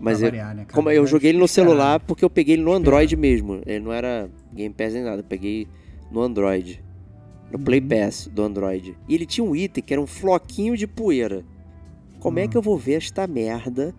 [0.00, 2.72] Mas eu, variar, né, como eu joguei ele no celular porque eu peguei ele no
[2.72, 3.60] Android mesmo.
[3.66, 5.20] Ele não era Game Pass nem nada.
[5.20, 5.66] Eu peguei
[6.10, 6.84] no Android.
[7.50, 7.88] No Play Uhum.
[7.88, 8.94] Pass do Android.
[9.08, 11.42] E ele tinha um item que era um floquinho de poeira.
[12.20, 12.48] Como é Uhum.
[12.48, 13.94] que eu vou ver esta merda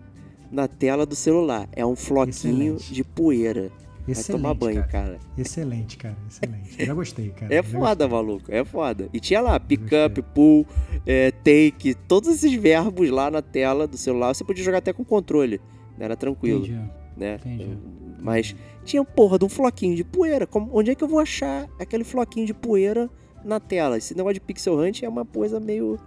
[0.50, 1.68] na tela do celular?
[1.72, 2.94] É um floquinho Excelente.
[2.94, 3.70] de poeira.
[4.00, 4.88] Vai Excelente, tomar banho, cara.
[4.88, 5.18] cara.
[5.38, 6.16] Excelente, cara.
[6.28, 6.74] Excelente.
[6.80, 7.52] Eu já gostei, cara.
[7.54, 8.08] É Já foda, gostei.
[8.08, 8.44] maluco.
[8.52, 9.08] É foda.
[9.12, 10.66] E tinha lá pick up, pull,
[11.06, 14.34] é, take, todos esses verbos lá na tela do celular.
[14.34, 15.60] Você podia jogar até com controle.
[15.98, 16.06] né?
[16.06, 16.80] Era tranquilo, Entendi.
[17.16, 17.34] né?
[17.36, 17.78] Entendi.
[18.20, 20.46] Mas tinha porra de um floquinho de poeira.
[20.46, 23.08] Como, onde é que eu vou achar aquele floquinho de poeira
[23.44, 23.96] na tela?
[23.98, 25.98] Esse negócio de pixel hunt é uma coisa meio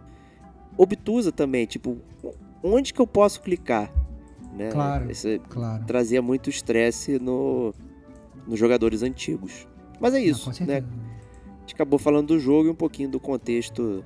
[0.78, 1.66] obtusa também.
[1.66, 1.98] Tipo,
[2.64, 3.92] onde que eu posso clicar?
[4.58, 4.70] Né?
[4.70, 5.10] Claro.
[5.10, 5.84] Esse Claro.
[5.86, 7.74] trazia muito estresse no,
[8.48, 9.68] nos jogadores antigos.
[10.00, 10.78] Mas é isso, né?
[10.78, 14.04] A gente acabou falando do jogo e um pouquinho do contexto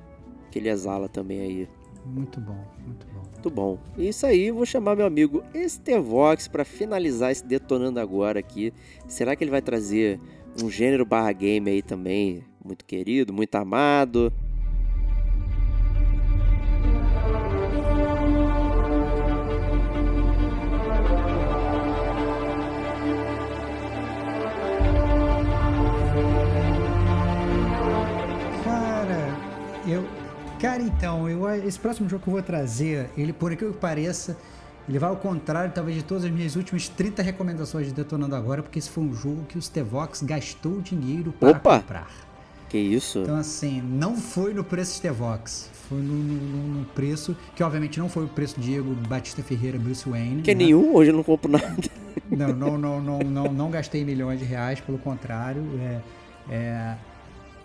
[0.50, 1.68] que ele exala também aí.
[2.06, 3.22] Muito bom, muito bom.
[3.32, 3.78] Muito bom.
[3.96, 8.72] E isso aí, vou chamar meu amigo Estevox para finalizar esse detonando agora aqui.
[9.06, 10.20] Será que ele vai trazer
[10.62, 14.32] um gênero barra game aí também muito querido, muito amado?
[29.88, 30.04] Eu.
[30.60, 34.36] Cara, então, eu, esse próximo jogo que eu vou trazer, ele, por aquilo que pareça,
[34.88, 38.62] ele vai ao contrário, talvez, de todas as minhas últimas 30 recomendações de Detonando Agora,
[38.62, 41.78] porque esse foi um jogo que o Stevox gastou dinheiro para Opa!
[41.80, 42.10] comprar.
[42.68, 43.20] Que isso?
[43.20, 45.70] Então, assim, não foi no preço Stevox.
[45.88, 50.06] Foi no, no, no preço, que obviamente não foi o preço Diego Batista Ferreira Bruce
[50.08, 50.42] Wayne.
[50.42, 50.64] Que né?
[50.64, 51.74] nenhum, hoje eu não compro nada.
[52.30, 55.62] Não, não, não, não, não, não gastei milhões de reais, pelo contrário.
[55.80, 56.00] É,
[56.50, 56.94] é,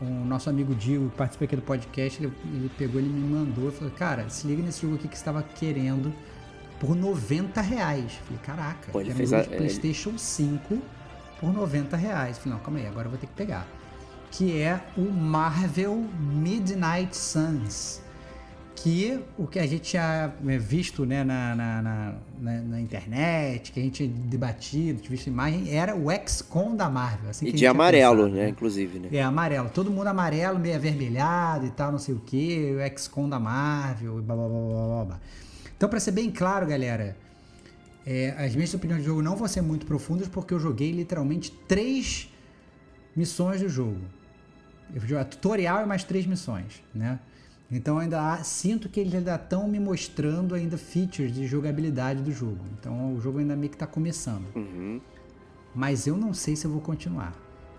[0.02, 3.70] o nosso amigo Diego, que participa aqui do podcast, ele, ele pegou, ele me mandou
[3.70, 6.14] e falou: Cara, se liga nesse jogo aqui que você estava querendo
[6.80, 8.14] por 90 reais.
[8.26, 10.78] Falei: Caraca, Pô, ele era um fez jogo a- de PlayStation 5
[11.40, 12.38] por 90 reais.
[12.38, 13.65] Falei: Não, calma aí, agora eu vou ter que pegar.
[14.32, 18.02] Que é o Marvel Midnight Suns
[18.75, 21.81] que o que a gente tinha é, visto né, na, na,
[22.39, 26.89] na, na- internet, que a gente tinha debatido, tinha visto imagem, era o XCOM da
[26.89, 27.29] Marvel.
[27.29, 28.49] Assim E de amarelo, pensado, né?
[28.49, 29.09] Inclusive, né?
[29.11, 29.69] É, amarelo.
[29.69, 34.19] Todo mundo amarelo, meio avermelhado e tal, não sei o que, o XCOM da Marvel
[34.19, 35.19] e blá blá blá blá blá.
[35.77, 37.15] Então, pra ser bem claro, galera,
[38.05, 41.51] é, as minhas opiniões de jogo não vão ser muito profundas porque eu joguei literalmente
[41.67, 42.29] três
[43.15, 44.01] missões do jogo.
[44.93, 47.19] Eu joguei tutorial e mais três missões, né?
[47.75, 52.31] Então ainda há- sinto que eles ainda estão me mostrando ainda features de jogabilidade do
[52.31, 52.59] jogo.
[52.79, 54.45] Então o jogo ainda meio que tá começando.
[54.55, 55.01] Uhum.
[55.73, 57.33] Mas eu não sei se eu vou continuar.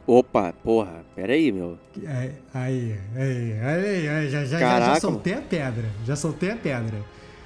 [0.06, 1.78] Opa, porra, pera aí, meu.
[2.06, 5.88] Aí, aí, aí, aí, aí, já, já, já soltei a pedra.
[6.04, 6.98] Já soltei a pedra.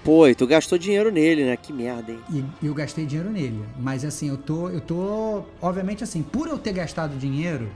[0.03, 1.57] Pô, e tu gastou dinheiro nele, né?
[1.57, 2.21] Que merda, hein?
[2.63, 3.63] E eu gastei dinheiro nele.
[3.79, 4.69] Mas assim, eu tô.
[4.71, 5.43] Eu tô.
[5.61, 7.69] Obviamente, assim, por eu ter gastado dinheiro.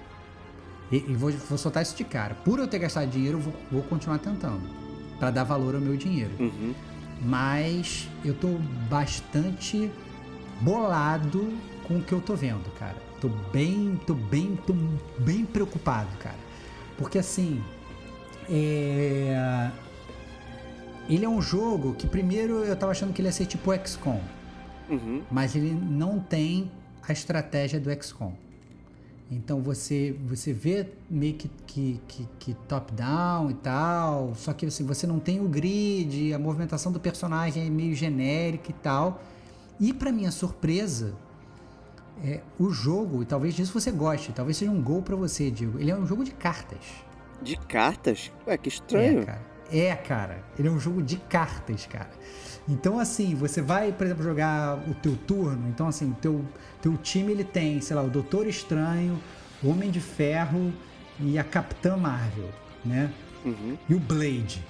[0.92, 2.34] E, e vou, vou soltar isso de cara.
[2.34, 4.60] Por eu ter gastado dinheiro, eu vou, vou continuar tentando.
[5.18, 6.32] Pra dar valor ao meu dinheiro.
[6.38, 6.74] Uhum.
[7.24, 8.48] Mas eu tô
[8.90, 9.90] bastante
[10.60, 11.52] bolado
[11.86, 12.96] com o que eu tô vendo, cara.
[13.20, 14.74] Tô bem, tô bem, tô
[15.18, 16.36] bem preocupado, cara.
[16.98, 17.62] Porque assim,
[18.50, 19.70] é...
[21.08, 24.20] ele é um jogo que primeiro eu tava achando que ele ia ser tipo XCOM,
[24.90, 25.22] Uhum.
[25.30, 26.70] mas ele não tem
[27.06, 28.32] a estratégia do XCOM.
[29.30, 34.84] Então você você vê meio que, que, que, que top-down e tal, só que assim,
[34.84, 39.22] você não tem o grid, a movimentação do personagem é meio genérica e tal.
[39.80, 41.14] E para minha surpresa,
[42.24, 45.78] é, o jogo, e talvez disso você goste, talvez seja um gol para você, Diego.
[45.78, 46.78] Ele é um jogo de cartas.
[47.40, 48.30] De cartas?
[48.46, 49.26] Ué, que É, estranho.
[49.26, 49.42] cara.
[49.70, 50.44] É, cara.
[50.58, 52.10] Ele é um jogo de cartas, cara.
[52.68, 55.68] Então, assim, você vai, por exemplo, jogar o teu turno.
[55.68, 56.44] Então, assim, o teu,
[56.82, 59.18] teu time ele tem, sei lá, o Doutor Estranho,
[59.62, 60.72] o Homem de Ferro
[61.20, 62.50] e a Capitã Marvel,
[62.84, 63.10] né?
[63.44, 63.78] Uhum.
[63.88, 64.62] E o Blade.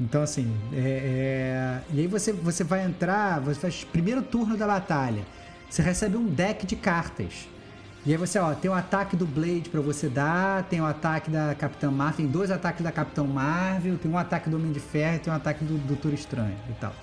[0.00, 4.66] Então, assim, é, é- e aí você, você vai entrar, você faz primeiro turno da
[4.66, 5.22] batalha.
[5.68, 7.48] Você recebe um deck de cartas.
[8.04, 11.30] E aí você, ó, tem o ataque do Blade pra você dar, tem o ataque
[11.30, 14.80] da Capitã Marvel, tem dois ataques da Capitã Marvel, tem um ataque do Homem de
[14.80, 16.94] Ferro e tem um ataque do Doutor Estranho e tal.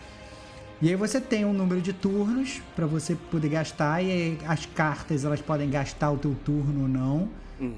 [0.82, 5.26] E aí você tem um número de turnos pra você poder gastar e as cartas
[5.26, 7.30] elas podem gastar o teu turno ou não,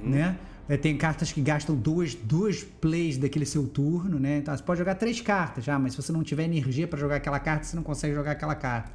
[0.03, 0.37] né?
[0.67, 4.37] É, Tem cartas que gastam duas, duas plays daquele seu turno, né?
[4.37, 7.15] Então você pode jogar três cartas já, mas se você não tiver energia pra jogar
[7.15, 8.91] aquela carta, você não consegue jogar aquela carta.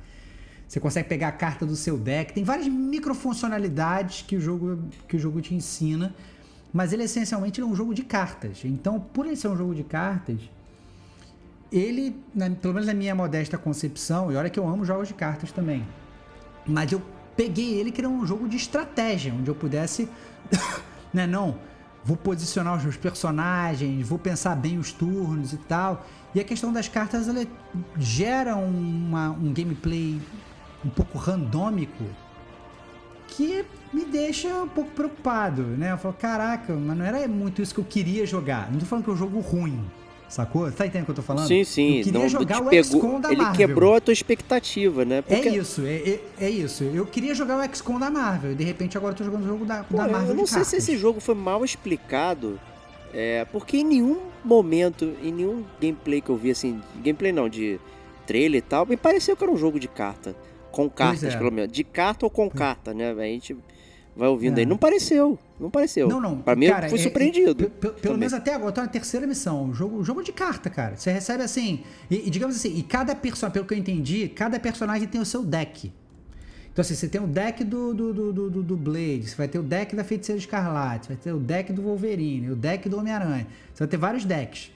[0.68, 2.32] Você consegue pegar a carta do seu deck.
[2.32, 6.14] Tem várias microfuncionalidades que o jogo, que o jogo te ensina.
[6.72, 8.60] Mas ele essencialmente ele é um jogo de cartas.
[8.64, 10.38] Então, por ele ser um jogo de cartas,
[11.76, 15.14] ele, na- pelo menos na minha modesta concepção, e olha que eu amo jogos de
[15.14, 15.84] cartas também.
[16.66, 17.02] Mas eu
[17.36, 20.08] peguei ele que era um jogo de estratégia, onde eu pudesse,
[21.12, 21.58] né, não,
[22.04, 26.06] vou posicionar os meus personagens, vou pensar bem os turnos e tal.
[26.34, 27.44] E a questão das cartas, ela
[27.98, 30.20] gera uma- um gameplay
[30.84, 32.04] um pouco randômico
[33.26, 35.90] que me deixa um pouco preocupado, né?
[35.92, 38.70] Eu falo, caraca, mas não era muito isso que eu queria jogar.
[38.70, 39.80] Não tô falando que é um jogo ruim,
[40.34, 40.70] sacou?
[40.72, 41.46] Tá entendendo o que eu tô falando?
[41.46, 41.98] Sim, sim.
[41.98, 43.56] Eu queria não, jogar o XCOM da Ele Marvel.
[43.56, 45.22] quebrou a tua expectativa, né?
[45.28, 46.84] É isso, é, é, é isso.
[46.84, 48.52] Eu queria jogar o XCOM da Marvel.
[48.52, 50.46] E de repente agora eu tô jogando o jogo da, Pô, da Marvel eu não
[50.46, 50.88] sei se cartas.
[50.88, 52.58] esse jogo foi mal explicado,
[53.12, 57.78] é, porque em nenhum momento, em nenhum gameplay que eu vi, assim, gameplay não, de
[58.26, 60.34] trailer e tal, me pareceu que era um jogo de carta.
[60.72, 61.38] Com cartas, é.
[61.38, 61.70] pelo menos.
[61.70, 63.12] De carta ou com carta, né?
[63.12, 63.56] A gente
[64.16, 64.60] vai ouvindo É.
[64.60, 64.66] aí.
[64.66, 66.08] Não pareceu, não pareceu.
[66.08, 66.38] Não, não.
[66.38, 67.54] Pra mim, cara, eu fui é- surpreendido.
[67.54, 69.72] pe- pe- pelo menos até agora, eu tô na terceira missão.
[69.74, 70.96] Jogo, jogo de carta, cara.
[70.96, 71.80] Você recebe assim.
[72.10, 75.24] E, e digamos assim, e cada personagem, pelo que eu entendi, cada personagem tem o
[75.24, 75.92] seu deck.
[76.72, 79.60] Então, assim, você tem o deck do, do, do, do, do- Blade, você vai ter
[79.60, 82.98] o deck da Feiticeira Escarlate, você vai ter o deck do Wolverine, o deck do
[82.98, 83.46] Homem-Aranha.
[83.72, 84.72] Você vai ter vários decks.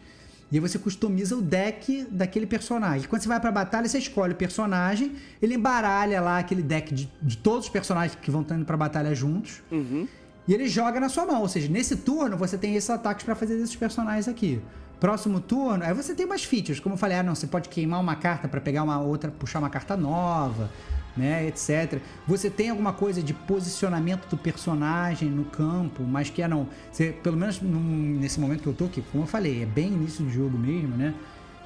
[0.51, 3.09] E aí você customiza o deck daquele personagem.
[3.09, 5.12] Quando você vai pra batalha, você escolhe o personagem,
[5.43, 9.15] ele embaralha lá aquele deck de, de todos os personagens que vão indo pra batalha
[9.15, 9.62] juntos.
[9.70, 10.09] Uhum.
[10.47, 11.43] E ele joga na sua mão.
[11.43, 14.61] Ou seja, nesse turno você tem esses ataques pra fazer desses personagens aqui.
[14.99, 16.81] Próximo turno, aí você tem mais features.
[16.81, 19.59] Como eu falei, ah, não, você pode queimar uma carta pra pegar uma outra, puxar
[19.59, 20.70] uma carta nova.
[21.19, 22.01] Né, etc.
[22.27, 26.69] Você tem alguma coisa de posicionamento do personagem no campo, mas que é não.
[26.93, 29.89] Você, pelo menos num- nesse momento que eu tô aqui, como eu falei, é bem
[29.89, 31.15] início de jogo mesmo, né?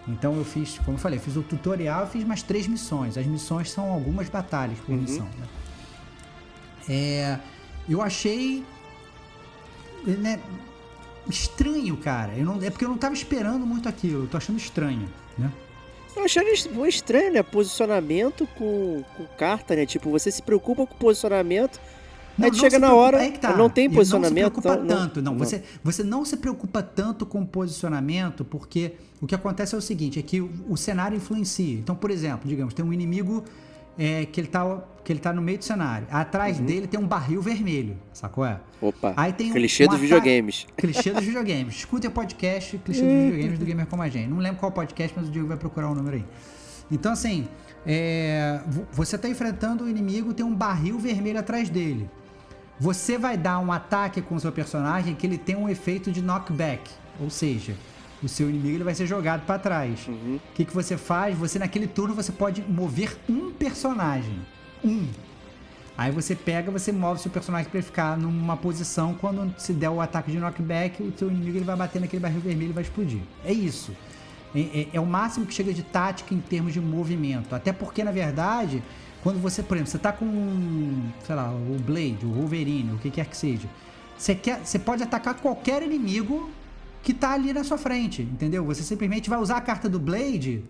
[0.08, 3.16] Então eu fiz, como eu falei, fiz o tutorial, fiz mais três missões.
[3.16, 5.46] As missões são algumas batalhas por missão, né?
[6.88, 7.38] É,
[7.88, 8.64] eu achei
[10.04, 10.40] né,
[11.28, 12.32] estranho, cara.
[12.36, 14.24] Eu não, é porque eu não tava esperando muito aquilo.
[14.24, 15.08] Eu tô achando estranho,
[15.38, 15.50] né?
[16.16, 17.42] Eu achei est- estranho, né?
[17.42, 19.86] Posicionamento com, com carta, né?
[19.86, 21.80] Tipo, você se preocupa com o posicionamento,
[22.38, 23.56] aí não chega se na preocupa- hora, aí que tá.
[23.56, 24.44] não tem posicionamento.
[24.54, 25.38] Não se preocupa então, tanto, não.
[25.38, 29.80] Você, você não se preocupa tanto com o posicionamento, porque o que acontece é o
[29.82, 31.78] seguinte, é que o, o cenário influencia.
[31.78, 33.44] Então, por exemplo, digamos, tem um inimigo
[33.98, 36.06] é, que, ele tá, que ele tá no meio do cenário.
[36.10, 36.64] Atrás Uhum.
[36.66, 38.44] dele tem um barril vermelho, sacou?
[38.44, 38.58] É?
[38.80, 40.66] Opa, Aí tem um- clichê um dos ataque- videogames.
[40.76, 41.74] Clichê dos videogames.
[41.76, 44.28] Escutem o podcast Clichê dos videogames do Gamer Como a Gente.
[44.28, 46.24] Não lembro qual podcast, mas o Diego vai procurar o número aí.
[46.90, 47.46] Então, assim,
[47.86, 52.08] é, vo- você está enfrentando o inimigo, tem um barril vermelho atrás dele.
[52.80, 56.20] Você vai dar um ataque com o seu personagem que ele tem um efeito de
[56.20, 56.90] knockback.
[57.20, 57.74] Ou seja,
[58.22, 60.06] o seu inimigo ele vai ser jogado para trás.
[60.06, 60.36] Uhum.
[60.36, 61.36] O que, que você faz?
[61.38, 64.36] Você, naquele turno, você pode mover um personagem.
[64.84, 65.06] Um.
[65.96, 69.14] Aí você pega, você move seu personagem para ele ficar numa posição.
[69.14, 72.40] Quando se der o ataque de knockback, o seu inimigo ele vai bater naquele barril
[72.40, 73.20] vermelho e vai explodir.
[73.44, 73.92] É isso.
[74.54, 77.54] É, é- é o máximo que chega de tática em termos de movimento.
[77.54, 78.82] Até porque, na verdade,
[79.22, 83.10] quando você, por exemplo, você tá com, sei lá, o Blade, o Wolverine, o que
[83.10, 83.68] quer que seja.
[84.16, 86.50] Você, quer, você pode atacar qualquer inimigo
[87.02, 88.64] que tá ali na sua frente, entendeu?
[88.64, 90.64] Você simplesmente vai usar a carta do Blade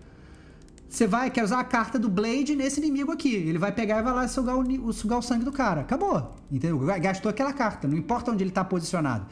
[0.88, 3.34] você vai, quer usar a carta do Blade nesse inimigo aqui.
[3.34, 5.80] Ele vai pegar e vai lá sugar o, sugar o sangue do cara.
[5.80, 6.34] Acabou.
[6.50, 6.78] Entendeu?
[7.00, 7.88] Gastou aquela carta.
[7.88, 9.24] Não importa onde ele tá posicionado.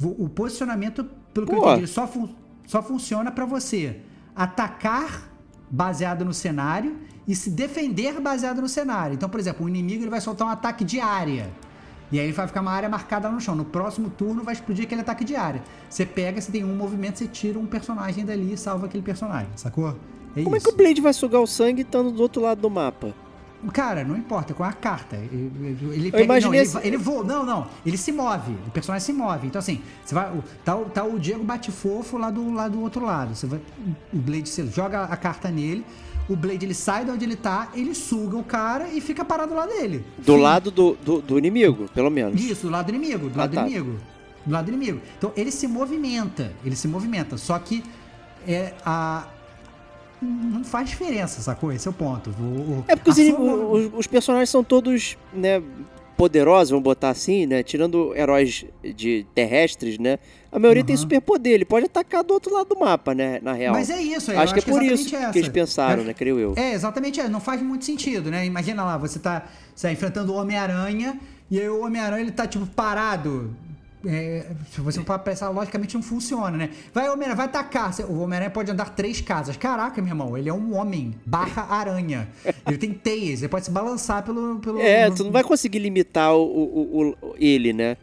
[0.00, 1.04] O posicionamento,
[1.34, 1.72] pelo que eu Pô.
[1.72, 2.30] entendi, só, fun-
[2.66, 4.00] só funciona pra você
[4.34, 5.28] atacar
[5.70, 6.96] baseado no cenário
[7.28, 9.12] e se defender baseado no cenário.
[9.12, 11.50] Então, por exemplo, o inimigo ele vai soltar um ataque de área.
[12.12, 13.54] E aí ele vai ficar uma área marcada lá no chão.
[13.56, 15.62] No próximo turno vai explodir aquele ataque de área.
[15.88, 19.48] Você pega, você tem um movimento, você tira um personagem dali e salva aquele personagem.
[19.56, 19.96] Sacou?
[20.36, 20.68] É Como é isso.
[20.68, 23.14] que o Blade vai sugar o sangue estando do outro lado do mapa?
[23.72, 25.14] Cara, não importa, com a carta.
[25.16, 27.22] Ele, pega, imaginei não, esse- ele, ele voa.
[27.22, 27.68] Não, não.
[27.86, 28.52] Ele se move.
[28.66, 29.46] O personagem se move.
[29.46, 30.32] Então, assim, você vai.
[30.64, 33.36] Tá, o- tá o Diego Bate-Fofo lá do, lá do outro lado.
[33.36, 33.60] Você vai.
[34.12, 35.84] O Blade, você joga a carta nele.
[36.32, 39.54] O Blade ele sai de onde ele tá, ele suga o cara e fica parado
[39.54, 40.04] lá dele.
[40.18, 40.40] Do Fim.
[40.40, 42.40] lado do, do, do inimigo, pelo menos.
[42.40, 43.62] Isso, do lado do inimigo, do Ah, lado tá.
[43.62, 43.98] do inimigo.
[44.46, 45.00] Do lado do inimigo.
[45.18, 47.82] Então ele se movimenta, ele se movimenta, só que
[48.48, 49.24] é a
[50.20, 51.72] não faz diferença, sacou?
[51.72, 52.30] Esse é o ponto.
[52.40, 52.42] O-
[52.78, 55.60] o- É porque os, os, os personagens são todos, né,
[56.22, 57.64] poderosos, vamos botar assim, né?
[57.64, 60.20] Tirando heróis de terrestres, né?
[60.52, 61.02] A maioria tem Uhum.
[61.02, 63.40] superpoder, ele pode atacar do outro lado do mapa, né?
[63.42, 63.74] Na real.
[63.74, 66.14] Mas é isso, eu acho que é por isso que eles pensaram, É- né?
[66.14, 66.54] Creio eu.
[66.56, 68.46] É, exatamente, é, não faz muito sentido, né?
[68.46, 71.18] Imagina lá, você tá, você tá enfrentando o Homem-Aranha
[71.50, 73.52] e aí o Homem-Aranha ele tá tipo parado.
[74.04, 76.70] É, se você for pensar, logicamente não funciona, né?
[76.92, 77.94] Vai, Homem-Aranha, vai atacar.
[78.08, 79.56] O Homem-Aranha pode andar três casas.
[79.56, 82.28] Caraca, meu irmão, ele é um homem barra aranha.
[82.66, 84.58] Ele tem teias, ele pode se balançar pelo.
[84.58, 87.96] pelo É, tu não vai conseguir limitar o, o- o- ele, né?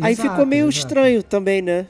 [0.00, 0.78] Aí Exato, ficou meio exato.
[0.86, 1.86] estranho também, né?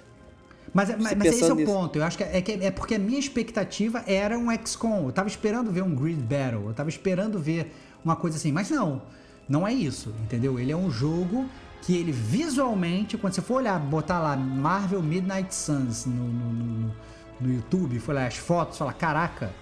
[0.72, 1.72] Mas, mas, Você mas esse é o nisso.
[1.72, 1.98] ponto.
[1.98, 5.06] Eu acho que é, que é porque a minha expectativa era um XCOM.
[5.06, 6.68] Eu tava esperando ver um Grid Battle.
[6.68, 7.74] Eu tava esperando ver
[8.04, 8.52] uma coisa assim.
[8.52, 9.02] Mas não,
[9.48, 10.58] não é isso, entendeu?
[10.60, 11.46] Ele é um jogo
[11.82, 16.94] que ele visualmente, quando você for olhar, botar lá Marvel Midnight Suns no, no, no-
[17.40, 19.52] no YouTube, for olhar as fotos, falar, caraca,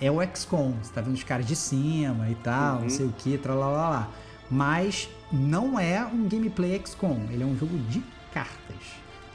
[0.00, 0.74] é o XCOM.
[0.82, 2.82] Você tá vendo os caras de cima e tal, Uhum.
[2.82, 4.08] não sei o que, tralalá.
[4.50, 7.26] Mas não é um gameplay XCOM.
[7.30, 8.00] Ele é um jogo de
[8.32, 8.76] cartas.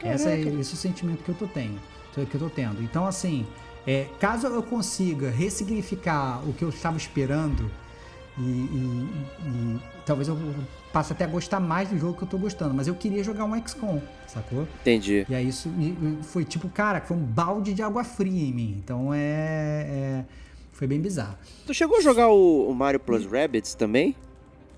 [0.02, 1.80] Essa é, esse é o sentimento que eu tô tendo,
[2.14, 2.82] que eu tô tendo.
[2.82, 3.46] Então, assim,
[3.86, 7.70] é, caso eu consiga ressignificar o que eu estava esperando
[8.38, 9.10] e, e-
[9.46, 10.38] e talvez eu
[10.92, 13.46] passe até a gostar mais do jogo que eu tô gostando, mas eu queria jogar
[13.46, 14.68] um XCOM, sacou?
[14.82, 15.26] Entendi.
[15.30, 15.70] E aí isso
[16.24, 18.76] foi tipo, cara, foi um balde de água fria em mim.
[18.84, 20.26] Então é, é-
[20.74, 21.36] foi bem bizarro.
[21.66, 24.16] Tu chegou a jogar o, o Mario Plus Rabbids também?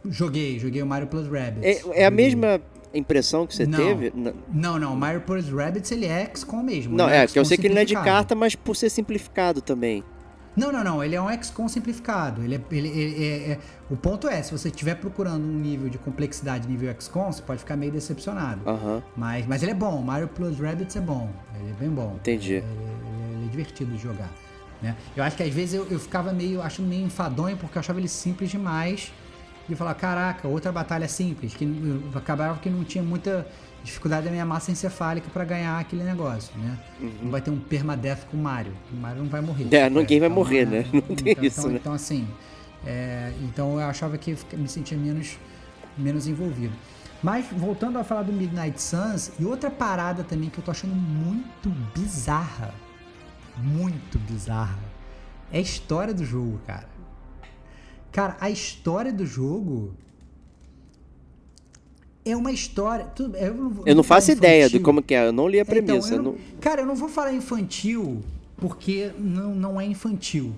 [0.06, 1.64] Joguei, joguei o Mario Plus Rabbids.
[1.64, 2.62] É, é a mesma
[2.94, 3.78] impressão que você Não.
[3.80, 4.14] teve?
[4.54, 6.96] Não, não, o Mario Plus Rabbids ele é XCOM mesmo.
[6.96, 8.90] Não, é, que eu XCOM sei que ele não é de carta, mas por ser
[8.90, 10.04] simplificado também.
[10.56, 11.04] Não, não, não.
[11.04, 12.44] Ele é um XCOM simplificado.
[12.44, 13.60] Ele é, ele, ele é- é-
[13.90, 17.60] o ponto é, se você estiver procurando um nível de complexidade nível XCOM, você pode
[17.60, 18.62] ficar meio decepcionado.
[18.70, 19.02] Aham.
[19.16, 20.02] Mas, mas ele é bom.
[20.02, 21.30] Mario Plus Rabbids é bom.
[21.60, 22.16] Ele é bem bom.
[22.20, 22.54] Entendi.
[22.56, 24.30] Ele, ele- é divertido de jogar.
[24.82, 24.96] Né?
[25.16, 28.00] Eu acho que às vezes eu, eu ficava meio, acho meio enfadonho porque eu achava
[28.00, 29.12] ele simples demais.
[29.70, 31.54] E falar, caraca, outra batalha simples.
[31.54, 31.66] Que
[32.14, 33.48] acabava que não tinha muita
[33.84, 36.80] dificuldade da minha massa encefálica pra ganhar aquele negócio, né?
[37.22, 38.74] Não vai ter um permadeath com o Mario.
[38.92, 39.66] O Mario não vai morrer.
[39.66, 39.70] Uhum.
[39.72, 40.86] É, ninguém vai Então, morrer, é, né?
[40.94, 41.78] Não tem então, isso, então, né?
[41.78, 42.28] Então, assim,
[42.86, 45.38] É, então eu achava que eu me sentia menos,
[45.98, 46.74] menos envolvido.
[47.22, 50.94] Mas voltando a falar do Midnight Suns, e outra parada também que eu tô achando
[50.96, 52.74] muito bizarra,
[53.58, 54.80] muito bizarra,
[55.52, 56.90] é a história do jogo, cara.
[58.12, 59.96] Cara, a história do jogo
[62.26, 63.06] é uma história.
[63.06, 65.62] Tudo, eu não, Eu não faço ideia de como que é, eu não li a
[65.64, 66.14] Então, premissa.
[66.14, 68.22] eu eu não- não- Cara, eu não vou falar infantil
[68.58, 70.54] porque não, não é infantil.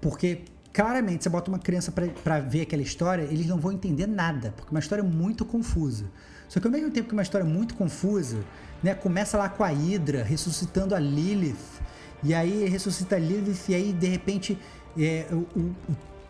[0.00, 0.40] Porque
[0.72, 4.52] claramente você bota uma criança pra, pra ver aquela história, eles não vão entender nada,
[4.56, 6.04] porque é uma história muito confusa.
[6.48, 8.38] Só que ao mesmo tempo que é uma história muito confusa,
[8.82, 11.56] né, começa lá com a Hydra ressuscitando a Lilith,
[12.22, 14.56] e aí ressuscita a Lilith, e aí de repente
[14.96, 15.74] é, o- o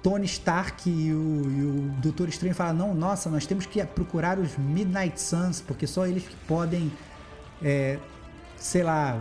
[0.02, 1.16] Tony Stark e o,
[1.50, 5.86] e o Doutor Estranho falam: não, nossa, nós temos que procurar os Midnight Suns, porque
[5.86, 6.90] só eles que podem,
[7.62, 7.98] é,
[8.56, 9.20] sei lá,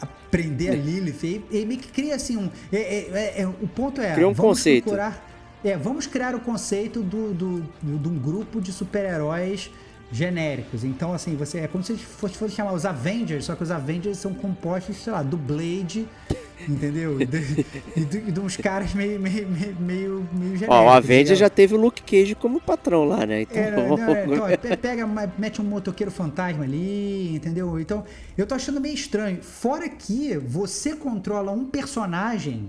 [0.00, 1.24] aprender a Lilith.
[1.24, 2.50] E, e meio que cria assim um.
[2.72, 4.14] é- é- é- é- o ponto é.
[4.14, 4.84] Cria um vamos conceito.
[4.84, 5.26] procurar-
[5.62, 9.70] é, vamos criar o conceito do, do, do- de um grupo de super-heróis
[10.12, 10.82] genéricos.
[10.84, 14.18] Então, assim, você é como se fosse, fosse chamar os Avengers, só que os Avengers
[14.18, 16.08] são compostos, sei lá, do Blade,
[16.68, 17.20] entendeu?
[17.20, 17.64] E de,
[18.04, 20.68] de- de uns caras meio, meio, meio, meio, meio genéricos.
[20.68, 21.36] Ó, o Avenger entendeu?
[21.36, 23.42] já teve o Luke Cage como patrão lá, né?
[23.42, 25.06] Então, É, não, é, então, é, pe- pega,
[25.38, 27.78] mete um motoqueiro fantasma ali, entendeu?
[27.78, 28.04] Então,
[28.36, 29.42] eu tô achando meio estranho.
[29.42, 32.68] Fora que você controla um personagem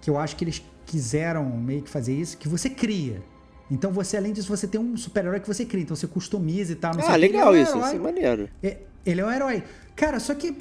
[0.00, 3.22] que eu acho que eles quiseram meio que fazer isso, que você cria.
[3.70, 5.82] Então você, além disso, você tem um super-herói que você cria.
[5.84, 6.92] Então você customiza e tal.
[6.92, 7.12] Ah, quê.
[7.12, 8.48] Ele legal é um isso, isso é maneiro.
[8.62, 8.76] É,
[9.06, 9.62] ele é um herói.
[9.94, 10.56] Cara, só que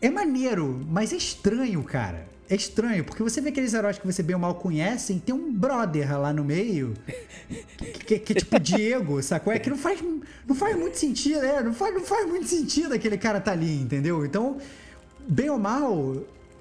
[0.00, 2.32] é maneiro, mas é estranho, cara.
[2.48, 5.34] É estranho, porque você vê aqueles heróis que você bem ou mal conhece, e tem
[5.34, 6.92] um brother lá no meio,
[8.06, 9.50] que, que é tipo Diego, sacou?
[9.50, 9.98] É que não faz,
[10.46, 13.80] não faz muito sentido, é, não faz, não faz muito sentido aquele cara tá ali,
[13.80, 14.26] entendeu?
[14.26, 14.58] Então,
[15.26, 16.16] bem ou mal,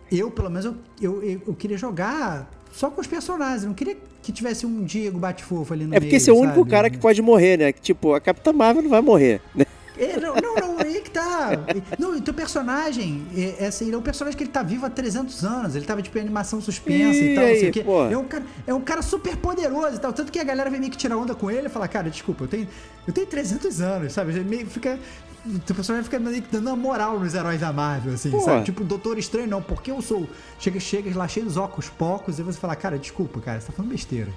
[0.10, 3.98] eu, pelo menos, eu, eu, eu- eu queria jogar só com os personagens, não queria
[4.24, 6.90] que tivesse um Diego bate-fofo ali no É meio, porque esse é o único cara
[6.90, 7.72] que pode morrer, né?
[7.74, 9.42] Que, Tipo, a Capitã Marvel não vai morrer.
[9.54, 9.66] né?
[9.98, 11.52] É, não, não, não, aí que tá.
[12.00, 14.86] Não, e teu personagem, é, é assim, ele é um personagem que ele tá vivo
[14.86, 15.76] há 300 anos.
[15.76, 17.86] Ele tava, tipo, em animação suspensa Ih, e tal, não sei o quê.
[18.12, 20.12] É um, cara, é um cara super poderoso e tal.
[20.12, 22.46] Tanto que a galera vem meio que tirar onda com ele e fala, cara, desculpa,
[22.46, 22.68] eu tenho,
[23.08, 24.32] eu tenho 300 anos, sabe?
[24.32, 25.00] Ele Meio fica...
[25.46, 28.40] O teu personagem fica meio que dando uma moral nos heróis da Marvel, assim, Pô.
[28.40, 28.64] sabe?
[28.64, 30.28] Tipo, Doutor Estranho, não, porque eu sou...
[30.58, 33.74] Chega, chega lá cheio dos óculos pocos e você fala, cara, desculpa, cara, você tá
[33.74, 34.32] falando besteira.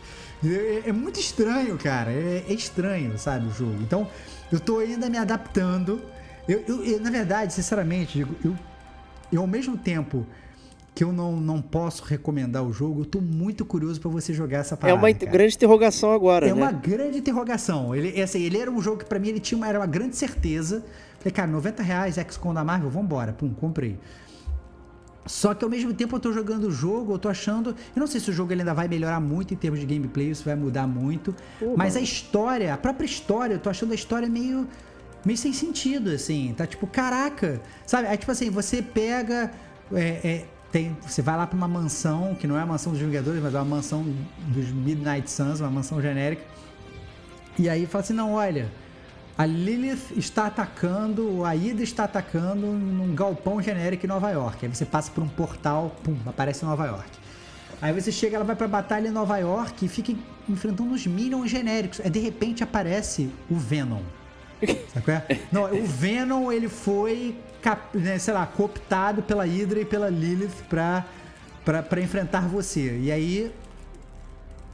[0.44, 2.10] É, é muito estranho, cara.
[2.10, 3.76] É, é estranho, sabe, o jogo.
[3.82, 4.08] Então,
[4.52, 6.00] eu tô ainda me adaptando.
[6.48, 8.54] Eu, eu- eu, na verdade, sinceramente, digo, eu,
[9.32, 10.26] eu ao mesmo tempo
[10.94, 14.58] que eu não, não posso recomendar o jogo, eu tô muito curioso pra você jogar
[14.58, 14.98] essa É parada.
[14.98, 15.30] uma cara.
[15.30, 16.54] grande interrogação agora, É né?
[16.54, 17.94] uma grande interrogação.
[17.94, 19.86] Ele, é assim, ele era um jogo que pra mim ele tinha uma, era uma
[19.86, 20.82] grande certeza.
[21.18, 23.32] Falei, cara, 90 reais, XCOM da Marvel, vambora.
[23.32, 23.98] Pum, comprei.
[25.26, 27.70] Só que ao mesmo tempo eu tô jogando o jogo, eu tô achando.
[27.70, 30.44] Eu não sei se o jogo ainda vai melhorar muito em termos de gameplay, isso
[30.44, 31.34] vai mudar muito.
[31.76, 34.66] mas a história, a própria história, eu tô achando a história meio.
[35.24, 36.54] meio sem sentido, assim.
[36.56, 37.60] Tá tipo, caraca.
[37.86, 38.08] Sabe?
[38.08, 39.50] Aí, tipo assim, você pega.
[39.92, 43.00] é, é, tem, você vai lá pra uma mansão, que não é a mansão dos
[43.00, 44.04] Vingadores, mas é uma mansão
[44.48, 46.42] dos Midnight Suns, uma mansão genérica.
[47.58, 48.70] E aí fala assim: não, olha,
[49.38, 54.64] a Lilith está atacando, a Ida está atacando num galpão genérico em Nova York.
[54.64, 57.10] Aí você passa por um portal, pum, aparece em Nova York.
[57.82, 60.14] Aí você chega, ela vai pra batalha em Nova York e fica
[60.48, 62.00] enfrentando uns Minions genéricos.
[62.00, 64.00] Aí de repente aparece o Venom.
[64.94, 65.40] Sabe é?
[65.52, 67.36] Não, o Venom, ele foi,
[67.92, 71.04] né, sei lá, cooptado pela Hydra e pela Lilith pra,
[71.62, 72.98] pra, pra enfrentar você.
[72.98, 73.52] E aí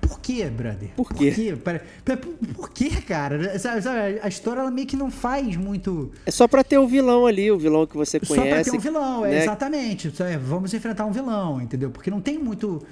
[0.03, 0.91] por quê, brother?
[0.97, 1.31] Por quê?
[1.63, 3.59] Por quê, por, por quê, cara?
[3.59, 6.11] Sabe, sabe, a história ela meio que não faz muito.
[6.27, 8.71] É só pra ter o vilão ali, o vilão que você Só pra conhece.
[8.71, 9.43] ter um vilão, é, né?
[9.43, 10.11] exatamente.
[10.15, 11.91] Só é, vamos enfrentar um vilão, entendeu?
[11.91, 12.83] Porque não tem muito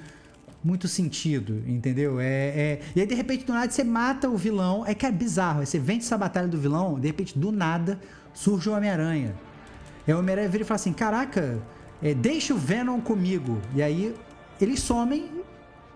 [0.63, 2.19] muito sentido, entendeu?
[2.19, 4.85] É, é- E aí, de repente, do nada, você mata o vilão.
[4.85, 5.65] É que é bizarro.
[5.65, 7.99] Você vence essa batalha do vilão, de repente, do nada,
[8.33, 9.33] surge o Homem-Aranha.
[10.07, 11.59] Aí o Homem-Aranha vira e fala assim: Caraca,
[12.01, 13.57] é, deixa o Venom comigo.
[13.75, 14.13] E aí
[14.61, 15.40] eles somem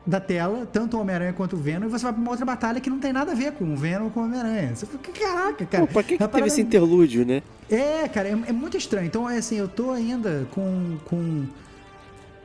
[0.06, 2.80] da tela, tanto o Homem-Aranha quanto o Venom, e você vai pra uma outra batalha
[2.80, 4.76] que não tem nada a ver com o Venom com o Homem-Aranha.
[4.76, 5.88] Você fica, caraca, cara.
[5.88, 7.42] Pô, pra que, que teve esse interlúdio, né?
[7.70, 9.08] é, cara, é, é muito estranho.
[9.08, 10.98] Então, é assim, eu tô ainda com.
[11.06, 11.46] com...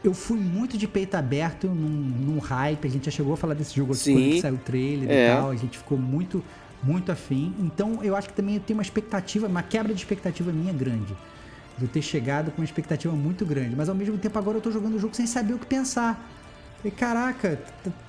[0.03, 2.87] Eu fui muito de peito aberto num, num hype.
[2.87, 4.15] A gente já chegou a falar desse jogo Sim.
[4.15, 5.27] quando saiu o trailer É.
[5.27, 5.51] e tal.
[5.51, 6.43] A gente ficou muito,
[6.83, 7.55] muito afim.
[7.59, 11.15] Então, eu acho que também eu tenho uma expectativa, uma quebra de expectativa minha grande.
[11.77, 13.77] De eu ter chegado com uma expectativa muito grande.
[13.77, 16.27] Mas ao mesmo tempo, agora eu tô jogando o jogo sem saber o que pensar.
[16.83, 17.61] Falei, caraca,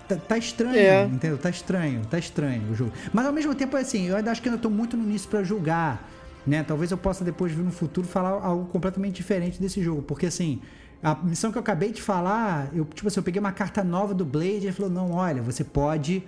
[0.07, 1.05] tá, tá- estranho, É.
[1.05, 1.37] entendeu?
[1.37, 2.91] Tá estranho, tá estranho o jogo.
[3.13, 5.43] Mas ao mesmo tempo, assim, eu ainda acho que ainda tô muito no início pra
[5.43, 6.09] julgar,
[6.47, 6.63] né?
[6.63, 10.61] Talvez eu possa depois vir no futuro falar algo completamente diferente desse jogo, porque assim,
[11.03, 14.13] A missão que eu acabei de falar, eu, tipo assim, eu peguei uma carta nova
[14.13, 16.23] do Blade e ele falou: não, olha, você pode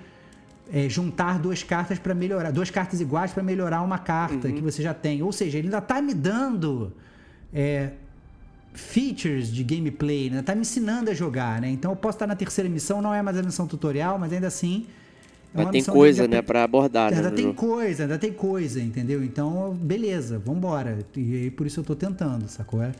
[0.73, 4.55] é, juntar duas cartas para melhorar, duas cartas iguais para melhorar uma carta Uhum.
[4.55, 5.21] que você já tem.
[5.21, 6.91] Ou seja, ele ainda tá me dando
[7.53, 7.91] é,
[8.73, 10.41] features de gameplay, né?
[10.41, 11.69] Tá me ensinando a jogar, né?
[11.69, 14.47] Então eu posso estar na terceira missão, não é mais a missão tutorial, mas ainda
[14.47, 14.85] assim.
[15.53, 18.81] é Mas tem coisa, né, pra abordar, né, Ainda no tem coisa, ainda tem coisa,
[18.81, 19.23] entendeu?
[19.23, 20.99] Então, beleza, vambora.
[21.15, 22.81] E aí por isso eu tô tentando, sacou?
[22.81, 22.91] É?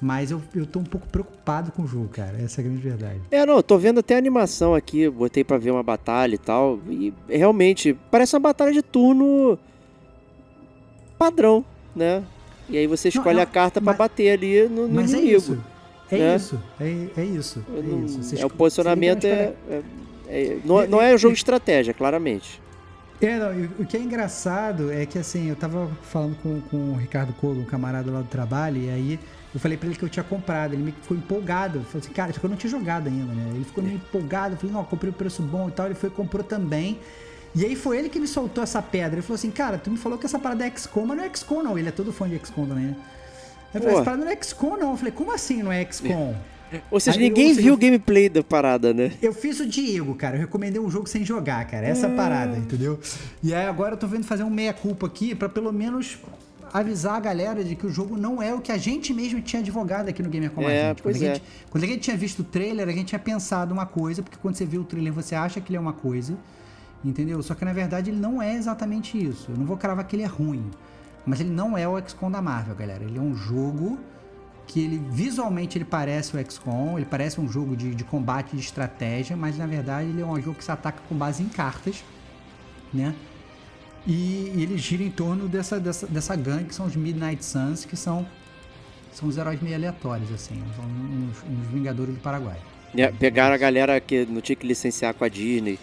[0.00, 2.36] Mas eu, eu tô um pouco preocupado com o jogo, cara.
[2.42, 3.20] Essa é a grande verdade.
[3.30, 6.38] É, não, eu tô vendo até a animação aqui, botei pra ver uma batalha e
[6.38, 9.58] tal, e realmente parece uma batalha de turno
[11.18, 11.64] padrão,
[11.94, 12.22] né?
[12.68, 15.18] E aí você escolhe Não, a carta pra mas- bater ali no, no Mas é
[15.18, 15.36] inimigo.
[15.38, 15.58] isso.
[16.10, 16.36] É né?
[16.36, 16.60] isso.
[16.80, 17.64] É, é isso.
[17.76, 18.36] É, não- isso.
[18.40, 19.82] É, o posicionamento é, é-
[20.28, 22.60] é- não, não é um jogo de estratégia, claramente.
[23.20, 26.96] É, não, o que é engraçado é que assim, eu tava falando com, com o
[26.96, 29.18] Ricardo Colo, um camarada lá do trabalho, e aí
[29.54, 30.74] eu falei pra ele que eu tinha comprado.
[30.74, 31.78] Ele me ficou empolgado.
[31.78, 33.52] Eu falei assim, cara, isso que eu não tinha jogado ainda, né?
[33.54, 34.54] Ele ficou meio empolgado.
[34.54, 35.86] Eu falei, não, comprei o preço bom e tal.
[35.86, 36.98] Ele foi e comprou também.
[37.56, 39.14] E aí foi ele que me soltou essa pedra.
[39.14, 41.30] Ele falou assim, cara, tu me falou que essa parada é XCOM, mas não é
[41.34, 41.78] XCOM não.
[41.78, 42.96] Ele é todo fã de XCOM também, né?
[43.74, 44.90] Eu falei, essa parada não é XCOM não.
[44.90, 46.34] Eu falei, como assim não é XCOM?
[46.90, 49.12] Ou seja, Aí, ninguém seja, viu o gameplay da parada, né?
[49.22, 50.36] Eu fiz o Diego, cara.
[50.36, 51.86] Eu recomendei um jogo sem jogar, cara.
[51.86, 53.00] Essa é a parada, entendeu?
[53.42, 56.18] E aí agora eu tô vendo fazer um meia-culpa aqui pra pelo menos
[56.72, 59.60] avisar a galera de que o jogo não é o que a gente mesmo tinha
[59.62, 61.02] advogado aqui no Gamer com a É, gente.
[61.02, 61.34] pois quando, a é.
[61.34, 64.36] gente quando a gente tinha visto o trailer, a gente tinha pensado uma coisa, porque
[64.42, 66.36] quando você vê o trailer você acha que ele é uma coisa,
[67.04, 67.42] entendeu?
[67.42, 69.50] Só que na verdade ele não é exatamente isso.
[69.50, 70.70] Eu não vou cravar que ele é ruim,
[71.24, 73.04] mas ele não é o XCOM da Marvel, galera.
[73.04, 73.98] Ele é um jogo
[74.66, 78.62] que ele visualmente ele parece o XCOM, ele parece um jogo de, de combate de
[78.62, 82.04] estratégia, mas na verdade ele é um jogo que se ataca com base em cartas,
[82.92, 83.14] né?
[84.06, 87.84] E, e ele gira em torno dessa, dessa, dessa gangue que são os Midnight Suns,
[87.84, 88.26] que são,
[89.12, 92.58] são os heróis meio aleatórios, assim, são uns, uns Vingadores do Paraguai.
[92.96, 95.78] É, Pegaram a galera que não tinha que licenciar com a Disney.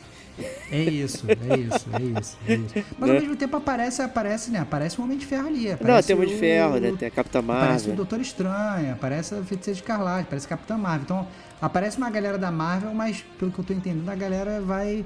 [0.71, 2.73] É isso, é isso, é isso, é isso.
[2.97, 3.15] Mas Né?
[3.15, 4.59] ao mesmo tempo aparece, aparece, né?
[4.59, 5.65] Aparece um Homem de Ferro ali.
[5.67, 6.89] Não, Aparece tem o Homem de Ferro, né?
[6.89, 7.95] o- Tem a Capitã Aparece o Marvel.
[7.95, 11.03] Doutor Estranho, aparece a Feiticeira de Escarlate, aparece a Capitã Marvel.
[11.03, 11.27] Então,
[11.61, 15.05] aparece uma galera da Marvel, mas pelo que eu tô entendendo, a galera vai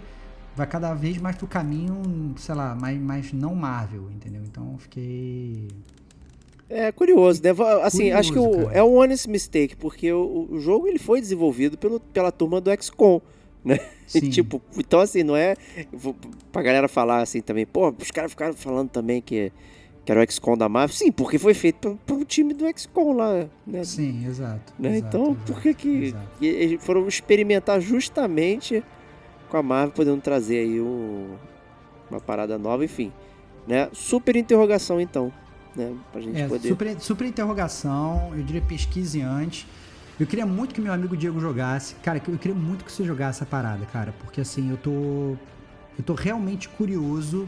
[0.55, 4.41] vai cada vez mais pro caminho, sei lá, mais, mais não Marvel, entendeu?
[4.43, 5.67] Então, eu fiquei...
[6.69, 7.51] É curioso, né?
[7.83, 11.21] Assim, Curioso, acho que o- é um honest mistake, porque o, o jogo ele foi
[11.21, 13.21] desenvolvido pelo, pela turma do XCOM,
[13.67, 13.79] né?
[14.31, 15.53] Tipo, então assim, não é
[15.91, 16.15] vou-
[16.51, 19.51] pra galera falar assim também, pô, os caras ficaram falando também que,
[20.05, 20.95] que era o XCOM da Marvel.
[20.95, 23.83] Sim, porque foi feito pro, pro time do XCOM lá, né?
[23.83, 24.73] Sim, exato.
[24.79, 24.97] Né?
[24.97, 28.81] exato, então, por que que eles foram experimentar justamente
[29.49, 31.35] com a Marvel podendo trazer aí um-
[32.09, 33.11] uma parada nova, enfim,
[33.67, 33.89] né?
[33.91, 35.33] Super interrogação então,
[35.75, 35.93] né?
[36.13, 36.69] Pra gente É, poder.
[36.69, 39.67] super, super interrogação, eu diria pesquise antes.
[40.19, 41.95] Eu queria muito que meu amigo Diego jogasse.
[41.95, 44.13] Cara, eu queria muito que você jogasse essa parada, cara.
[44.19, 45.35] Porque assim, eu tô.
[45.97, 47.47] Eu tô realmente curioso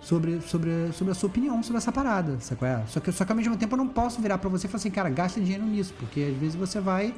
[0.00, 2.82] sobre, sobre, sobre a sua opinião sobre essa parada, sabe qual é?
[2.86, 4.80] Só que, só que ao mesmo tempo eu não posso virar pra você e falar
[4.80, 5.94] assim, cara, gasta dinheiro nisso.
[5.98, 7.14] Porque às vezes você vai.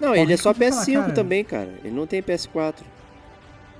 [0.00, 1.74] Não, ele é só de falar, PS5 cara, também, cara.
[1.82, 2.74] Ele não tem PS4.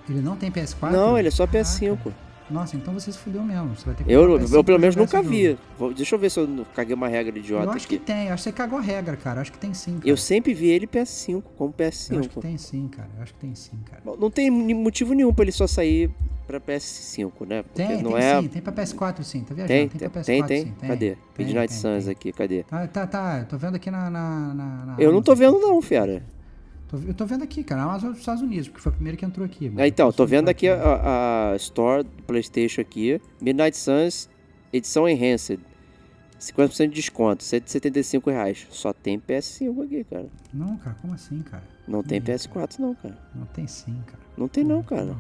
[0.09, 0.91] Ele não tem PS4?
[0.91, 1.69] Não, ele é só Caraca.
[1.69, 2.13] PS5.
[2.51, 3.77] Nossa, então você se fudeu mesmo.
[3.77, 5.57] Você vai ter que Eu, eu, PS5 pelo menos nunca vi.
[5.79, 8.05] Vou- deixa eu ver se eu caguei uma regra idiota Eu acho que aqui.
[8.05, 9.39] tem, eu acho que você cagou a regra, cara.
[9.39, 9.95] Eu acho que tem sim.
[9.99, 10.09] Cara.
[10.09, 12.41] Eu sempre vi ele PS5, como Eu acho que PS5.
[12.43, 13.09] tem sim, cara.
[13.17, 14.03] Eu acho que tem sim, cara.
[14.19, 16.11] Não tem motivo nenhum pra ele só sair
[16.47, 17.63] pra PS5, né?
[17.63, 18.41] Porque Tem, não tem é.
[18.43, 19.69] sim, tem pra PS4 sim, tá viajando?
[19.69, 20.65] Tem, tem, tem, pra PS4 tem, tem.
[20.65, 20.75] sim.
[20.87, 21.11] Cadê?
[21.37, 22.13] Tem, Midnight tem, Suns tem.
[22.13, 22.63] aqui, cadê?
[22.65, 24.11] Tá, tá, tá, eu tô vendo aqui na.
[24.11, 26.23] na, na- na Eu não tô vendo não, fera.
[27.07, 29.25] Eu tô vendo aqui, cara, na Amazon dos Estados Unidos, porque foi a primeira que
[29.25, 29.73] entrou aqui.
[29.77, 33.21] Ah, então, tô vendo entrar aqui a, a Store do Playstation aqui.
[33.41, 34.29] Midnight Suns,
[34.73, 35.61] edição Enhanced.
[36.41, 38.67] 50% de desconto, 175 reais.
[38.71, 40.27] Só tem PS5 aqui, cara.
[40.53, 41.63] Não, cara, como assim, cara?
[41.87, 43.19] Não tem Ih, PS4 não, cara.
[43.35, 44.23] Não tem sim, cara.
[44.37, 45.17] Não tem não, cara.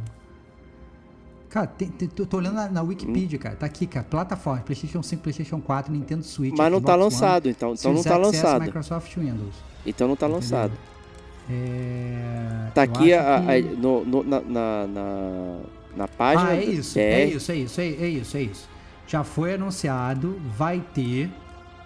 [1.50, 3.56] Cara, tem, tem- tô tô olhando na, na Wikipedia, cara.
[3.56, 4.06] Tá aqui, cara.
[4.08, 6.54] Plataforma, PlayStation 5, PlayStation 4, Nintendo Switch.
[6.56, 8.62] Mas não tá Xbox One, lançado, então, então não tá lançado.
[8.62, 9.54] Microsoft Windows.
[9.84, 10.72] Então não tá lançado.
[11.48, 15.56] É, Tá aqui a- a- que- no, no- na, na, na,
[15.96, 16.50] na página.
[16.50, 18.68] Ah, é do- isso, é, é isso, é isso, é, é isso, é isso.
[19.06, 21.30] Já foi anunciado, vai ter.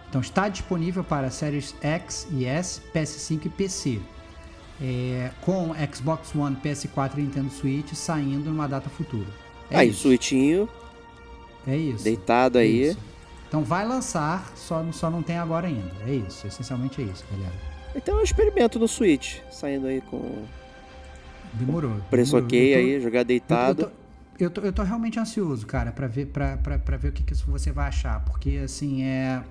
[0.08, 4.00] Então está disponível para séries X e S, PS5 e PC.
[4.82, 9.26] É, com Xbox One, PS4 e Nintendo Switch saindo numa data futura.
[9.70, 10.02] É Aí, isso.
[11.66, 12.04] É isso.
[12.04, 12.88] deitado é aí.
[12.90, 12.98] isso.
[13.48, 15.90] Então vai lançar, só, só não tem agora ainda.
[16.06, 17.54] É isso, essencialmente é isso, galera.
[17.94, 19.38] Então é um experimento no Switch.
[19.50, 20.42] Saindo aí com
[21.54, 21.92] Demorou.
[22.10, 22.46] preço demorou.
[22.46, 23.82] ok Eu tô- aí, jogar Eu, deitado.
[23.82, 23.92] eu, tô,
[24.44, 27.22] eu, tô, eu tô realmente ansioso, cara, pra ver, pra, pra, pra ver o que,
[27.22, 28.24] que você vai achar.
[28.24, 29.42] Porque, assim, é.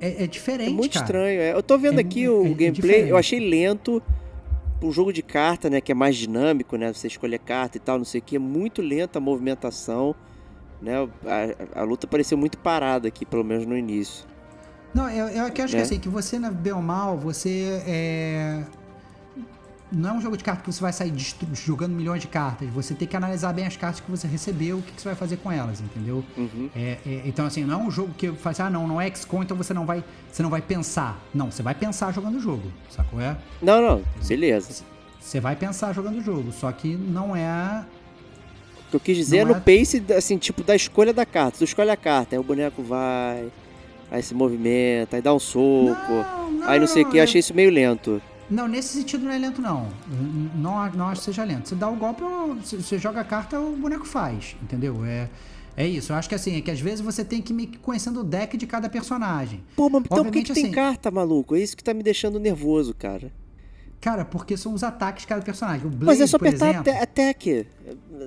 [0.00, 1.04] é, é É diferente, muito cara.
[1.04, 1.40] estranho.
[1.40, 1.52] é.
[1.52, 3.08] Eu tô vendo É aqui o é- é gameplay, diferente.
[3.10, 4.02] eu achei lento.
[4.84, 6.92] Um jogo de carta, né, que é mais dinâmico, né?
[6.92, 8.34] Você escolher carta e tal, não sei o que.
[8.34, 10.12] É muito lenta a movimentação.
[10.80, 10.94] Né?
[11.74, 14.24] A, a luta pareceu muito parada aqui, pelo menos no início.
[14.94, 15.66] Não, eu, eu acho Né?
[15.68, 18.62] que assim, que você, na bem ou mal, você é.
[19.94, 21.12] Não é um jogo de cartas que você vai sair
[21.52, 22.66] jogando milhões de cartas.
[22.70, 25.14] Você tem que analisar bem as cartas que você recebeu, o que, que você vai
[25.14, 26.24] fazer com elas, entendeu?
[26.34, 26.70] Uhum.
[26.74, 29.42] É, é, então, assim, não é um jogo que faz, ah, não, não é XCOM,
[29.42, 31.22] então você não vai, você não vai pensar.
[31.34, 33.20] Não, você vai pensar jogando o jogo, sacou?
[33.20, 33.36] É?
[33.60, 34.82] Não, não, beleza.
[35.20, 37.84] Você vai pensar jogando o jogo, só que não é.
[38.88, 41.58] O que eu quis dizer é no é- pace, assim, tipo, da escolha da carta.
[41.58, 43.50] Tu escolhe a carta, aí o boneco vai,
[44.12, 46.12] aí se movimenta, aí dá um soco,
[46.52, 47.18] Não, aí não sei o que.
[47.18, 48.20] Achei isso meio lento.
[48.50, 49.88] Não, nesse sentido não é lento, não.
[50.54, 51.70] Não, não acho que seja lento.
[51.70, 52.22] Você dá o golpe,
[52.62, 55.02] você joga a carta, o boneco faz, entendeu?
[55.06, 55.30] É,
[55.74, 56.12] é isso.
[56.12, 58.58] Eu acho que assim, é que às vezes você tem que ir conhecendo o deck
[58.58, 59.62] de cada personagem.
[59.74, 61.56] Pô, mas então por que, que tem assim- carta, maluco?
[61.56, 63.32] É isso que tá me deixando nervoso, cara.
[64.02, 65.86] Cara, porque são os ataques de cada personagem.
[65.86, 66.92] O Blade, Mas é só apertar exemplo...
[67.02, 67.66] attack.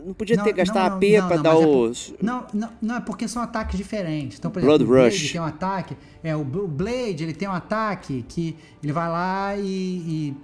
[0.05, 2.13] Não podia Não, ter gastar AP pra não, dar é os.
[2.21, 4.39] Não, não, não, é porque são ataques diferentes.
[4.39, 5.31] Então, por Blood exemplo, o Blade Rush.
[5.33, 5.97] tem um ataque.
[6.23, 9.65] É, o Bl- o Blade, ele tem um ataque que ele vai lá e,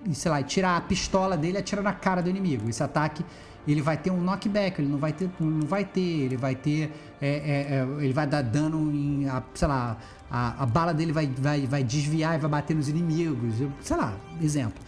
[0.05, 2.69] e, e, sei lá, tira a pistola dele e atira na cara do inimigo.
[2.69, 3.23] Esse ataque,
[3.65, 6.91] ele vai ter um knockback, ele não vai ter, não vai ter, ele vai ter,
[7.21, 9.97] é, é, é, ele vai dar dano em, a, sei lá,
[10.29, 13.55] a, a bala dele vai, vai, vai desviar e vai bater nos inimigos.
[13.79, 14.83] Sei lá, exemplo.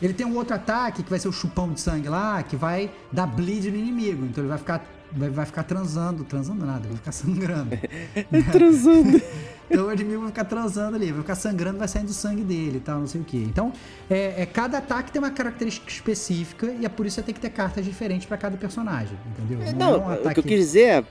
[0.00, 2.90] Ele tem um outro ataque que vai ser o chupão de sangue lá, que vai
[3.12, 4.26] dar bleed no inimigo.
[4.26, 6.22] Então ele vai ficar, vai, vai ficar transando.
[6.24, 7.70] Transando nada, vai ficar sangrando.
[8.52, 9.20] Transando.
[9.68, 12.80] Então o inimigo vai ficar transando ali, vai ficar sangrando, vai saindo sangue dele e
[12.80, 13.36] tal, não sei o que.
[13.36, 13.72] Então,
[14.08, 17.34] é, é, cada ataque tem uma característica específica e é por isso que você tem
[17.34, 19.58] que ter cartas diferentes pra cada personagem, entendeu?
[19.74, 21.04] Não, é um o que eu quis dizer é.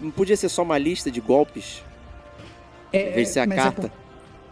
[0.00, 1.84] Não podia ser só uma lista de golpes?
[2.92, 3.82] É, ser a mas é carta.
[3.82, 3.90] por-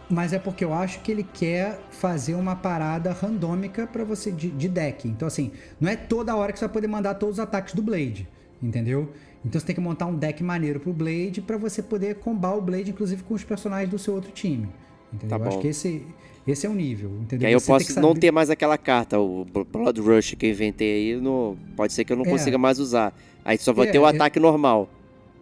[0.09, 4.49] mas é porque eu acho que ele quer fazer uma parada randômica para você de,
[4.49, 5.07] de deck.
[5.07, 7.81] Então, assim, não é toda hora que você vai poder mandar todos os ataques do
[7.81, 8.27] Blade,
[8.61, 9.09] entendeu?
[9.45, 12.61] Então você tem que montar um deck maneiro pro Blade para você poder combar o
[12.61, 14.67] Blade, inclusive com os personagens do seu outro time.
[15.13, 15.37] Entendeu?
[15.37, 15.61] Tá eu acho bom.
[15.61, 16.05] que esse,
[16.45, 17.39] esse é o nível, entendeu?
[17.39, 20.45] Que aí eu Você posso não ter mais aquela carta, o Bl- Blood Rush que
[20.45, 21.55] eu inventei aí, no...
[21.75, 22.29] pode ser que eu não É.
[22.29, 23.13] consiga mais usar.
[23.45, 24.89] Aí só vai É, ter o é- ataque normal.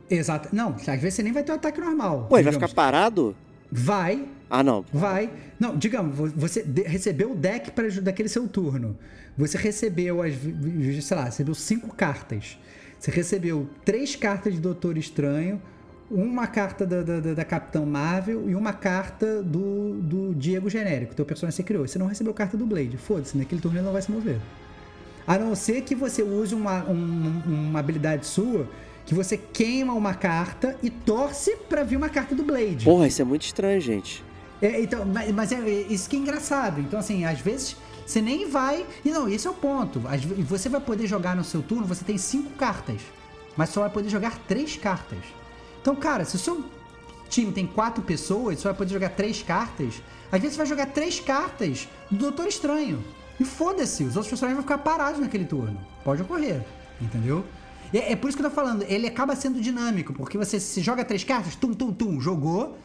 [0.10, 0.50] Exato.
[0.56, 2.28] Não, às vezes você nem vai ter um ataque normal.
[2.30, 3.36] Pô, ele vai ficar parado?
[3.72, 4.86] Vai, Ah, não.
[4.94, 5.30] Vai.
[5.60, 8.98] Não, digamos, vo- você recebeu o deck para daquele seu turno.
[9.38, 10.34] Você recebeu, as,
[11.04, 12.58] sei lá, recebeu cinco cartas.
[13.00, 15.62] Você recebeu três cartas de Doutor Estranho,
[16.10, 21.14] uma carta da, da, da- da Capitã Marvel e uma carta do, do Diego Genérico,
[21.14, 21.86] teu personagem que você criou.
[21.88, 22.96] Você não recebeu carta do Blade.
[22.98, 24.38] Foda-se, naquele turno ele não vai se mover.
[25.28, 28.68] A não ser que você use uma, um- uma habilidade sua
[29.06, 32.86] que você queima uma carta e torce pra vir uma carta do Blade.
[32.86, 34.24] Porra, isso é muito estranho, gente.
[34.62, 36.80] É, então, mas, mas é é isso que é engraçado.
[36.82, 37.76] Então, assim, às vezes
[38.06, 38.86] você nem vai.
[39.04, 40.02] E não, esse é o ponto.
[40.08, 43.02] Às você vai poder jogar no seu turno, você tem cinco cartas.
[43.56, 45.20] Mas só vai poder jogar três cartas.
[45.82, 46.64] Então, cara, se o seu
[47.30, 50.02] time tem quatro pessoas, só vai poder jogar três cartas.
[50.32, 53.04] Às vezes você vai jogar três cartas do Doutor Estranho.
[53.40, 55.80] E foda-se, os outros personagens vão ficar parados naquele turno.
[56.04, 56.64] Pode ocorrer,
[57.00, 57.46] entendeu?
[57.94, 60.82] É, é por isso que eu tô falando, ele acaba sendo dinâmico, porque você se
[60.82, 62.78] joga três cartas, tum, tum, tum, jogou.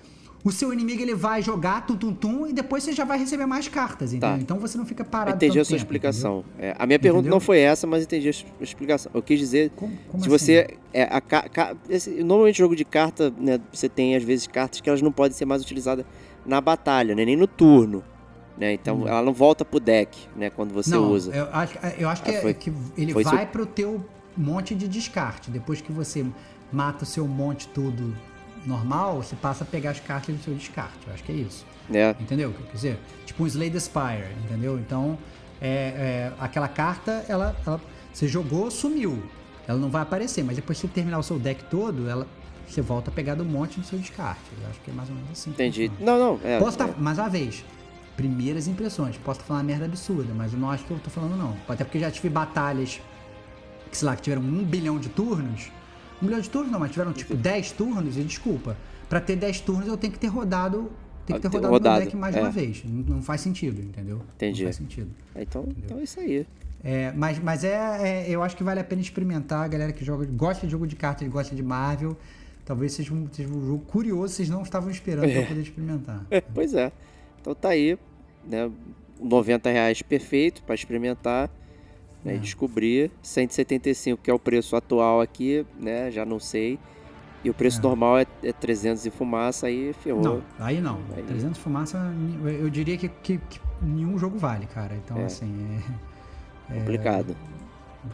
[0.45, 3.47] O seu inimigo ele vai jogar, tum, tum, tum, e depois você já vai receber
[3.47, 4.37] mais cartas, entendeu?
[4.37, 4.43] Tá.
[4.43, 6.45] Então você não fica parado entendi a sua tempo, explicação.
[6.59, 7.37] É, a minha pergunta Entendeu?
[7.37, 9.13] não foi essa, mas entendi a sua explicação.
[9.15, 10.39] Eu quis dizer, Como- como se assim?
[10.39, 10.77] você...
[10.93, 11.23] É, a,
[11.89, 15.33] esse- normalmente jogo de carta, né, você tem às vezes cartas que elas não podem
[15.37, 16.05] ser mais utilizadas
[16.45, 18.03] na batalha, né, nem no turno.
[18.59, 18.73] Né?
[18.73, 21.03] Então ela não volta pro deck, né, quando você Hum.
[21.03, 21.33] não, usa.
[21.33, 24.05] Eu acho, eu acho que, Ah, é- foi- que ele vai isso- pro teu
[24.37, 25.53] monte de descarte.
[25.53, 26.27] Depois que você
[26.73, 28.13] mata o seu monte tudo
[28.67, 30.99] normal, você passa a pegar as cartas do seu descarte.
[31.07, 31.65] Eu acho que é isso.
[31.89, 32.15] né?
[32.21, 32.99] Entendeu o que eu quis dizer?
[33.27, 34.79] Tipo um Slay the Spire, entendeu?
[34.79, 35.19] Então,
[35.61, 37.81] é, é, aquela carta, ela, ela-
[38.13, 39.23] você jogou, sumiu.
[39.67, 42.27] Ela não vai aparecer, mas depois que você terminar o seu deck todo, ela,
[42.67, 44.41] você volta a pegar do monte do seu descarte.
[44.61, 45.51] Eu acho que é mais ou menos assim.
[45.51, 45.91] Entendi.
[46.01, 46.41] Não, não.
[46.45, 46.95] É, Posso é.
[46.99, 47.65] mais uma vez,
[48.17, 49.17] primeiras impressões.
[49.19, 51.57] Posso estar falando uma merda absurda, mas eu não acho que eu tô falando não.
[51.69, 53.01] Até porque já tive batalhas,
[53.91, 55.71] que sei lá, que tiveram um bilhão de turnos.
[56.23, 58.77] Um bilhão de turnos não, mas tiveram tipo 10 turnos, e desculpa.
[59.09, 60.91] Pra ter 10 turnos eu tenho que ter rodado.
[61.27, 62.41] Tem que ter Ah, ter rodado, rodado, meu deck mais é.
[62.41, 62.83] uma vez.
[62.85, 64.23] Não, não faz sentido, entendeu?
[64.35, 64.63] Entendi.
[64.63, 65.11] Não faz sentido.
[65.37, 66.47] Então, então é isso aí.
[66.85, 69.65] É, mas mas é, é- eu acho que vale a pena experimentar.
[69.65, 72.17] A galera que joga, gosta de jogo de cartas, gosta de Marvel.
[72.65, 76.25] Talvez seja um, seja um jogo curioso, vocês não estavam esperando pra poder experimentar.
[76.31, 76.91] É, pois é.
[77.41, 77.99] Então tá aí,
[78.49, 78.71] né?
[79.21, 81.49] 90 reais perfeito para experimentar
[82.25, 82.39] né, e É.
[82.39, 83.11] descobrir.
[83.23, 86.11] 175 que é o preço atual aqui, né?
[86.11, 86.79] Já não sei.
[87.45, 87.83] E o preço É.
[87.83, 90.23] normal é, é 300 e fumaça, aí ferrou.
[90.23, 91.01] Não, aí não.
[91.17, 91.99] Aí- 300 fumaça,
[92.61, 94.95] eu diria que, que- que nenhum jogo vale, cara.
[94.95, 95.25] Então, É.
[95.25, 95.53] assim,
[96.71, 97.35] é, Complicado.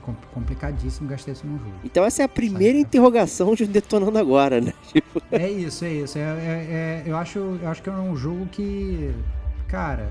[0.03, 1.73] com- complicadíssimo gastar isso num jogo.
[1.85, 2.89] Então essa é a primeira Saca.
[2.89, 4.73] interrogação de um Detonando Agora, né?
[4.93, 6.17] Tipo, É isso, é isso.
[6.17, 9.15] É, é- é- eu, acho, eu acho que é um jogo que,
[9.67, 10.11] cara,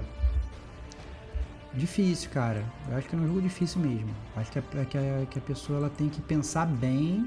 [1.77, 2.63] difícil, cara.
[2.89, 4.09] Eu acho que é um jogo difícil mesmo.
[4.35, 7.25] Acho que a, que a, que a pessoa ela tem que pensar bem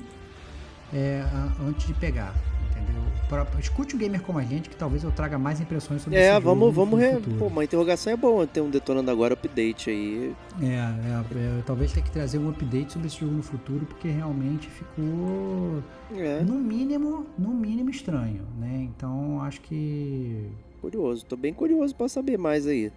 [0.92, 2.34] é, a- antes de pegar,
[2.70, 3.00] entendeu?
[3.28, 6.28] Pra- escute o gamer como a gente, que talvez eu traga mais impressões sobre esse
[6.28, 6.98] é, jogo vamos, no vamos.
[7.00, 7.14] Re...
[7.14, 7.36] futuro.
[7.38, 10.34] Pô, uma interrogação é bom ter um Detonando Agora update aí.
[10.60, 14.08] É, é, é, talvez tenha que trazer um update sobre esse jogo no futuro, porque
[14.08, 15.80] realmente ficou,
[16.12, 18.88] É, no mínimo, no mínimo estranho, né?
[18.96, 20.48] Então acho que
[20.80, 21.24] curioso.
[21.24, 22.90] Tô bem curioso pra saber mais aí.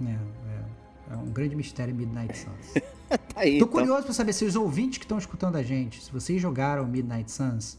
[0.00, 0.16] É, é,
[1.10, 2.82] é um grande mistério Midnight Suns.
[3.08, 3.68] Tá aí, Tô então.
[3.68, 7.30] curioso pra saber se os ouvintes que estão escutando a gente, se vocês jogaram Midnight
[7.30, 7.78] Suns,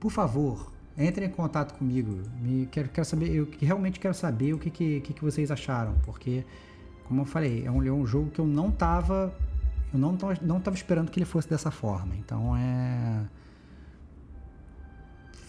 [0.00, 2.22] por favor, entrem em contato comigo.
[2.40, 5.94] Me, quero, quero saber, eu realmente quero saber o que, que, que, que vocês acharam,
[6.04, 6.44] porque,
[7.06, 9.32] como eu falei, é um, é um jogo que eu não tava.
[9.94, 12.16] Eu não tava, não tava esperando que ele fosse dessa forma.
[12.16, 13.24] Então é.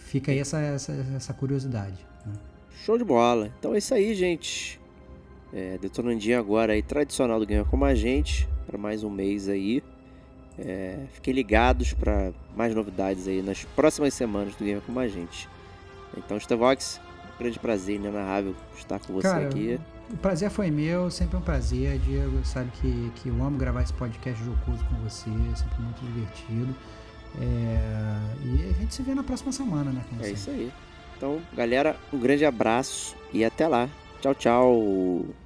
[0.06, 1.98] Fica aí essa, essa, essa curiosidade.
[2.24, 2.34] né?
[2.84, 3.50] Show de bola.
[3.58, 4.80] Então é isso aí, gente.
[5.54, 9.84] É, Detonandinho agora aí, tradicional do Gamer Como a Gente, para mais um mês aí.
[10.58, 15.48] É, fiquem ligados para mais novidades aí nas próximas semanas do Gamer Como a Gente.
[16.16, 17.00] Então, Stevox,
[17.34, 19.78] um grande prazer inenarrável estar com você Cara, aqui.
[20.10, 22.44] O prazer foi meu, sempre um prazer, Diego.
[22.44, 26.74] Sabe que, que eu amo gravar esse podcast jocoso com você, é sempre muito divertido.
[27.40, 30.04] É, e a gente se vê na próxima semana, né?
[30.04, 30.32] É sempre.
[30.32, 30.72] isso aí.
[31.16, 33.88] Então, galera, um grande abraço e até lá.
[34.20, 35.43] Tchau, tchau.